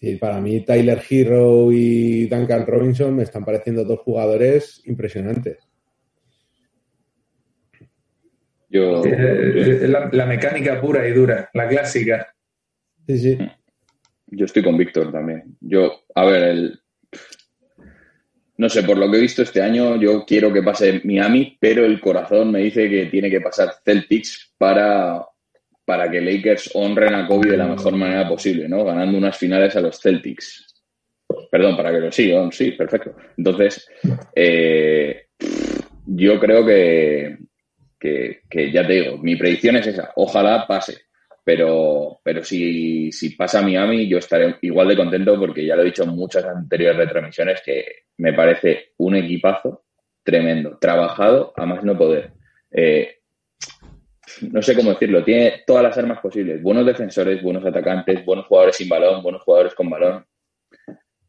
Decir, 0.00 0.18
para 0.18 0.40
mí 0.40 0.64
Tyler 0.64 1.00
Hero 1.08 1.70
y 1.70 2.26
Duncan 2.26 2.66
Robinson 2.66 3.14
me 3.14 3.22
están 3.22 3.44
pareciendo 3.44 3.84
dos 3.84 4.00
jugadores 4.00 4.82
impresionantes. 4.86 5.58
Yo, 8.68 9.04
eh, 9.04 9.86
la, 9.86 10.08
la 10.10 10.24
mecánica 10.24 10.80
pura 10.80 11.06
y 11.06 11.12
dura, 11.12 11.50
la 11.52 11.68
clásica. 11.68 12.34
Sí, 13.06 13.18
sí. 13.18 13.38
yo 14.28 14.46
estoy 14.46 14.62
con 14.62 14.78
Víctor 14.78 15.12
también. 15.12 15.56
Yo, 15.60 15.92
a 16.14 16.24
ver, 16.24 16.42
el, 16.44 16.81
no 18.56 18.68
sé, 18.68 18.82
por 18.82 18.98
lo 18.98 19.10
que 19.10 19.16
he 19.16 19.20
visto 19.20 19.42
este 19.42 19.62
año, 19.62 19.96
yo 19.96 20.24
quiero 20.24 20.52
que 20.52 20.62
pase 20.62 21.00
Miami, 21.04 21.56
pero 21.58 21.84
el 21.84 22.00
corazón 22.00 22.52
me 22.52 22.60
dice 22.60 22.88
que 22.88 23.06
tiene 23.06 23.30
que 23.30 23.40
pasar 23.40 23.74
Celtics 23.84 24.52
para, 24.58 25.24
para 25.84 26.10
que 26.10 26.20
Lakers 26.20 26.70
honren 26.74 27.14
a 27.14 27.26
Kobe 27.26 27.50
de 27.50 27.56
la 27.56 27.66
mejor 27.66 27.96
manera 27.96 28.28
posible, 28.28 28.68
¿no? 28.68 28.84
Ganando 28.84 29.16
unas 29.16 29.36
finales 29.36 29.74
a 29.76 29.80
los 29.80 29.98
Celtics. 29.98 30.66
Perdón, 31.50 31.76
para 31.76 31.90
que 31.90 32.00
lo 32.00 32.12
sigan, 32.12 32.52
sí, 32.52 32.72
perfecto. 32.72 33.16
Entonces, 33.36 33.88
eh, 34.34 35.28
yo 36.06 36.38
creo 36.38 36.64
que, 36.64 37.38
que, 37.98 38.42
que, 38.48 38.70
ya 38.70 38.86
te 38.86 38.92
digo, 38.92 39.18
mi 39.18 39.36
predicción 39.36 39.76
es 39.76 39.86
esa. 39.86 40.12
Ojalá 40.16 40.66
pase. 40.66 40.98
Pero, 41.44 42.20
pero 42.22 42.44
si, 42.44 43.10
si 43.10 43.30
pasa 43.30 43.62
Miami, 43.62 44.08
yo 44.08 44.18
estaré 44.18 44.56
igual 44.62 44.88
de 44.88 44.96
contento 44.96 45.38
porque 45.38 45.66
ya 45.66 45.74
lo 45.74 45.82
he 45.82 45.86
dicho 45.86 46.04
en 46.04 46.10
muchas 46.10 46.44
anteriores 46.44 46.98
retransmisiones 46.98 47.62
que 47.64 47.84
me 48.18 48.32
parece 48.32 48.92
un 48.98 49.16
equipazo 49.16 49.84
tremendo, 50.22 50.78
trabajado 50.80 51.52
a 51.56 51.66
más 51.66 51.82
no 51.82 51.98
poder. 51.98 52.32
Eh, 52.70 53.22
no 54.50 54.62
sé 54.62 54.74
cómo 54.74 54.90
decirlo, 54.90 55.24
tiene 55.24 55.62
todas 55.66 55.82
las 55.82 55.98
armas 55.98 56.20
posibles. 56.20 56.62
Buenos 56.62 56.86
defensores, 56.86 57.42
buenos 57.42 57.64
atacantes, 57.64 58.24
buenos 58.24 58.46
jugadores 58.46 58.76
sin 58.76 58.88
balón, 58.88 59.22
buenos 59.22 59.42
jugadores 59.42 59.74
con 59.74 59.90
balón. 59.90 60.24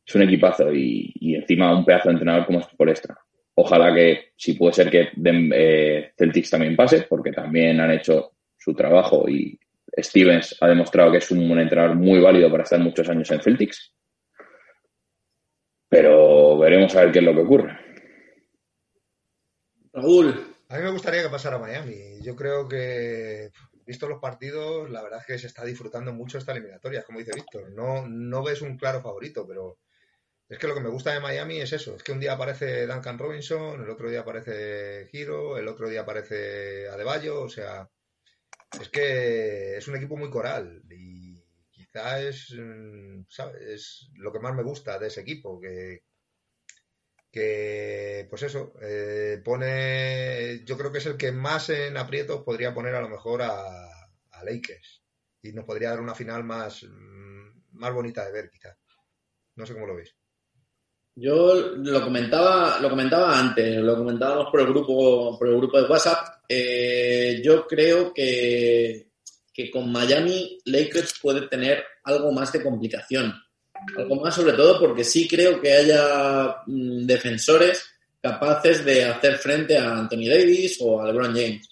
Es 0.06 0.16
un 0.16 0.22
equipazo 0.22 0.74
y, 0.74 1.36
encima 1.36 1.76
un 1.76 1.86
pedazo 1.86 2.10
de 2.10 2.14
entrenador 2.14 2.46
como 2.46 2.60
es 2.60 2.68
por 2.78 2.90
extra. 2.90 3.18
Ojalá 3.56 3.94
que, 3.94 4.32
si 4.36 4.54
puede 4.54 4.74
ser 4.74 4.90
que 4.90 5.10
eh, 5.26 6.12
Celtics 6.18 6.50
también 6.50 6.76
pase, 6.76 7.06
porque 7.08 7.32
también 7.32 7.80
han 7.80 7.92
hecho 7.92 8.32
su 8.58 8.74
trabajo 8.74 9.28
y 9.30 9.60
Stevens 9.98 10.56
ha 10.60 10.68
demostrado 10.68 11.12
que 11.12 11.18
es 11.18 11.32
un, 11.32 11.50
un 11.50 11.60
entrenador 11.60 11.96
muy 11.96 12.20
válido 12.20 12.50
para 12.50 12.64
estar 12.64 12.80
muchos 12.80 13.08
años 13.10 13.30
en 13.32 13.42
Celtics. 13.42 13.94
Pero 15.90 16.58
veremos 16.58 16.96
a 16.96 17.02
ver 17.02 17.12
qué 17.12 17.20
es 17.20 17.26
lo 17.26 17.34
que 17.34 17.42
ocurre. 17.42 17.78
Raúl. 19.94 20.56
A 20.70 20.78
mí 20.78 20.84
me 20.84 20.92
gustaría 20.92 21.22
que 21.22 21.30
pasara 21.30 21.60
Miami. 21.60 22.20
Yo 22.22 22.36
creo 22.36 22.68
que, 22.68 23.52
visto 23.86 24.08
los 24.08 24.20
partidos, 24.20 24.90
la 24.90 25.04
verdad 25.04 25.20
es 25.20 25.26
que 25.28 25.38
se 25.38 25.48
está 25.48 25.64
disfrutando 25.64 26.12
mucho 26.14 26.40
esta 26.40 26.52
eliminatoria, 26.52 27.04
como 27.04 27.20
dice 27.20 27.34
Víctor. 27.36 27.72
No, 27.72 28.08
no 28.08 28.44
ves 28.44 28.64
un 28.64 28.78
claro 28.78 29.02
favorito, 29.02 29.46
pero 29.48 29.78
es 30.50 30.58
que 30.58 30.68
lo 30.68 30.74
que 30.74 30.82
me 30.82 30.90
gusta 30.90 31.14
de 31.14 31.20
Miami 31.20 31.62
es 31.62 31.74
eso. 31.74 31.96
Es 31.96 32.02
que 32.02 32.12
un 32.12 32.20
día 32.20 32.34
aparece 32.34 32.88
Duncan 32.88 33.20
Robinson, 33.20 33.84
el 33.84 33.90
otro 33.90 34.10
día 34.10 34.22
aparece 34.22 35.08
Giro, 35.12 35.58
el 35.60 35.68
otro 35.68 35.88
día 35.88 36.02
aparece 36.02 36.88
Adebayo. 36.90 37.44
O 37.44 37.50
sea, 37.50 37.88
es 38.82 38.90
que 38.90 39.78
es 39.78 39.88
un 39.88 39.96
equipo 39.96 40.18
muy 40.18 40.30
coral 40.30 40.84
y 40.90 41.42
quizá 41.70 42.20
es, 42.22 42.54
¿sabes? 43.30 43.62
es 43.62 44.10
lo 44.16 44.32
que 44.32 44.40
más 44.40 44.56
me 44.56 44.64
gusta 44.64 45.00
de 45.00 45.08
ese 45.08 45.22
equipo, 45.22 45.60
que, 45.60 46.04
que 47.32 48.28
pues 48.30 48.44
eso, 48.44 48.74
eh, 48.82 49.42
pone, 49.44 50.64
yo 50.66 50.78
creo 50.78 50.92
que 50.92 51.00
es 51.00 51.06
el 51.06 51.18
que 51.18 51.32
más 51.32 51.70
en 51.70 51.98
aprietos 51.98 52.44
podría 52.44 52.74
poner 52.74 52.96
a 52.96 53.02
lo 53.02 53.10
mejor 53.10 53.42
a, 53.42 53.58
a 54.32 54.44
Lakers 54.44 55.04
y 55.42 55.52
nos 55.54 55.66
podría 55.66 55.90
dar 55.90 56.00
una 56.02 56.16
final 56.16 56.44
más, 56.44 56.86
más 57.72 57.94
bonita 57.94 58.26
de 58.26 58.32
ver 58.32 58.50
quizás. 58.50 58.78
No 59.56 59.66
sé 59.66 59.74
cómo 59.74 59.88
lo 59.88 59.96
veis. 59.96 60.16
Yo 61.16 61.54
lo 61.78 62.02
comentaba, 62.02 62.80
lo 62.82 62.90
comentaba 62.90 63.38
antes, 63.38 63.78
lo 63.78 63.96
comentábamos 63.96 64.48
por 64.50 64.62
el 64.62 64.68
grupo, 64.68 65.38
por 65.38 65.48
el 65.48 65.58
grupo 65.58 65.80
de 65.82 65.88
WhatsApp. 65.88 66.44
Eh, 66.50 67.40
yo 67.44 67.68
creo 67.68 68.12
que, 68.14 69.10
que 69.54 69.70
con 69.70 69.92
Miami 69.92 70.58
Lakers 70.66 71.20
puede 71.22 71.48
tener 71.48 71.84
algo 72.04 72.32
más 72.32 72.52
de 72.52 72.64
complicación. 72.64 73.32
Algo 73.98 74.16
más 74.16 74.34
sobre 74.36 74.54
todo 74.54 74.80
porque 74.80 75.04
sí 75.04 75.28
creo 75.28 75.62
que 75.62 75.72
haya 75.74 76.56
mm, 76.66 77.06
defensores 77.06 77.86
capaces 78.22 78.84
de 78.86 79.04
hacer 79.04 79.36
frente 79.38 79.78
a 79.78 79.98
Anthony 79.98 80.28
Davis 80.30 80.78
o 80.82 81.00
a 81.02 81.06
LeBron 81.08 81.36
James. 81.36 81.68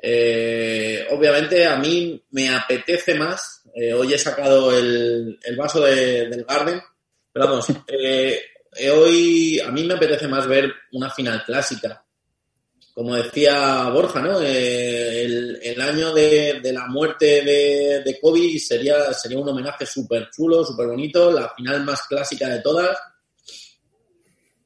Eh, 0.00 1.06
obviamente 1.10 1.66
a 1.66 1.76
mí 1.76 2.20
me 2.30 2.48
apetece 2.48 3.14
más, 3.14 3.62
eh, 3.74 3.92
hoy 3.92 4.14
he 4.14 4.18
sacado 4.18 4.76
el, 4.76 5.38
el 5.42 5.56
vaso 5.56 5.80
de- 5.84 6.28
del 6.28 6.44
Garden, 6.44 6.80
pero 7.32 7.46
vamos, 7.46 7.66
eh, 7.88 8.40
hoy 8.94 9.60
a 9.60 9.70
mí 9.70 9.84
me 9.84 9.94
apetece 9.94 10.28
más 10.28 10.46
ver 10.46 10.72
una 10.92 11.10
final 11.10 11.42
clásica. 11.44 12.04
Como 12.94 13.16
decía 13.16 13.88
Borja, 13.88 14.20
¿no? 14.20 14.40
Eh, 14.42 15.24
el, 15.62 15.80
año 15.80 16.12
de, 16.12 16.60
la 16.72 16.86
muerte 16.86 17.42
de, 17.42 18.02
de 18.04 18.20
Kobe 18.20 18.58
sería, 18.58 19.12
sería 19.14 19.38
un 19.38 19.48
homenaje 19.48 19.86
súper 19.86 20.28
chulo, 20.30 20.64
súper 20.64 20.88
bonito, 20.88 21.30
la 21.30 21.48
final 21.56 21.84
más 21.84 22.02
clásica 22.06 22.48
de 22.48 22.60
todas. 22.60 22.96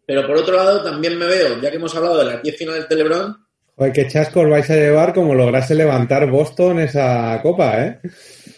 Pero 0.05 0.27
por 0.27 0.37
otro 0.37 0.57
lado, 0.57 0.83
también 0.83 1.17
me 1.19 1.27
veo, 1.27 1.61
ya 1.61 1.71
que 1.71 1.77
hemos 1.77 1.95
hablado 1.95 2.19
de 2.19 2.25
las 2.25 2.43
10 2.43 2.57
finales 2.57 2.89
de 2.89 2.97
LeBron, 2.97 3.47
Joder, 3.77 3.93
qué 3.93 4.09
chascos 4.09 4.49
vais 4.49 4.71
a 4.71 4.75
llevar 4.75 5.13
como 5.13 5.35
lograse 5.35 5.75
levantar 5.75 6.31
Boston 6.31 6.81
esa 6.81 7.39
copa, 7.43 7.85
¿eh? 7.85 8.01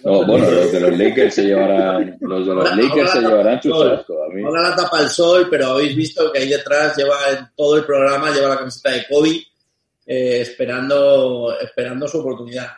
No, 0.04 0.24
bueno, 0.24 0.50
los 0.50 0.72
de 0.72 0.80
los 0.80 0.98
Lakers 0.98 1.34
se 1.34 1.44
llevarán, 1.44 2.16
los 2.20 2.46
de 2.46 2.54
los 2.54 2.76
Lakers 2.76 3.10
se 3.10 3.20
llevarán 3.20 3.62
sus. 3.62 3.72
A 3.74 4.04
mí. 4.32 4.42
Ahora 4.44 4.62
la 4.70 4.76
tapa 4.76 5.00
el 5.00 5.08
sol, 5.08 5.48
pero 5.50 5.68
habéis 5.68 5.96
visto 5.96 6.30
que 6.32 6.38
ahí 6.40 6.48
detrás 6.48 6.96
lleva 6.96 7.16
en 7.30 7.48
todo 7.56 7.76
el 7.76 7.84
programa, 7.84 8.30
lleva 8.30 8.50
la 8.50 8.58
camiseta 8.58 8.90
de 8.90 9.06
Kobe, 9.08 9.42
eh, 10.06 10.40
esperando, 10.40 11.56
esperando 11.60 12.06
su 12.06 12.20
oportunidad. 12.20 12.68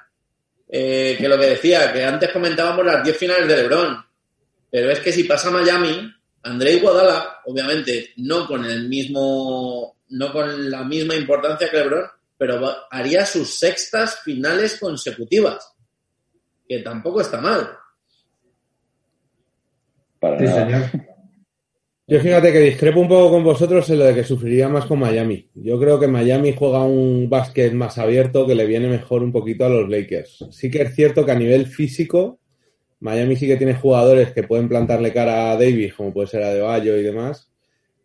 Eh, 0.72 1.16
que 1.18 1.28
lo 1.28 1.38
que 1.38 1.46
decía, 1.46 1.92
que 1.92 2.04
antes 2.04 2.30
comentábamos 2.30 2.86
las 2.86 3.02
10 3.02 3.16
finales 3.16 3.48
de 3.48 3.56
LeBron, 3.56 4.04
pero 4.70 4.90
es 4.90 5.00
que 5.00 5.12
si 5.12 5.24
pasa 5.24 5.50
Miami, 5.50 6.12
André 6.44 6.74
Iguodala, 6.74 7.40
obviamente 7.46 8.10
no 8.18 8.46
con 8.46 8.64
el 8.64 8.88
mismo, 8.88 9.96
no 10.10 10.32
con 10.32 10.70
la 10.70 10.84
misma 10.84 11.16
importancia 11.16 11.68
que 11.68 11.78
LeBron, 11.78 12.04
pero 12.38 12.86
haría 12.90 13.26
sus 13.26 13.58
sextas 13.58 14.20
finales 14.22 14.78
consecutivas, 14.78 15.74
que 16.70 16.78
tampoco 16.78 17.20
está 17.20 17.40
mal. 17.40 17.68
Para 20.20 20.38
Sí, 20.38 20.44
nada. 20.44 20.88
señor. 20.88 21.06
Yo 22.06 22.20
fíjate 22.20 22.52
que 22.52 22.60
discrepo 22.60 23.00
un 23.00 23.08
poco 23.08 23.30
con 23.30 23.42
vosotros 23.42 23.90
en 23.90 23.98
lo 23.98 24.04
de 24.04 24.14
que 24.14 24.22
sufriría 24.24 24.68
más 24.68 24.86
con 24.86 25.00
Miami. 25.00 25.48
Yo 25.54 25.80
creo 25.80 25.98
que 25.98 26.06
Miami 26.06 26.54
juega 26.56 26.84
un 26.84 27.28
básquet 27.28 27.72
más 27.72 27.98
abierto 27.98 28.46
que 28.46 28.54
le 28.54 28.66
viene 28.66 28.88
mejor 28.88 29.22
un 29.24 29.32
poquito 29.32 29.64
a 29.64 29.68
los 29.68 29.88
Lakers. 29.88 30.46
Sí 30.50 30.70
que 30.70 30.82
es 30.82 30.94
cierto 30.94 31.24
que 31.24 31.32
a 31.32 31.36
nivel 31.36 31.66
físico, 31.66 32.38
Miami 33.00 33.34
sí 33.34 33.48
que 33.48 33.56
tiene 33.56 33.74
jugadores 33.74 34.32
que 34.32 34.44
pueden 34.44 34.68
plantarle 34.68 35.12
cara 35.12 35.50
a 35.52 35.54
Davis, 35.56 35.94
como 35.94 36.12
puede 36.12 36.28
ser 36.28 36.42
a 36.44 36.52
De 36.52 36.60
Bayo 36.60 36.96
y 36.96 37.02
demás. 37.02 37.50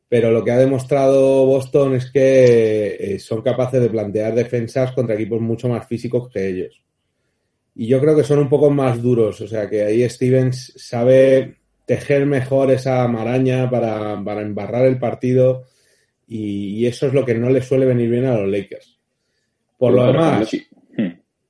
Pero 0.08 0.32
lo 0.32 0.44
que 0.44 0.52
ha 0.52 0.58
demostrado 0.58 1.46
Boston 1.46 1.96
es 1.96 2.12
que 2.12 2.98
eh, 3.00 3.20
son 3.20 3.42
capaces 3.44 3.82
de 3.82 3.90
plantear 3.90 4.34
defensas 4.34 4.92
contra 4.92 5.16
equipos 5.16 5.42
mucho 5.42 5.68
más 5.68 5.88
físicos 5.88 6.30
que 6.30 6.48
ellos. 6.48 6.85
Y 7.76 7.88
yo 7.88 8.00
creo 8.00 8.16
que 8.16 8.24
son 8.24 8.40
un 8.40 8.50
poco 8.50 8.70
más 8.70 9.02
duros. 9.02 9.42
O 9.42 9.48
sea 9.48 9.70
que 9.70 9.84
ahí 9.84 10.10
Stevens 10.10 10.74
sabe 10.78 11.58
tejer 11.86 12.26
mejor 12.26 12.72
esa 12.72 13.08
maraña 13.08 13.70
para, 13.70 14.22
para 14.24 14.42
embarrar 14.42 14.86
el 14.86 14.98
partido 14.98 15.66
y, 16.28 16.80
y 16.80 16.88
eso 16.88 17.08
es 17.08 17.14
lo 17.14 17.26
que 17.26 17.36
no 17.36 17.50
le 17.50 17.62
suele 17.62 17.86
venir 17.86 18.10
bien 18.10 18.26
a 18.26 18.38
los 18.38 18.50
Lakers. 18.50 18.96
Por 19.78 19.94
lo 19.94 20.08
demás, 20.08 20.50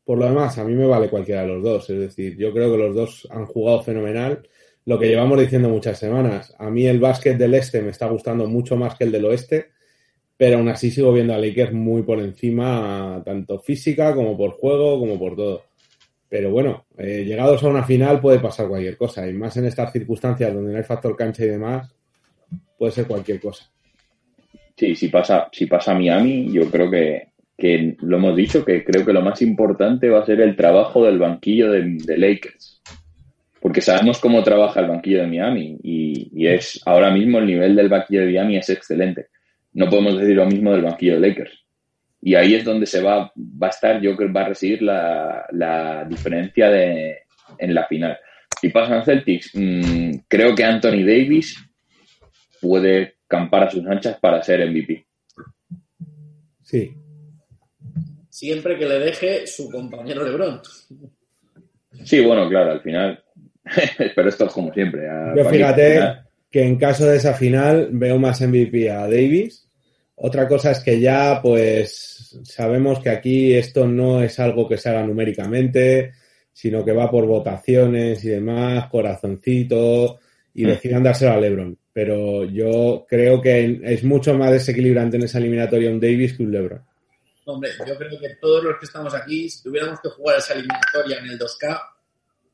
por 0.04 0.20
lo 0.20 0.26
demás, 0.26 0.58
a 0.58 0.64
mí 0.64 0.74
me 0.74 0.86
vale 0.86 1.10
cualquiera 1.10 1.42
de 1.42 1.48
los 1.48 1.64
dos. 1.64 1.90
Es 1.90 2.00
decir, 2.00 2.38
yo 2.38 2.52
creo 2.52 2.72
que 2.72 2.78
los 2.78 2.96
dos 2.96 3.28
han 3.32 3.46
jugado 3.46 3.82
fenomenal. 3.82 4.48
Lo 4.86 5.00
que 5.00 5.08
llevamos 5.08 5.40
diciendo 5.40 5.70
muchas 5.70 5.98
semanas. 5.98 6.54
A 6.60 6.70
mí 6.70 6.86
el 6.86 7.00
básquet 7.00 7.38
del 7.38 7.56
este 7.56 7.82
me 7.82 7.90
está 7.90 8.08
gustando 8.08 8.48
mucho 8.48 8.76
más 8.76 8.96
que 8.96 9.06
el 9.06 9.12
del 9.12 9.26
oeste, 9.26 9.72
pero 10.38 10.58
aún 10.58 10.70
así 10.70 10.92
sigo 10.92 11.12
viendo 11.14 11.34
a 11.34 11.40
Lakers 11.40 11.74
muy 11.74 12.04
por 12.04 12.20
encima, 12.20 13.22
tanto 13.26 13.60
física 13.60 14.14
como 14.14 14.38
por 14.38 14.52
juego, 14.52 15.00
como 15.00 15.18
por 15.18 15.36
todo. 15.36 15.64
Pero 16.38 16.52
bueno, 16.52 16.86
eh, 16.98 17.24
llegados 17.24 17.64
a 17.64 17.70
una 17.70 17.86
final 17.86 18.20
puede 18.20 18.40
pasar 18.40 18.68
cualquier 18.68 18.98
cosa. 18.98 19.26
Y 19.26 19.32
más 19.32 19.56
en 19.56 19.68
estas 19.68 19.94
circunstancias 19.94 20.54
donde 20.54 20.74
no 20.74 20.78
hay 20.78 20.84
factor 20.84 21.16
cancha 21.16 21.46
y 21.46 21.48
demás, 21.48 21.96
puede 22.78 22.92
ser 22.92 23.08
cualquier 23.08 23.40
cosa. 23.40 23.72
Sí, 24.76 24.96
si 24.96 25.08
pasa, 25.08 25.48
si 25.54 25.66
pasa 25.66 25.94
Miami, 25.94 26.52
yo 26.52 26.70
creo 26.70 26.92
que, 26.92 27.30
que 27.58 27.96
lo 28.02 28.18
hemos 28.18 28.36
dicho, 28.36 28.66
que 28.66 28.84
creo 28.84 29.06
que 29.06 29.14
lo 29.14 29.22
más 29.22 29.42
importante 29.44 30.10
va 30.10 30.20
a 30.20 30.26
ser 30.26 30.42
el 30.42 30.58
trabajo 30.58 31.06
del 31.06 31.20
banquillo 31.20 31.72
de, 31.72 32.00
de 32.04 32.18
Lakers. 32.18 32.82
Porque 33.62 33.80
sabemos 33.80 34.20
cómo 34.20 34.44
trabaja 34.44 34.82
el 34.82 34.90
banquillo 34.90 35.22
de 35.22 35.28
Miami 35.28 35.78
y, 35.84 36.32
y 36.34 36.48
es 36.48 36.82
ahora 36.86 37.12
mismo 37.12 37.38
el 37.40 37.46
nivel 37.46 37.78
del 37.78 37.88
banquillo 37.88 38.20
de 38.20 38.28
Miami 38.28 38.58
es 38.58 38.70
excelente. 38.70 39.28
No 39.72 39.90
podemos 39.90 40.20
decir 40.20 40.36
lo 40.36 40.48
mismo 40.48 40.74
del 40.74 40.82
banquillo 40.82 41.14
de 41.14 41.30
Lakers. 41.30 41.65
Y 42.26 42.34
ahí 42.34 42.56
es 42.56 42.66
donde 42.66 42.88
se 42.88 43.04
va, 43.04 43.32
va 43.36 43.68
a 43.68 43.70
estar, 43.70 44.02
yo 44.02 44.16
creo 44.16 44.30
que 44.30 44.34
va 44.34 44.42
a 44.42 44.50
residir 44.50 44.82
la, 44.82 45.46
la 45.52 46.06
diferencia 46.06 46.72
de, 46.72 47.20
en 47.60 47.76
la 47.76 47.86
final. 47.86 48.18
Si 48.60 48.70
pasan 48.70 49.06
Celtics, 49.06 49.52
mmm, 49.54 50.10
creo 50.28 50.56
que 50.56 50.64
Anthony 50.64 51.06
Davis 51.06 51.56
puede 52.60 53.18
campar 53.28 53.66
a 53.66 53.70
sus 53.70 53.86
anchas 53.86 54.18
para 54.20 54.42
ser 54.42 54.68
MVP. 54.68 55.06
Sí. 56.64 56.96
Siempre 58.28 58.80
que 58.80 58.88
le 58.88 58.98
deje 58.98 59.46
su 59.46 59.70
compañero 59.70 60.24
LeBron. 60.24 60.62
Sí, 62.06 62.26
bueno, 62.26 62.50
claro, 62.50 62.72
al 62.72 62.82
final. 62.82 63.24
Pero 64.16 64.30
esto 64.30 64.48
es 64.48 64.52
como 64.52 64.74
siempre. 64.74 65.04
Yo 65.38 65.48
fíjate 65.48 66.24
que 66.50 66.64
en 66.64 66.78
caso 66.78 67.06
de 67.06 67.18
esa 67.18 67.36
final 67.36 67.90
veo 67.92 68.18
más 68.18 68.42
MVP 68.42 68.90
a 68.90 69.02
Davis. 69.02 69.65
Otra 70.18 70.48
cosa 70.48 70.72
es 70.72 70.80
que 70.80 71.00
ya, 71.00 71.40
pues, 71.42 72.40
sabemos 72.44 73.00
que 73.00 73.10
aquí 73.10 73.54
esto 73.54 73.86
no 73.86 74.22
es 74.24 74.40
algo 74.40 74.68
que 74.68 74.78
se 74.78 74.90
haga 74.90 75.04
numéricamente, 75.04 76.14
sino 76.54 76.86
que 76.86 76.94
va 76.94 77.12
por 77.12 77.26
votaciones 77.26 78.24
y 78.24 78.30
demás, 78.30 78.88
corazoncito, 78.88 80.20
y 80.54 80.64
Mm. 80.64 80.68
decidan 80.68 81.04
dárselo 81.04 81.34
a 81.34 81.38
LeBron. 81.40 81.78
Pero 81.92 82.46
yo 82.46 83.06
creo 83.10 83.42
que 83.42 83.82
es 83.84 84.04
mucho 84.04 84.34
más 84.36 84.52
desequilibrante 84.52 85.18
en 85.18 85.24
esa 85.24 85.38
eliminatoria 85.38 85.90
un 85.90 86.00
Davis 86.00 86.34
que 86.34 86.44
un 86.44 86.52
LeBron. 86.52 86.82
Hombre, 87.46 87.72
yo 87.86 87.96
creo 87.98 88.20
que 88.20 88.36
todos 88.42 88.64
los 88.64 88.80
que 88.80 88.86
estamos 88.86 89.14
aquí, 89.14 89.50
si 89.50 89.62
tuviéramos 89.64 90.00
que 90.00 90.10
jugar 90.10 90.38
esa 90.40 90.54
eliminatoria 90.54 91.20
en 91.20 91.26
el 91.26 91.38
2K, 91.38 91.80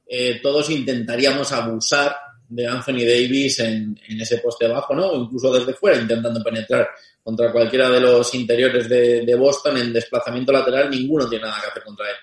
eh, 0.07 0.39
todos 0.41 0.70
intentaríamos 0.70 1.51
abusar 1.53 2.14
de 2.52 2.68
Anthony 2.68 2.99
Davis 3.06 3.60
en, 3.60 3.97
en 4.08 4.22
ese 4.22 4.38
poste 4.39 4.68
bajo, 4.68 4.93
¿no? 4.93 5.14
Incluso 5.16 5.54
desde 5.54 5.74
fuera, 5.74 5.99
intentando 6.02 6.43
penetrar 6.43 6.89
contra 7.24 7.52
cualquiera 7.52 7.89
de 7.89 7.99
los 8.02 8.34
interiores 8.36 8.89
de, 8.89 9.26
de 9.26 9.36
Boston 9.36 9.78
en 9.78 9.93
desplazamiento 9.93 10.52
lateral, 10.52 10.89
ninguno 10.89 11.30
tiene 11.30 11.45
nada 11.45 11.58
que 11.62 11.68
hacer 11.70 11.84
contra 11.84 12.06
él. 12.10 12.16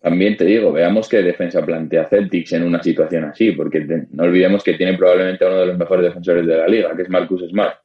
También 0.00 0.36
te 0.36 0.44
digo, 0.44 0.72
veamos 0.72 1.08
qué 1.08 1.22
defensa 1.22 1.64
plantea 1.64 2.06
Celtics 2.08 2.52
en 2.52 2.62
una 2.64 2.82
situación 2.82 3.24
así, 3.24 3.52
porque 3.52 3.80
te- 3.80 4.06
no 4.10 4.24
olvidemos 4.24 4.62
que 4.62 4.74
tiene 4.74 4.96
probablemente 4.96 5.44
a 5.44 5.48
uno 5.48 5.58
de 5.60 5.66
los 5.66 5.78
mejores 5.78 6.04
defensores 6.06 6.46
de 6.46 6.56
la 6.56 6.68
liga, 6.68 6.94
que 6.94 7.02
es 7.02 7.08
Marcus 7.08 7.42
Smart. 7.48 7.78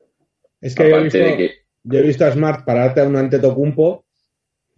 Es 0.59 0.75
que 0.75 0.83
yo 0.83 0.89
he, 0.89 0.91
Aparte 0.91 1.03
visto, 1.17 1.31
de 1.31 1.37
que 1.37 1.51
yo 1.83 1.99
he 1.99 2.01
visto 2.03 2.25
a 2.25 2.31
Smart 2.31 2.65
pararte 2.65 3.01
a 3.01 3.05
un 3.05 3.15
Antetokounmpo 3.15 4.05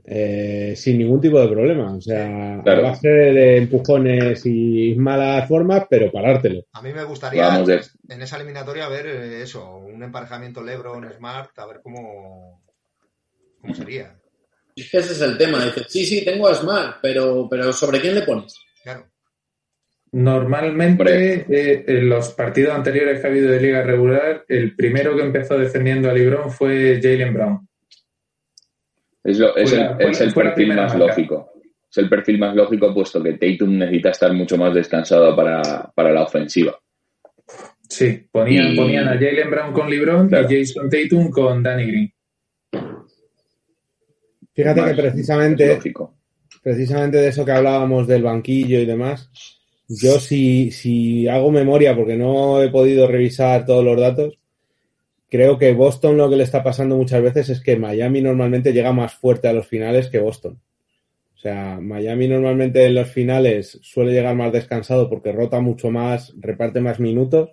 eh, 0.06 0.74
sin 0.76 0.98
ningún 0.98 1.22
tipo 1.22 1.40
de 1.40 1.48
problema. 1.48 1.94
O 1.96 2.02
sea, 2.02 2.62
Claro. 2.64 2.88
a 2.88 2.90
base 2.92 3.08
de 3.08 3.58
empujones 3.58 4.46
y 4.46 4.96
malas 4.96 5.48
formas, 5.48 5.86
pero 5.90 6.12
parártelo. 6.12 6.64
A 6.74 6.82
mí 6.82 6.92
me 6.94 7.04
gustaría 7.04 7.48
Vamos 7.48 7.70
en 8.10 8.22
esa 8.22 8.36
eliminatoria 8.36 8.88
ver 8.90 9.08
eh, 9.08 9.42
eso, 9.42 9.78
un 9.78 10.04
emparejamiento 10.04 10.62
LeBron-Smart, 10.62 11.58
a 11.58 11.66
ver 11.66 11.80
cómo, 11.82 12.64
cómo 13.62 13.74
sería. 13.74 14.16
Ese 14.76 14.98
es 15.00 15.22
el 15.22 15.38
tema. 15.38 15.64
Dice, 15.66 15.84
sí, 15.88 16.06
sí, 16.06 16.26
tengo 16.26 16.48
a 16.48 16.56
Smart, 16.56 16.98
pero, 17.02 17.48
pero 17.50 17.72
¿sobre 17.72 18.02
quién 18.02 18.16
le 18.16 18.24
pones? 18.24 18.58
Claro. 18.84 19.06
Normalmente, 20.12 21.46
eh, 21.50 21.86
en 21.88 22.10
los 22.10 22.30
partidos 22.34 22.76
anteriores 22.76 23.20
que 23.20 23.28
ha 23.28 23.30
habido 23.30 23.50
de 23.50 23.60
liga 23.60 23.82
regular, 23.82 24.46
el 24.48 24.76
primero 24.76 25.16
que 25.16 25.24
empezó 25.24 25.58
defendiendo 25.58 26.10
a 26.10 26.14
LeBron 26.14 26.52
fue 26.52 27.00
Jalen 27.02 27.34
Brown. 27.34 27.68
Es, 29.24 29.40
lo- 29.40 29.56
es 29.56 29.70
Fue 29.70 29.80
el, 29.82 29.96
fue 29.96 30.10
es 30.12 30.22
el 30.22 30.34
perfil 30.34 30.68
más 30.70 30.78
marca. 30.78 30.98
lógico. 30.98 31.50
Es 31.90 31.98
el 32.00 32.10
perfil 32.10 32.40
más 32.40 32.56
lógico, 32.56 32.94
puesto 32.94 33.22
que 33.22 33.34
Tatum 33.34 33.78
necesita 33.78 34.10
estar 34.10 34.34
mucho 34.34 34.58
más 34.58 34.74
descansado 34.74 35.36
para, 35.36 35.92
para 35.94 36.12
la 36.12 36.24
ofensiva. 36.24 36.78
Sí, 37.88 38.26
ponían, 38.32 38.74
Y- 38.74 38.76
ponían 38.78 39.08
a 39.08 39.14
Jalen 39.14 39.50
Brown 39.52 39.74
con 39.74 39.90
LeBron 39.90 40.28
Claro. 40.28 40.48
y 40.52 40.58
Jason 40.66 40.90
Tatum 40.90 41.30
con 41.30 41.62
Danny 41.62 41.86
Green. 41.86 42.14
Fíjate 44.56 44.82
Más- 44.82 44.96
que 44.96 45.02
precisamente, 45.02 45.80
precisamente 46.62 47.18
de 47.18 47.28
eso 47.28 47.44
que 47.46 47.52
hablábamos 47.52 48.08
del 48.08 48.24
banquillo 48.24 48.80
y 48.80 48.86
demás, 48.86 49.30
yo 49.88 50.20
si, 50.20 50.72
si 50.72 51.28
hago 51.28 51.52
memoria, 51.52 51.96
porque 51.96 52.16
no 52.16 52.62
he 52.62 52.70
podido 52.70 53.08
revisar 53.08 53.66
todos 53.66 53.84
los 53.84 54.00
datos, 54.00 54.38
creo 55.34 55.58
que 55.58 55.74
Boston 55.74 56.16
lo 56.16 56.30
que 56.30 56.36
le 56.36 56.44
está 56.44 56.62
pasando 56.62 56.96
muchas 56.96 57.24
veces 57.24 57.50
es 57.50 57.60
que 57.60 57.76
Miami 57.76 58.22
normalmente 58.22 58.72
llega 58.72 58.94
más 58.94 59.16
fuerte 59.16 59.48
a 59.48 59.54
los 59.54 59.66
finales 59.66 60.08
que 60.08 60.20
Boston. 60.20 60.62
O 61.34 61.38
sea, 61.40 61.80
Miami 61.82 62.28
normalmente 62.28 62.86
en 62.86 62.94
los 62.94 63.10
finales 63.10 63.80
suele 63.82 64.12
llegar 64.12 64.36
más 64.36 64.54
descansado 64.54 65.10
porque 65.10 65.32
rota 65.32 65.60
mucho 65.60 65.90
más, 65.90 66.36
reparte 66.38 66.82
más 66.82 67.00
minutos 67.00 67.50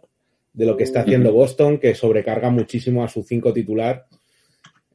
de 0.52 0.66
lo 0.66 0.76
que 0.76 0.84
está 0.84 1.00
haciendo 1.00 1.32
Boston, 1.32 1.78
que 1.78 1.94
sobrecarga 1.94 2.50
muchísimo 2.50 3.02
a 3.02 3.08
su 3.08 3.22
cinco 3.22 3.50
titular 3.50 4.04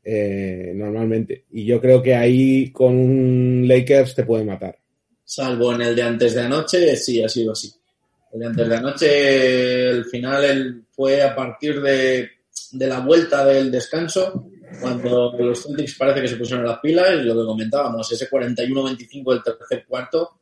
eh, 0.03 0.71
normalmente. 0.75 1.45
Y 1.53 1.65
yo 1.65 1.81
creo 1.81 2.03
que 2.03 2.13
ahí 2.13 2.71
con 2.71 2.95
un 2.95 3.67
Lakers 3.67 4.13
te 4.13 4.25
puede 4.25 4.45
matar. 4.45 4.77
Salvo 5.23 5.73
en 5.73 5.81
el 5.81 5.95
de 5.95 6.03
antes 6.03 6.35
de 6.35 6.41
anoche, 6.41 6.95
sí, 6.97 7.23
ha 7.23 7.29
sido 7.29 7.53
así. 7.53 7.73
El 8.31 8.41
de 8.41 8.45
antes 8.45 8.69
de 8.69 8.75
anoche, 8.75 9.89
el 9.89 10.05
final 10.05 10.83
fue 10.91 11.23
a 11.23 11.35
partir 11.35 11.81
de, 11.81 12.34
de 12.77 12.87
la 12.87 12.99
vuelta 12.99 13.45
del 13.45 13.71
descanso, 13.71 14.49
cuando 14.81 15.33
los 15.37 15.63
Celtics 15.63 15.95
parece 15.95 16.21
que 16.21 16.27
se 16.27 16.35
pusieron 16.35 16.65
las 16.65 16.79
pilas, 16.79 17.11
y 17.13 17.23
lo 17.23 17.35
que 17.35 17.45
comentábamos, 17.45 18.11
ese 18.11 18.29
41-25 18.29 19.33
del 19.33 19.43
tercer 19.43 19.85
cuarto, 19.87 20.39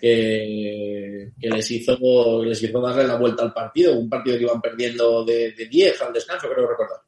que, 0.00 1.30
les 1.40 1.70
hizo 1.70 2.44
les 2.44 2.62
hizo 2.62 2.80
darle 2.80 3.06
la 3.06 3.16
vuelta 3.16 3.42
al 3.42 3.52
partido, 3.52 3.98
un 3.98 4.08
partido 4.08 4.36
que 4.36 4.44
iban 4.44 4.60
perdiendo 4.60 5.24
de, 5.24 5.52
10 5.52 6.02
al 6.02 6.12
descanso, 6.12 6.48
creo 6.52 6.68
recordar. 6.68 6.98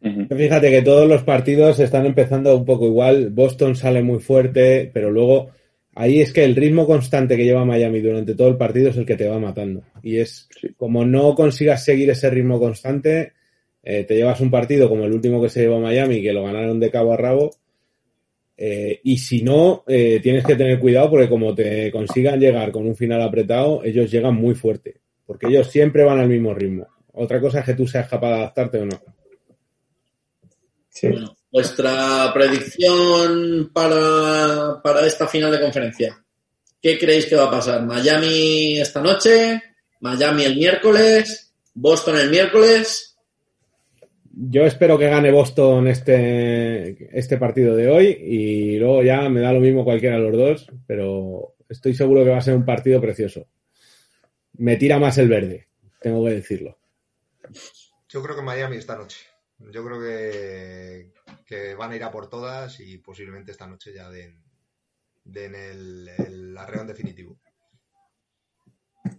Fíjate 0.00 0.70
que 0.70 0.82
todos 0.82 1.08
los 1.08 1.22
partidos 1.22 1.80
están 1.80 2.06
empezando 2.06 2.56
un 2.56 2.64
poco 2.64 2.86
igual. 2.86 3.30
Boston 3.30 3.74
sale 3.74 4.02
muy 4.02 4.20
fuerte, 4.20 4.90
pero 4.92 5.10
luego 5.10 5.50
ahí 5.94 6.20
es 6.20 6.32
que 6.32 6.44
el 6.44 6.54
ritmo 6.54 6.86
constante 6.86 7.36
que 7.36 7.44
lleva 7.44 7.64
Miami 7.64 8.00
durante 8.00 8.36
todo 8.36 8.48
el 8.48 8.56
partido 8.56 8.90
es 8.90 8.96
el 8.96 9.04
que 9.04 9.16
te 9.16 9.28
va 9.28 9.40
matando. 9.40 9.82
Y 10.02 10.18
es 10.18 10.48
como 10.76 11.04
no 11.04 11.34
consigas 11.34 11.84
seguir 11.84 12.10
ese 12.10 12.30
ritmo 12.30 12.60
constante, 12.60 13.32
eh, 13.90 14.04
te 14.04 14.16
llevas 14.16 14.38
un 14.42 14.50
partido 14.50 14.86
como 14.86 15.06
el 15.06 15.14
último 15.14 15.40
que 15.40 15.48
se 15.48 15.62
llevó 15.62 15.80
Miami, 15.80 16.20
que 16.20 16.34
lo 16.34 16.44
ganaron 16.44 16.78
de 16.78 16.90
cabo 16.90 17.14
a 17.14 17.16
rabo, 17.16 17.56
eh, 18.54 19.00
y 19.02 19.16
si 19.16 19.40
no, 19.40 19.82
eh, 19.88 20.20
tienes 20.22 20.44
que 20.44 20.56
tener 20.56 20.78
cuidado 20.78 21.08
porque 21.08 21.26
como 21.26 21.54
te 21.54 21.90
consigan 21.90 22.38
llegar 22.38 22.70
con 22.70 22.86
un 22.86 22.94
final 22.94 23.22
apretado, 23.22 23.82
ellos 23.82 24.10
llegan 24.10 24.34
muy 24.34 24.54
fuerte, 24.54 25.00
porque 25.24 25.46
ellos 25.46 25.70
siempre 25.70 26.04
van 26.04 26.18
al 26.18 26.28
mismo 26.28 26.52
ritmo. 26.52 26.86
Otra 27.14 27.40
cosa 27.40 27.60
es 27.60 27.64
que 27.64 27.72
tú 27.72 27.86
seas 27.86 28.06
capaz 28.06 28.28
de 28.28 28.34
adaptarte 28.34 28.78
o 28.78 28.84
no. 28.84 29.02
Bueno, 31.04 31.36
vuestra 31.50 32.30
predicción 32.34 33.70
para, 33.72 34.82
para 34.82 35.06
esta 35.06 35.26
final 35.26 35.50
de 35.50 35.62
conferencia. 35.62 36.22
¿Qué 36.82 36.98
creéis 36.98 37.24
que 37.24 37.36
va 37.36 37.44
a 37.44 37.50
pasar? 37.50 37.86
¿Miami 37.86 38.78
esta 38.78 39.00
noche? 39.00 39.62
¿Miami 40.00 40.44
el 40.44 40.56
miércoles? 40.56 41.54
¿Boston 41.72 42.18
el 42.18 42.28
miércoles? 42.28 43.07
Yo 44.40 44.64
espero 44.64 44.96
que 44.98 45.08
gane 45.08 45.32
Boston 45.32 45.88
este, 45.88 47.18
este 47.18 47.38
partido 47.38 47.74
de 47.74 47.88
hoy 47.88 48.06
y 48.06 48.78
luego 48.78 49.02
ya 49.02 49.28
me 49.28 49.40
da 49.40 49.52
lo 49.52 49.60
mismo 49.60 49.84
cualquiera 49.84 50.16
de 50.16 50.22
los 50.22 50.36
dos, 50.36 50.72
pero 50.86 51.56
estoy 51.68 51.94
seguro 51.94 52.22
que 52.22 52.30
va 52.30 52.38
a 52.38 52.42
ser 52.42 52.54
un 52.54 52.64
partido 52.64 53.00
precioso. 53.00 53.48
Me 54.52 54.76
tira 54.76 54.98
más 55.00 55.18
el 55.18 55.28
verde, 55.28 55.68
tengo 56.00 56.24
que 56.24 56.34
decirlo. 56.34 56.78
Yo 58.08 58.22
creo 58.22 58.36
que 58.36 58.42
Miami 58.42 58.76
esta 58.76 58.96
noche. 58.96 59.26
Yo 59.58 59.84
creo 59.84 60.00
que, 60.00 61.12
que 61.44 61.74
van 61.74 61.90
a 61.90 61.96
ir 61.96 62.04
a 62.04 62.12
por 62.12 62.30
todas 62.30 62.78
y 62.78 62.98
posiblemente 62.98 63.50
esta 63.50 63.66
noche 63.66 63.92
ya 63.92 64.08
den, 64.08 64.40
den 65.24 65.54
el, 65.56 66.08
el 66.16 66.56
arreón 66.56 66.86
definitivo. 66.86 67.40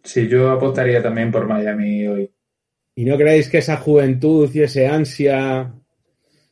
Sí, 0.04 0.30
yo 0.30 0.50
apostaría 0.50 1.04
también 1.04 1.30
por 1.30 1.46
Miami 1.46 2.08
hoy. 2.08 2.34
¿Y 3.00 3.06
no 3.06 3.16
creéis 3.16 3.48
que 3.48 3.60
esa 3.60 3.78
juventud 3.78 4.54
y 4.54 4.62
ese 4.62 4.86
ansia 4.86 5.74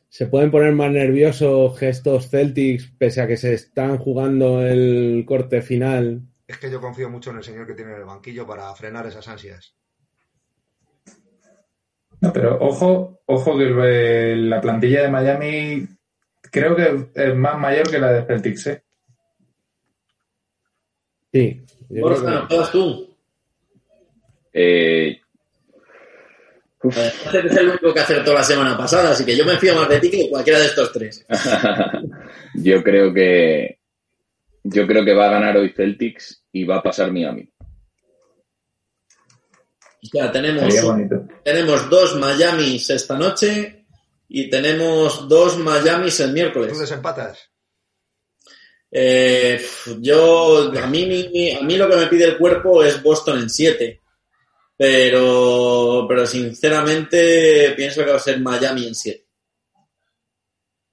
se 0.08 0.26
pueden 0.28 0.50
poner 0.50 0.72
más 0.72 0.90
nerviosos 0.90 1.78
que 1.78 1.90
estos 1.90 2.30
Celtics 2.30 2.90
pese 2.96 3.20
a 3.20 3.26
que 3.26 3.36
se 3.36 3.52
están 3.52 3.98
jugando 3.98 4.66
el 4.66 5.24
corte 5.26 5.60
final? 5.60 6.22
Es 6.46 6.56
que 6.56 6.70
yo 6.70 6.80
confío 6.80 7.10
mucho 7.10 7.32
en 7.32 7.36
el 7.36 7.44
señor 7.44 7.66
que 7.66 7.74
tiene 7.74 7.92
en 7.92 7.98
el 7.98 8.06
banquillo 8.06 8.46
para 8.46 8.74
frenar 8.74 9.06
esas 9.06 9.28
ansias. 9.28 9.76
No, 12.22 12.32
pero 12.32 12.58
ojo, 12.62 13.20
ojo 13.26 13.58
que 13.58 14.34
la 14.34 14.62
plantilla 14.62 15.02
de 15.02 15.10
Miami 15.10 15.86
creo 16.50 16.74
que 16.74 17.10
es 17.14 17.36
más 17.36 17.58
mayor 17.58 17.90
que 17.90 17.98
la 17.98 18.10
de 18.10 18.24
Celtics, 18.24 18.66
¿eh? 18.68 18.84
Sí. 21.30 21.62
Borja, 21.90 22.48
¿todas 22.48 22.72
tú? 22.72 23.14
Eh, 24.50 25.20
este 26.82 27.46
es 27.46 27.56
el 27.56 27.68
único 27.70 27.92
que 27.92 28.00
acertó 28.00 28.32
la 28.32 28.44
semana 28.44 28.76
pasada, 28.76 29.10
así 29.10 29.24
que 29.24 29.36
yo 29.36 29.44
me 29.44 29.58
fío 29.58 29.74
más 29.74 29.88
de 29.88 29.98
ti 29.98 30.10
que 30.10 30.30
cualquiera 30.30 30.60
de 30.60 30.66
estos 30.66 30.92
tres. 30.92 31.26
yo 32.54 32.82
creo 32.82 33.12
que 33.12 33.78
yo 34.62 34.86
creo 34.86 35.04
que 35.04 35.14
va 35.14 35.26
a 35.26 35.32
ganar 35.32 35.56
hoy 35.56 35.72
Celtics 35.74 36.44
y 36.52 36.64
va 36.64 36.76
a 36.76 36.82
pasar 36.82 37.10
Miami. 37.10 37.50
Ya 40.12 40.30
tenemos, 40.30 40.74
tenemos 41.42 41.90
dos 41.90 42.16
Miamis 42.16 42.90
esta 42.90 43.18
noche 43.18 43.86
y 44.28 44.48
tenemos 44.48 45.28
dos 45.28 45.58
Miamis 45.58 46.20
el 46.20 46.32
miércoles. 46.32 46.72
¿Tú 46.72 46.78
desempatas? 46.78 47.50
Eh, 48.90 49.60
yo, 50.00 50.72
a 50.72 50.86
mí, 50.86 51.54
a 51.60 51.62
mí 51.62 51.76
lo 51.76 51.88
que 51.88 51.96
me 51.96 52.06
pide 52.06 52.24
el 52.24 52.38
cuerpo 52.38 52.84
es 52.84 53.02
Boston 53.02 53.40
en 53.40 53.50
7. 53.50 54.00
Pero, 54.78 56.06
pero 56.08 56.24
sinceramente 56.24 57.72
pienso 57.76 58.04
que 58.04 58.10
va 58.10 58.16
a 58.16 58.20
ser 58.20 58.40
Miami 58.40 58.86
en 58.86 58.94
7. 58.94 59.24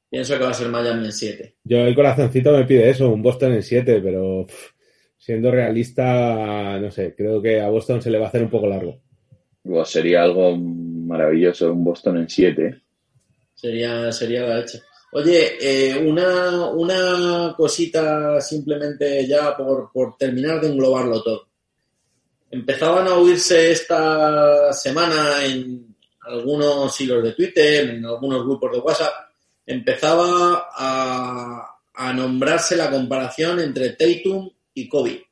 Pienso 0.09 0.38
que 0.38 0.43
va 0.43 0.49
a 0.49 0.55
ser 0.55 0.69
Miami 0.69 1.05
en 1.05 1.11
7. 1.11 1.55
Yo 1.63 1.77
el 1.81 1.93
corazoncito 1.93 2.51
me 2.51 2.65
pide 2.65 2.89
eso, 2.89 3.09
un 3.09 3.21
Boston 3.21 3.53
en 3.53 3.61
7, 3.61 4.01
pero 4.01 4.47
siendo 5.15 5.51
realista, 5.51 6.79
no 6.79 6.89
sé, 6.89 7.13
creo 7.15 7.39
que 7.39 7.61
a 7.61 7.69
Boston 7.69 8.01
se 8.01 8.09
le 8.09 8.17
va 8.17 8.25
a 8.25 8.29
hacer 8.29 8.41
un 8.41 8.49
poco 8.49 8.65
largo. 8.65 8.99
sería 9.86 10.23
algo 10.23 10.57
maravilloso, 10.57 11.71
un 11.71 11.83
Boston 11.83 12.17
en 12.17 12.29
7. 12.29 12.81
Sería, 13.53 14.11
sería 14.11 14.47
la 14.47 14.57
leche. 14.61 14.81
Oye, 15.11 15.57
eh, 15.61 15.95
una, 15.95 16.71
una 16.71 17.53
cosita 17.55 18.41
simplemente 18.41 19.27
ya 19.27 19.55
por, 19.55 19.91
por 19.93 20.17
terminar 20.17 20.59
de 20.59 20.69
englobarlo 20.69 21.21
todo 21.21 21.49
empezaban 22.55 23.05
a 23.07 23.15
oírse 23.15 23.71
esta 23.71 24.71
semana 24.71 25.43
en 25.43 25.93
algunos 26.21 26.99
hilos 27.01 27.21
de 27.21 27.33
Twitter, 27.33 27.89
en 27.89 28.05
algunos 28.05 28.43
grupos 28.45 28.71
de 28.71 28.79
WhatsApp, 28.79 29.13
empezaba 29.65 30.69
a, 30.73 31.71
nombrarse 32.13 32.75
la 32.75 32.89
comparación 32.89 33.59
entre 33.59 33.91
Tatum 33.91 34.49
y 34.73 34.87
Kobe. 34.87 35.25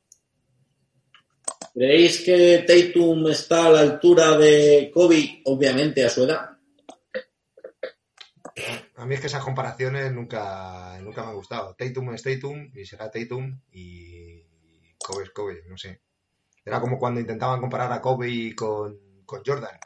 ¿Creéis 1.72 2.22
que 2.22 2.64
Tatum 2.66 3.28
está 3.28 3.66
a 3.66 3.70
la 3.70 3.80
altura 3.80 4.36
de 4.36 4.90
Kobe, 4.92 5.40
obviamente 5.44 6.04
a 6.04 6.10
su 6.10 6.24
edad? 6.24 6.50
A 8.96 9.06
mí 9.06 9.14
es 9.14 9.20
que 9.20 9.26
esas 9.26 9.42
comparaciones 9.42 10.12
nunca, 10.12 10.98
nunca 11.00 11.22
me 11.22 11.30
han 11.30 11.36
gustado. 11.36 11.74
Tatum 11.74 12.14
es 12.14 12.22
Tatum 12.22 12.70
y 12.74 12.84
será 12.84 13.10
Tatum 13.10 13.60
y 13.72 14.42
Kobe 14.98 15.24
es 15.24 15.30
Kobe, 15.30 15.62
no 15.68 15.76
sé. 15.76 16.03
Era 16.64 16.80
como 16.80 16.98
cuando 16.98 17.20
intentaban 17.20 17.60
comparar 17.60 17.92
a 17.92 18.00
Kobe 18.00 18.54
con, 18.54 18.98
Jordan. 19.26 19.76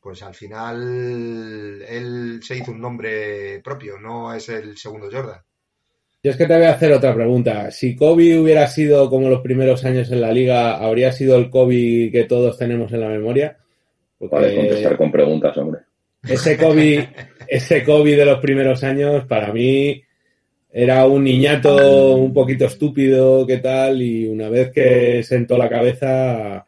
Pues 0.00 0.22
al 0.22 0.34
final 0.34 1.82
él 1.82 2.40
se 2.42 2.56
hizo 2.56 2.72
un 2.72 2.80
nombre 2.80 3.60
propio, 3.62 3.98
no 3.98 4.32
es 4.34 4.48
el 4.48 4.76
segundo 4.76 5.08
Jordan. 5.12 5.40
Yo 6.22 6.30
es 6.30 6.36
que 6.36 6.46
te 6.46 6.54
voy 6.54 6.66
a 6.66 6.72
hacer 6.72 6.92
otra 6.92 7.14
pregunta. 7.14 7.70
Si 7.70 7.96
Kobe 7.96 8.38
hubiera 8.38 8.66
sido 8.66 9.08
como 9.08 9.28
los 9.28 9.40
primeros 9.40 9.84
años 9.84 10.10
en 10.10 10.20
la 10.20 10.32
liga, 10.32 10.76
¿habría 10.76 11.12
sido 11.12 11.36
el 11.36 11.48
Kobe 11.48 12.10
que 12.12 12.26
todos 12.28 12.58
tenemos 12.58 12.92
en 12.92 13.00
la 13.00 13.08
memoria? 13.08 13.58
Porque 14.18 14.54
contestar 14.54 14.96
con 14.96 15.10
preguntas, 15.10 15.56
hombre. 15.56 15.80
Ese 16.22 16.58
Kobe, 16.58 17.08
ese 17.48 17.84
Kobe 17.84 18.16
de 18.16 18.26
los 18.26 18.38
primeros 18.40 18.84
años, 18.84 19.24
para 19.26 19.52
mí, 19.52 20.02
era 20.72 21.04
un 21.06 21.24
niñato 21.24 22.14
un 22.14 22.32
poquito 22.32 22.66
estúpido, 22.66 23.46
¿qué 23.46 23.58
tal? 23.58 24.00
Y 24.02 24.28
una 24.28 24.48
vez 24.48 24.70
que 24.72 25.22
sentó 25.24 25.58
la 25.58 25.68
cabeza, 25.68 26.66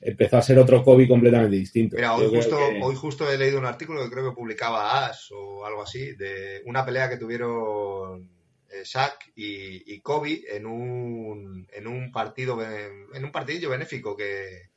empezó 0.00 0.38
a 0.38 0.42
ser 0.42 0.58
otro 0.58 0.82
Kobe 0.82 1.06
completamente 1.06 1.56
distinto. 1.56 1.96
Mira, 1.96 2.16
hoy 2.16 2.28
justo, 2.28 2.58
hoy 2.82 2.94
justo 2.96 3.30
he 3.30 3.38
leído 3.38 3.58
un 3.58 3.66
artículo 3.66 4.02
que 4.02 4.10
creo 4.10 4.30
que 4.30 4.36
publicaba 4.36 5.06
Ash 5.06 5.30
o 5.32 5.64
algo 5.64 5.82
así, 5.82 6.16
de 6.16 6.62
una 6.66 6.84
pelea 6.84 7.08
que 7.08 7.18
tuvieron 7.18 8.28
eh, 8.68 8.82
Shaq 8.84 9.32
y, 9.36 10.00
Kobe 10.00 10.42
en 10.50 10.66
un, 10.66 11.68
en 11.72 11.86
un 11.86 12.10
partido, 12.10 12.58
en 12.62 13.24
un 13.24 13.32
partidillo 13.32 13.70
benéfico 13.70 14.16
que, 14.16 14.70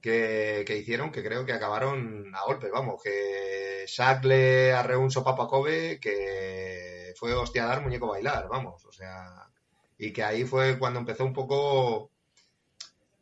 que, 0.00 0.64
que, 0.66 0.76
hicieron 0.76 1.12
que 1.12 1.22
creo 1.22 1.46
que 1.46 1.52
acabaron 1.52 2.34
a 2.34 2.44
golpe, 2.44 2.70
vamos, 2.70 3.00
que 3.02 3.84
Shaq 3.86 4.24
le 4.24 4.72
arreó 4.72 5.00
un 5.00 5.12
sopapo 5.12 5.42
a 5.42 5.48
Kobe 5.48 6.00
que 6.00 6.93
fue 7.14 7.32
hostia 7.34 7.64
dar, 7.66 7.82
muñeco 7.82 8.08
bailar, 8.08 8.48
vamos, 8.48 8.84
o 8.84 8.92
sea, 8.92 9.48
y 9.98 10.12
que 10.12 10.22
ahí 10.22 10.44
fue 10.44 10.78
cuando 10.78 10.98
empezó 11.00 11.24
un 11.24 11.32
poco 11.32 12.10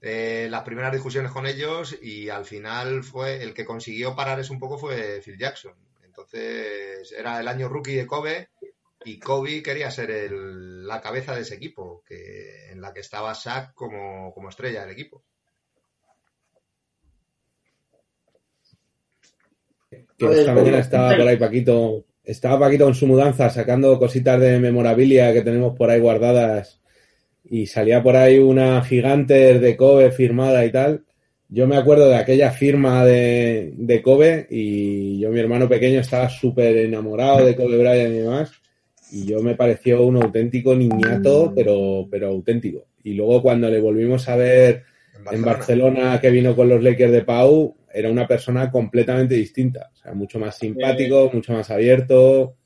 eh, 0.01 0.49
las 0.51 0.63
primeras 0.63 0.93
discusiones 0.93 1.31
con 1.31 1.47
ellos 1.47 1.97
y 2.03 2.29
al 2.29 2.45
final 2.45 3.05
fue 3.05 3.43
el 3.43 3.55
que 3.55 3.65
consiguió 3.65 4.17
parar 4.17 4.41
eso 4.41 4.53
un 4.53 4.59
poco 4.59 4.79
fue 4.79 5.21
Phil 5.25 5.39
Jackson. 5.39 5.75
Entonces 6.05 7.13
era 7.13 7.41
el 7.41 7.49
año 7.49 7.69
rookie 7.69 7.95
de 7.95 8.07
Kobe 8.07 8.51
y 9.05 9.19
Kobe 9.19 9.63
quería 9.63 9.91
ser 9.91 10.11
el- 10.11 10.87
la 10.87 11.01
cabeza 11.01 11.35
de 11.35 11.43
ese 11.43 11.55
equipo, 11.55 12.03
que, 12.07 12.71
en 12.71 12.81
la 12.81 12.93
que 12.93 13.01
estaba 13.01 13.33
Shaq 13.33 13.75
como, 13.75 14.33
como 14.35 14.49
estrella 14.49 14.83
del 14.83 14.91
equipo. 14.91 15.23
Que 20.17 20.27
esta 20.41 20.55
estaba 20.79 21.17
por 21.17 21.29
ahí 21.29 21.37
Paquito, 21.37 22.05
estaba 22.25 22.61
Paquito 22.61 22.85
con 22.85 22.95
su 22.95 23.07
mudanza 23.07 23.51
sacando 23.51 23.99
cositas 23.99 24.41
de 24.41 24.59
memorabilia 24.59 25.33
que 25.33 25.43
tenemos 25.43 25.77
por 25.77 25.91
ahí 25.91 26.01
guardadas 26.01 26.81
y 27.45 27.67
salía 27.67 28.03
por 28.03 28.17
ahí 28.17 28.39
una 28.39 28.83
gigante 28.83 29.59
de 29.59 29.77
Kobe 29.77 30.11
firmada 30.11 30.65
y 30.65 30.71
tal. 30.71 31.05
Yo 31.49 31.67
me 31.67 31.77
acuerdo 31.77 32.09
de 32.09 32.17
aquella 32.17 32.51
firma 32.51 33.05
de, 33.05 33.75
de 33.77 34.01
Kobe 34.01 34.47
y 34.49 35.19
yo, 35.19 35.31
mi 35.31 35.41
hermano 35.41 35.69
pequeño, 35.69 36.01
estaba 36.01 36.31
súper 36.31 36.77
enamorado 36.79 37.45
de 37.45 37.55
Kobe 37.55 37.77
Bryant 37.77 38.15
y 38.15 38.19
demás. 38.19 38.53
Y 39.11 39.27
yo 39.27 39.43
me 39.43 39.55
pareció 39.55 40.03
un 40.07 40.17
auténtico 40.17 40.75
niñato, 40.75 41.53
pero, 41.55 42.09
pero 42.11 42.29
auténtico. 42.29 42.87
Y 43.05 43.13
luego 43.13 43.43
cuando 43.43 43.69
le 43.69 43.81
volvimos 43.81 44.27
a 44.31 44.37
ver 44.37 44.85
en 45.31 45.43
Barcelona 45.43 46.19
que 46.21 46.31
vino 46.31 46.57
con 46.57 46.71
los 46.71 46.83
Lakers 46.83 47.13
de 47.13 47.23
Pau, 47.23 47.77
era 47.93 48.11
una 48.11 48.27
persona 48.27 48.71
completamente 48.71 49.35
distinta. 49.35 49.91
O 49.93 49.97
sea, 49.97 50.15
mucho 50.15 50.39
más 50.39 50.57
simpático, 50.59 51.31
mucho 51.33 51.53
más 51.53 51.71
abierto. 51.71 52.57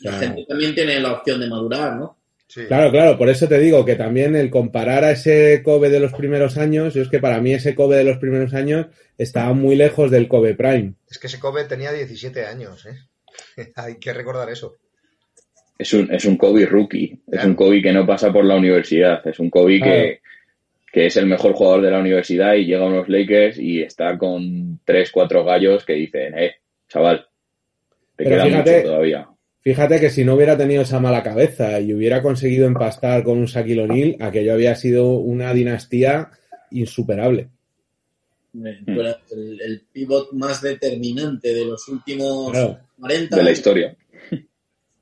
La 0.00 0.12
gente 0.12 0.44
también 0.48 0.74
tiene 0.74 0.98
la 1.00 1.12
opción 1.12 1.40
de 1.40 1.48
madurar, 1.48 1.96
¿no? 1.96 2.16
Sí. 2.46 2.62
Claro, 2.66 2.90
claro, 2.90 3.16
por 3.16 3.28
eso 3.28 3.46
te 3.46 3.58
digo 3.60 3.84
que 3.84 3.94
también 3.94 4.34
el 4.34 4.50
comparar 4.50 5.04
a 5.04 5.12
ese 5.12 5.62
Kobe 5.62 5.88
de 5.88 6.00
los 6.00 6.12
primeros 6.12 6.56
años, 6.58 6.94
yo 6.94 7.02
es 7.02 7.08
que 7.08 7.20
para 7.20 7.40
mí 7.40 7.54
ese 7.54 7.76
Kobe 7.76 7.96
de 7.98 8.04
los 8.04 8.18
primeros 8.18 8.54
años 8.54 8.86
estaba 9.16 9.52
muy 9.52 9.76
lejos 9.76 10.10
del 10.10 10.26
Kobe 10.26 10.54
Prime. 10.56 10.94
Es 11.08 11.18
que 11.18 11.28
ese 11.28 11.38
Kobe 11.38 11.64
tenía 11.64 11.92
17 11.92 12.44
años, 12.46 12.86
¿eh? 12.86 12.98
Hay 13.76 13.98
que 13.98 14.12
recordar 14.12 14.50
eso. 14.50 14.78
Es 15.78 15.92
un, 15.94 16.12
es 16.12 16.24
un 16.24 16.36
Kobe 16.36 16.66
rookie, 16.66 17.12
es 17.26 17.30
Claro. 17.30 17.48
un 17.50 17.54
Kobe 17.54 17.82
que 17.82 17.92
no 17.92 18.04
pasa 18.06 18.32
por 18.32 18.44
la 18.44 18.56
universidad, 18.56 19.24
es 19.26 19.38
un 19.38 19.48
Kobe 19.48 19.78
Claro. 19.78 19.92
que, 19.94 20.19
que 20.92 21.06
es 21.06 21.16
el 21.16 21.26
mejor 21.26 21.52
jugador 21.52 21.82
de 21.82 21.90
la 21.90 22.00
universidad 22.00 22.54
y 22.54 22.64
llega 22.66 22.84
a 22.84 22.88
unos 22.88 23.08
Lakers 23.08 23.58
y 23.58 23.82
está 23.82 24.18
con 24.18 24.80
tres, 24.84 25.10
cuatro 25.12 25.44
gallos 25.44 25.84
que 25.84 25.92
dicen, 25.94 26.36
eh, 26.38 26.54
chaval, 26.88 27.26
te 28.16 28.24
Pero 28.24 28.30
queda 28.30 28.44
fíjate- 28.46 28.76
mucho 28.78 28.86
todavía. 28.88 29.26
Fíjate 29.62 30.00
que 30.00 30.08
si 30.08 30.24
no 30.24 30.34
hubiera 30.36 30.56
tenido 30.56 30.82
esa 30.82 31.00
mala 31.00 31.22
cabeza 31.22 31.78
y 31.80 31.92
hubiera 31.92 32.22
conseguido 32.22 32.66
empastar 32.66 33.22
con 33.22 33.36
un 33.38 33.44
Shaquille 33.44 33.82
O'Neal, 33.82 34.16
aquello 34.18 34.54
había 34.54 34.74
sido 34.74 35.10
una 35.18 35.52
dinastía 35.52 36.30
insuperable. 36.70 37.50
Eras 38.86 39.18
el, 39.32 39.60
el 39.60 39.82
pivot 39.92 40.32
más 40.32 40.60
determinante 40.62 41.52
de 41.54 41.66
los 41.66 41.86
últimos 41.88 42.50
Claro. 42.52 42.78
40 42.98 43.36
De 43.36 43.42
la 43.42 43.48
años. 43.48 43.58
historia. 43.58 43.96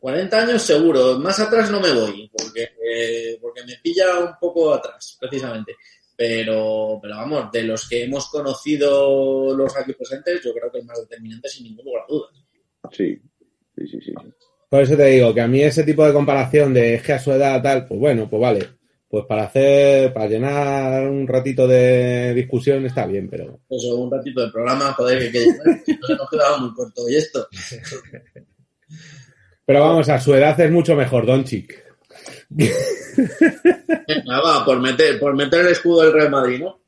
40 0.00 0.38
años 0.42 0.62
seguro, 0.62 1.18
más 1.18 1.38
atrás 1.40 1.70
no 1.70 1.80
me 1.80 1.92
voy, 1.92 2.30
porque, 2.36 2.68
eh, 2.88 3.38
porque 3.40 3.64
me 3.64 3.76
pilla 3.82 4.18
un 4.18 4.34
poco 4.40 4.72
atrás, 4.72 5.16
precisamente. 5.20 5.74
Pero, 6.16 6.98
pero 7.00 7.16
vamos, 7.16 7.52
de 7.52 7.62
los 7.62 7.88
que 7.88 8.04
hemos 8.04 8.28
conocido 8.28 9.54
los 9.54 9.76
aquí 9.76 9.92
presentes, 9.92 10.42
yo 10.42 10.52
creo 10.52 10.70
que 10.70 10.78
el 10.78 10.84
más 10.84 11.00
determinante 11.00 11.48
sin 11.48 11.64
ningún 11.64 11.84
lugar 11.84 12.04
a 12.04 12.12
dudas. 12.12 12.30
Sí, 12.90 13.20
sí, 13.76 13.86
sí, 13.86 14.00
sí. 14.00 14.12
Por 14.68 14.82
eso 14.82 14.96
te 14.96 15.04
digo 15.04 15.32
que 15.32 15.40
a 15.40 15.48
mí 15.48 15.62
ese 15.62 15.84
tipo 15.84 16.04
de 16.04 16.12
comparación 16.12 16.74
de 16.74 16.94
es 16.94 17.02
que 17.02 17.12
a 17.12 17.18
su 17.18 17.32
edad 17.32 17.62
tal, 17.62 17.86
pues 17.86 18.00
bueno, 18.00 18.28
pues 18.28 18.42
vale. 18.42 18.68
Pues 19.08 19.24
para 19.24 19.44
hacer, 19.44 20.12
para 20.12 20.26
llenar 20.26 21.08
un 21.08 21.26
ratito 21.26 21.66
de 21.66 22.34
discusión 22.34 22.84
está 22.84 23.06
bien, 23.06 23.26
pero 23.30 23.60
Eso, 23.70 23.96
un 23.96 24.10
ratito 24.10 24.44
de 24.44 24.52
programa, 24.52 24.92
joder, 24.92 25.32
que, 25.32 25.46
que 25.86 25.94
nos 25.94 26.10
hemos 26.10 26.30
quedado 26.30 26.58
muy 26.58 26.74
corto. 26.74 27.08
Y 27.08 27.16
esto, 27.16 27.48
Pero 29.68 29.80
vamos, 29.82 30.08
a 30.08 30.18
su 30.18 30.34
edad 30.34 30.58
es 30.58 30.70
mucho 30.70 30.96
mejor, 30.96 31.26
Doncic. 31.26 31.74
Venga, 31.74 31.87
va, 34.44 34.64
por 34.64 34.80
meter, 34.80 35.18
por 35.18 35.34
meter 35.34 35.60
el 35.60 35.68
escudo 35.68 36.02
del 36.02 36.12
Real 36.12 36.30
Madrid, 36.30 36.60
¿no? 36.60 36.80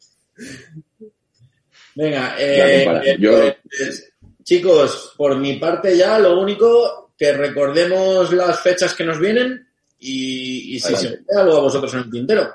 Venga, 1.94 2.34
eh, 2.38 2.84
eh, 3.04 3.16
yo- 3.18 3.54
pues, 3.62 4.12
chicos, 4.42 5.12
por 5.16 5.36
mi 5.36 5.56
parte 5.56 5.96
ya, 5.96 6.18
lo 6.18 6.40
único 6.40 7.12
que 7.16 7.32
recordemos 7.32 8.32
las 8.32 8.60
fechas 8.60 8.94
que 8.94 9.04
nos 9.04 9.18
vienen 9.18 9.66
y, 9.98 10.76
y 10.76 10.80
si 10.80 10.94
Adelante. 10.94 11.18
se 11.18 11.24
queda 11.26 11.40
algo 11.42 11.56
a 11.58 11.60
vosotros 11.60 11.92
en 11.94 12.00
el 12.00 12.10
tintero. 12.10 12.54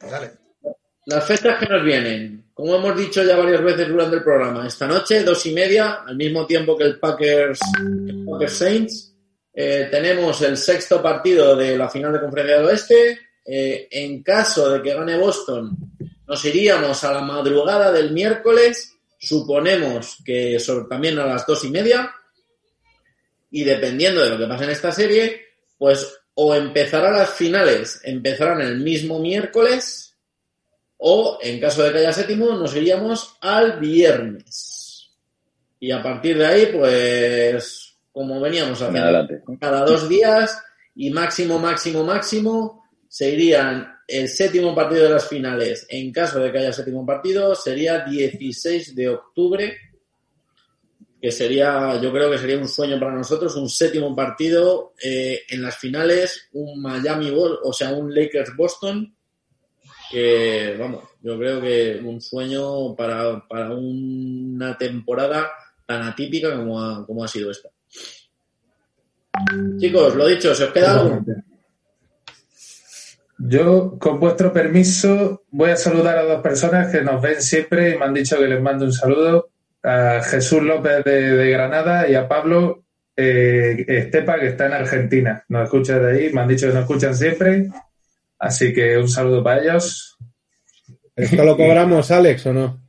Dale. 0.00 0.32
Las 1.06 1.24
fechas 1.24 1.56
que 1.58 1.66
nos 1.66 1.84
vienen, 1.84 2.46
como 2.52 2.74
hemos 2.74 2.96
dicho 2.98 3.22
ya 3.22 3.36
varias 3.36 3.62
veces 3.62 3.86
durante 3.88 4.16
el 4.16 4.24
programa, 4.24 4.66
esta 4.66 4.88
noche, 4.88 5.22
dos 5.22 5.46
y 5.46 5.52
media, 5.52 6.02
al 6.04 6.16
mismo 6.16 6.44
tiempo 6.46 6.76
que 6.76 6.82
el 6.84 6.98
Packers, 6.98 7.60
el 7.78 8.24
Packers 8.28 8.52
Saints, 8.52 9.14
eh, 9.58 9.88
tenemos 9.90 10.42
el 10.42 10.58
sexto 10.58 11.02
partido 11.02 11.56
de 11.56 11.78
la 11.78 11.88
final 11.88 12.12
de 12.12 12.20
conferencia 12.20 12.58
del 12.58 12.66
oeste. 12.66 13.20
Eh, 13.42 13.88
en 13.90 14.22
caso 14.22 14.68
de 14.68 14.82
que 14.82 14.92
gane 14.92 15.16
Boston, 15.16 15.74
nos 16.26 16.44
iríamos 16.44 17.02
a 17.04 17.12
la 17.12 17.22
madrugada 17.22 17.90
del 17.90 18.10
miércoles, 18.10 18.92
suponemos 19.18 20.18
que 20.24 20.58
también 20.90 21.18
a 21.18 21.26
las 21.26 21.46
dos 21.46 21.64
y 21.64 21.70
media, 21.70 22.12
y 23.50 23.64
dependiendo 23.64 24.22
de 24.22 24.30
lo 24.30 24.38
que 24.38 24.46
pase 24.46 24.64
en 24.64 24.70
esta 24.70 24.92
serie, 24.92 25.40
pues 25.78 26.18
o 26.34 26.54
empezará 26.54 27.10
las 27.10 27.30
finales, 27.30 28.00
empezarán 28.04 28.60
el 28.60 28.80
mismo 28.80 29.20
miércoles, 29.20 30.16
o 30.98 31.38
en 31.40 31.60
caso 31.60 31.82
de 31.82 31.92
que 31.92 31.98
haya 31.98 32.12
séptimo, 32.12 32.52
nos 32.52 32.76
iríamos 32.76 33.36
al 33.40 33.78
viernes. 33.80 35.12
Y 35.80 35.92
a 35.92 36.02
partir 36.02 36.36
de 36.36 36.46
ahí, 36.46 36.66
pues, 36.66 37.85
como 38.16 38.40
veníamos 38.40 38.80
haciendo 38.80 39.02
Adelante. 39.02 39.42
cada 39.60 39.84
dos 39.84 40.08
días 40.08 40.58
y 40.94 41.10
máximo, 41.10 41.58
máximo, 41.58 42.02
máximo, 42.02 42.84
se 43.06 43.28
irían 43.28 43.94
el 44.08 44.26
séptimo 44.26 44.74
partido 44.74 45.04
de 45.04 45.10
las 45.10 45.28
finales. 45.28 45.86
En 45.90 46.10
caso 46.12 46.40
de 46.40 46.50
que 46.50 46.56
haya 46.56 46.72
séptimo 46.72 47.04
partido, 47.04 47.54
sería 47.54 48.06
16 48.06 48.94
de 48.94 49.10
octubre, 49.10 49.76
que 51.20 51.30
sería, 51.30 52.00
yo 52.00 52.10
creo 52.10 52.30
que 52.30 52.38
sería 52.38 52.56
un 52.56 52.68
sueño 52.68 52.98
para 52.98 53.12
nosotros, 53.12 53.54
un 53.54 53.68
séptimo 53.68 54.16
partido 54.16 54.94
eh, 55.04 55.42
en 55.50 55.60
las 55.60 55.76
finales, 55.76 56.48
un 56.54 56.80
Miami, 56.80 57.30
o 57.36 57.70
sea, 57.74 57.92
un 57.92 58.14
Lakers 58.14 58.56
Boston, 58.56 59.14
que, 60.10 60.74
vamos, 60.78 61.04
yo 61.20 61.38
creo 61.38 61.60
que 61.60 62.00
un 62.02 62.22
sueño 62.22 62.96
para, 62.96 63.46
para 63.46 63.72
una 63.72 64.78
temporada 64.78 65.50
tan 65.84 66.00
atípica 66.00 66.56
como 66.56 66.82
ha, 66.82 67.04
como 67.04 67.22
ha 67.22 67.28
sido 67.28 67.50
esta. 67.50 67.68
Chicos, 69.78 70.14
lo 70.14 70.26
dicho, 70.26 70.54
¿se 70.54 70.64
os 70.64 70.70
queda 70.70 71.00
algo? 71.00 71.24
Yo, 73.38 73.98
con 73.98 74.18
vuestro 74.18 74.52
permiso, 74.52 75.44
voy 75.50 75.70
a 75.70 75.76
saludar 75.76 76.18
a 76.18 76.22
dos 76.22 76.42
personas 76.42 76.90
que 76.90 77.02
nos 77.02 77.20
ven 77.20 77.42
siempre 77.42 77.94
y 77.94 77.98
me 77.98 78.06
han 78.06 78.14
dicho 78.14 78.38
que 78.38 78.48
les 78.48 78.60
mando 78.60 78.86
un 78.86 78.92
saludo. 78.92 79.50
A 79.82 80.20
Jesús 80.22 80.62
López 80.62 81.04
de, 81.04 81.36
de 81.36 81.50
Granada 81.50 82.08
y 82.08 82.14
a 82.14 82.26
Pablo 82.26 82.86
eh, 83.14 83.84
Estepa, 83.86 84.38
que 84.38 84.48
está 84.48 84.66
en 84.66 84.72
Argentina. 84.72 85.44
Nos 85.48 85.64
escucha 85.64 85.98
de 85.98 86.12
ahí, 86.12 86.32
me 86.32 86.40
han 86.40 86.48
dicho 86.48 86.66
que 86.66 86.72
nos 86.72 86.82
escuchan 86.82 87.14
siempre. 87.14 87.68
Así 88.38 88.72
que 88.72 88.98
un 88.98 89.08
saludo 89.08 89.42
para 89.42 89.62
ellos. 89.62 90.18
¿Esto 91.14 91.44
lo 91.44 91.56
cobramos, 91.56 92.10
Alex, 92.10 92.46
o 92.46 92.52
no? 92.52 92.85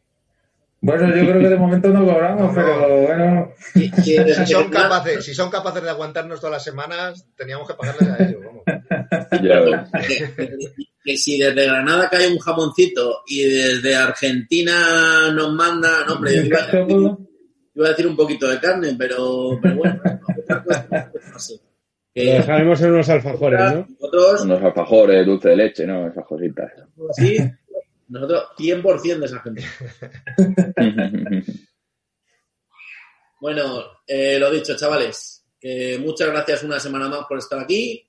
Bueno, 0.80 1.08
yo 1.08 1.26
creo 1.26 1.40
que 1.42 1.50
de 1.50 1.58
momento 1.58 1.90
no 1.90 2.06
cobramos, 2.06 2.42
No, 2.42 2.48
no. 2.48 2.54
pero 2.54 3.02
bueno. 3.02 3.52
Y- 3.76 4.12
y 4.12 4.14
desde 4.24 4.46
Si 4.46 4.54
son, 4.54 4.70
capaces, 4.70 5.26
si 5.26 5.34
son 5.34 5.50
capaces 5.50 5.82
de 5.84 5.90
aguantarnos 5.90 6.40
todas 6.40 6.54
las 6.54 6.64
semanas, 6.64 7.28
teníamos 7.36 7.68
que 7.68 7.74
pagarles 7.74 8.10
a 8.10 8.24
ellos. 8.24 8.42
Vamos. 8.46 8.64
Que, 10.08 10.70
que 11.04 11.18
si 11.18 11.38
desde 11.38 11.66
Granada 11.66 12.10
cae 12.10 12.28
un 12.32 12.38
jamoncito 12.40 13.22
y 13.28 13.44
desde 13.44 13.96
Argentina 13.96 15.32
nos 15.34 15.54
manda, 15.54 16.06
no, 16.08 16.16
hombre, 16.16 16.36
yo 16.36 16.42
iba 16.44 16.60
a 16.60 16.66
decir, 16.68 16.98
iba 17.76 17.86
a 17.86 17.90
decir 17.90 18.08
un 18.08 18.16
poquito 18.16 18.48
de 18.48 18.60
carne, 18.60 18.96
pero, 18.98 19.58
pero 19.62 19.76
bueno, 19.78 20.02
no 20.04 21.40
sé. 21.40 21.54
Lo 21.56 22.24
Que 22.24 22.34
dejaremos 22.34 22.82
en 22.82 22.92
unos 22.94 23.10
alfajores, 23.10 23.60
¿no? 23.60 23.88
nosotros, 24.00 24.42
Unos 24.44 24.64
alfajores, 24.64 25.26
dulce 25.26 25.50
de 25.50 25.56
leche, 25.56 25.86
¿no? 25.86 26.08
Esas 26.08 26.26
cositas. 26.26 26.72
así, 27.12 27.38
nosotros 28.08 28.50
100% 28.58 29.20
de 29.20 29.26
esa 29.26 29.40
gente. 29.42 29.66
Bueno, 33.40 33.84
eh, 34.08 34.40
lo 34.40 34.50
dicho, 34.50 34.76
chavales, 34.76 35.46
muchas 36.00 36.28
gracias 36.30 36.64
una 36.64 36.80
semana 36.80 37.08
más 37.08 37.28
por 37.30 37.38
estar 37.38 37.60
aquí. 37.60 38.04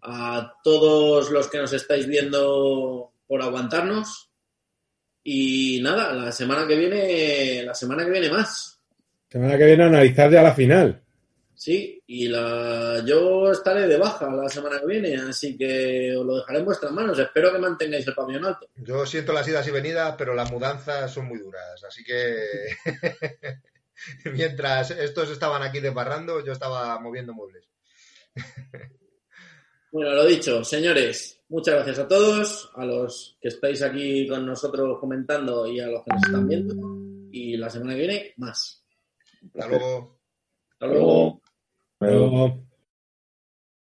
A 0.00 0.54
todos 0.64 1.30
los 1.30 1.48
que 1.48 1.58
nos 1.58 1.74
estáis 1.74 2.06
viendo 2.06 3.12
por 3.26 3.42
aguantarnos. 3.42 4.30
Y 5.22 5.80
nada, 5.82 6.12
la 6.12 6.32
semana 6.32 6.66
que 6.66 6.76
viene, 6.76 7.64
la 7.64 7.74
semana 7.74 8.04
que 8.04 8.12
viene 8.12 8.30
más. 8.30 8.80
Semana 9.28 9.58
que 9.58 9.66
viene 9.66 9.82
a 9.82 9.88
analizar 9.88 10.30
ya 10.30 10.42
la 10.42 10.54
final. 10.54 11.02
Sí, 11.56 12.02
y 12.06 12.28
la, 12.28 13.02
yo 13.06 13.50
estaré 13.50 13.88
de 13.88 13.96
baja 13.96 14.30
la 14.30 14.48
semana 14.48 14.78
que 14.78 14.86
viene, 14.86 15.16
así 15.16 15.56
que 15.56 16.14
os 16.14 16.26
lo 16.26 16.36
dejaré 16.36 16.58
en 16.58 16.64
vuestras 16.66 16.92
manos. 16.92 17.18
Espero 17.18 17.50
que 17.50 17.58
mantengáis 17.58 18.06
el 18.06 18.14
pabellón 18.14 18.44
alto. 18.44 18.68
Yo 18.76 19.06
siento 19.06 19.32
las 19.32 19.48
idas 19.48 19.66
y 19.66 19.70
venidas, 19.70 20.14
pero 20.18 20.34
las 20.34 20.52
mudanzas 20.52 21.10
son 21.10 21.28
muy 21.28 21.38
duras, 21.38 21.82
así 21.82 22.04
que 22.04 22.36
mientras 24.32 24.90
estos 24.90 25.30
estaban 25.30 25.62
aquí 25.62 25.80
desbarrando, 25.80 26.44
yo 26.44 26.52
estaba 26.52 27.00
moviendo 27.00 27.32
muebles. 27.32 27.64
Bueno, 29.92 30.12
lo 30.12 30.26
dicho, 30.26 30.62
señores, 30.62 31.42
muchas 31.48 31.76
gracias 31.76 32.00
a 32.00 32.08
todos, 32.08 32.70
a 32.74 32.84
los 32.84 33.38
que 33.40 33.48
estáis 33.48 33.80
aquí 33.80 34.28
con 34.28 34.44
nosotros 34.44 34.98
comentando 35.00 35.66
y 35.66 35.80
a 35.80 35.86
los 35.86 36.04
que 36.04 36.12
nos 36.12 36.22
están 36.22 36.46
viendo. 36.46 36.74
Y 37.30 37.56
la 37.56 37.70
semana 37.70 37.94
que 37.94 38.00
viene, 38.00 38.34
más. 38.36 38.84
Hasta 39.54 39.68
luego. 39.68 40.20
Hasta 40.72 40.86
luego. 40.86 41.40
Pero- 41.98 42.65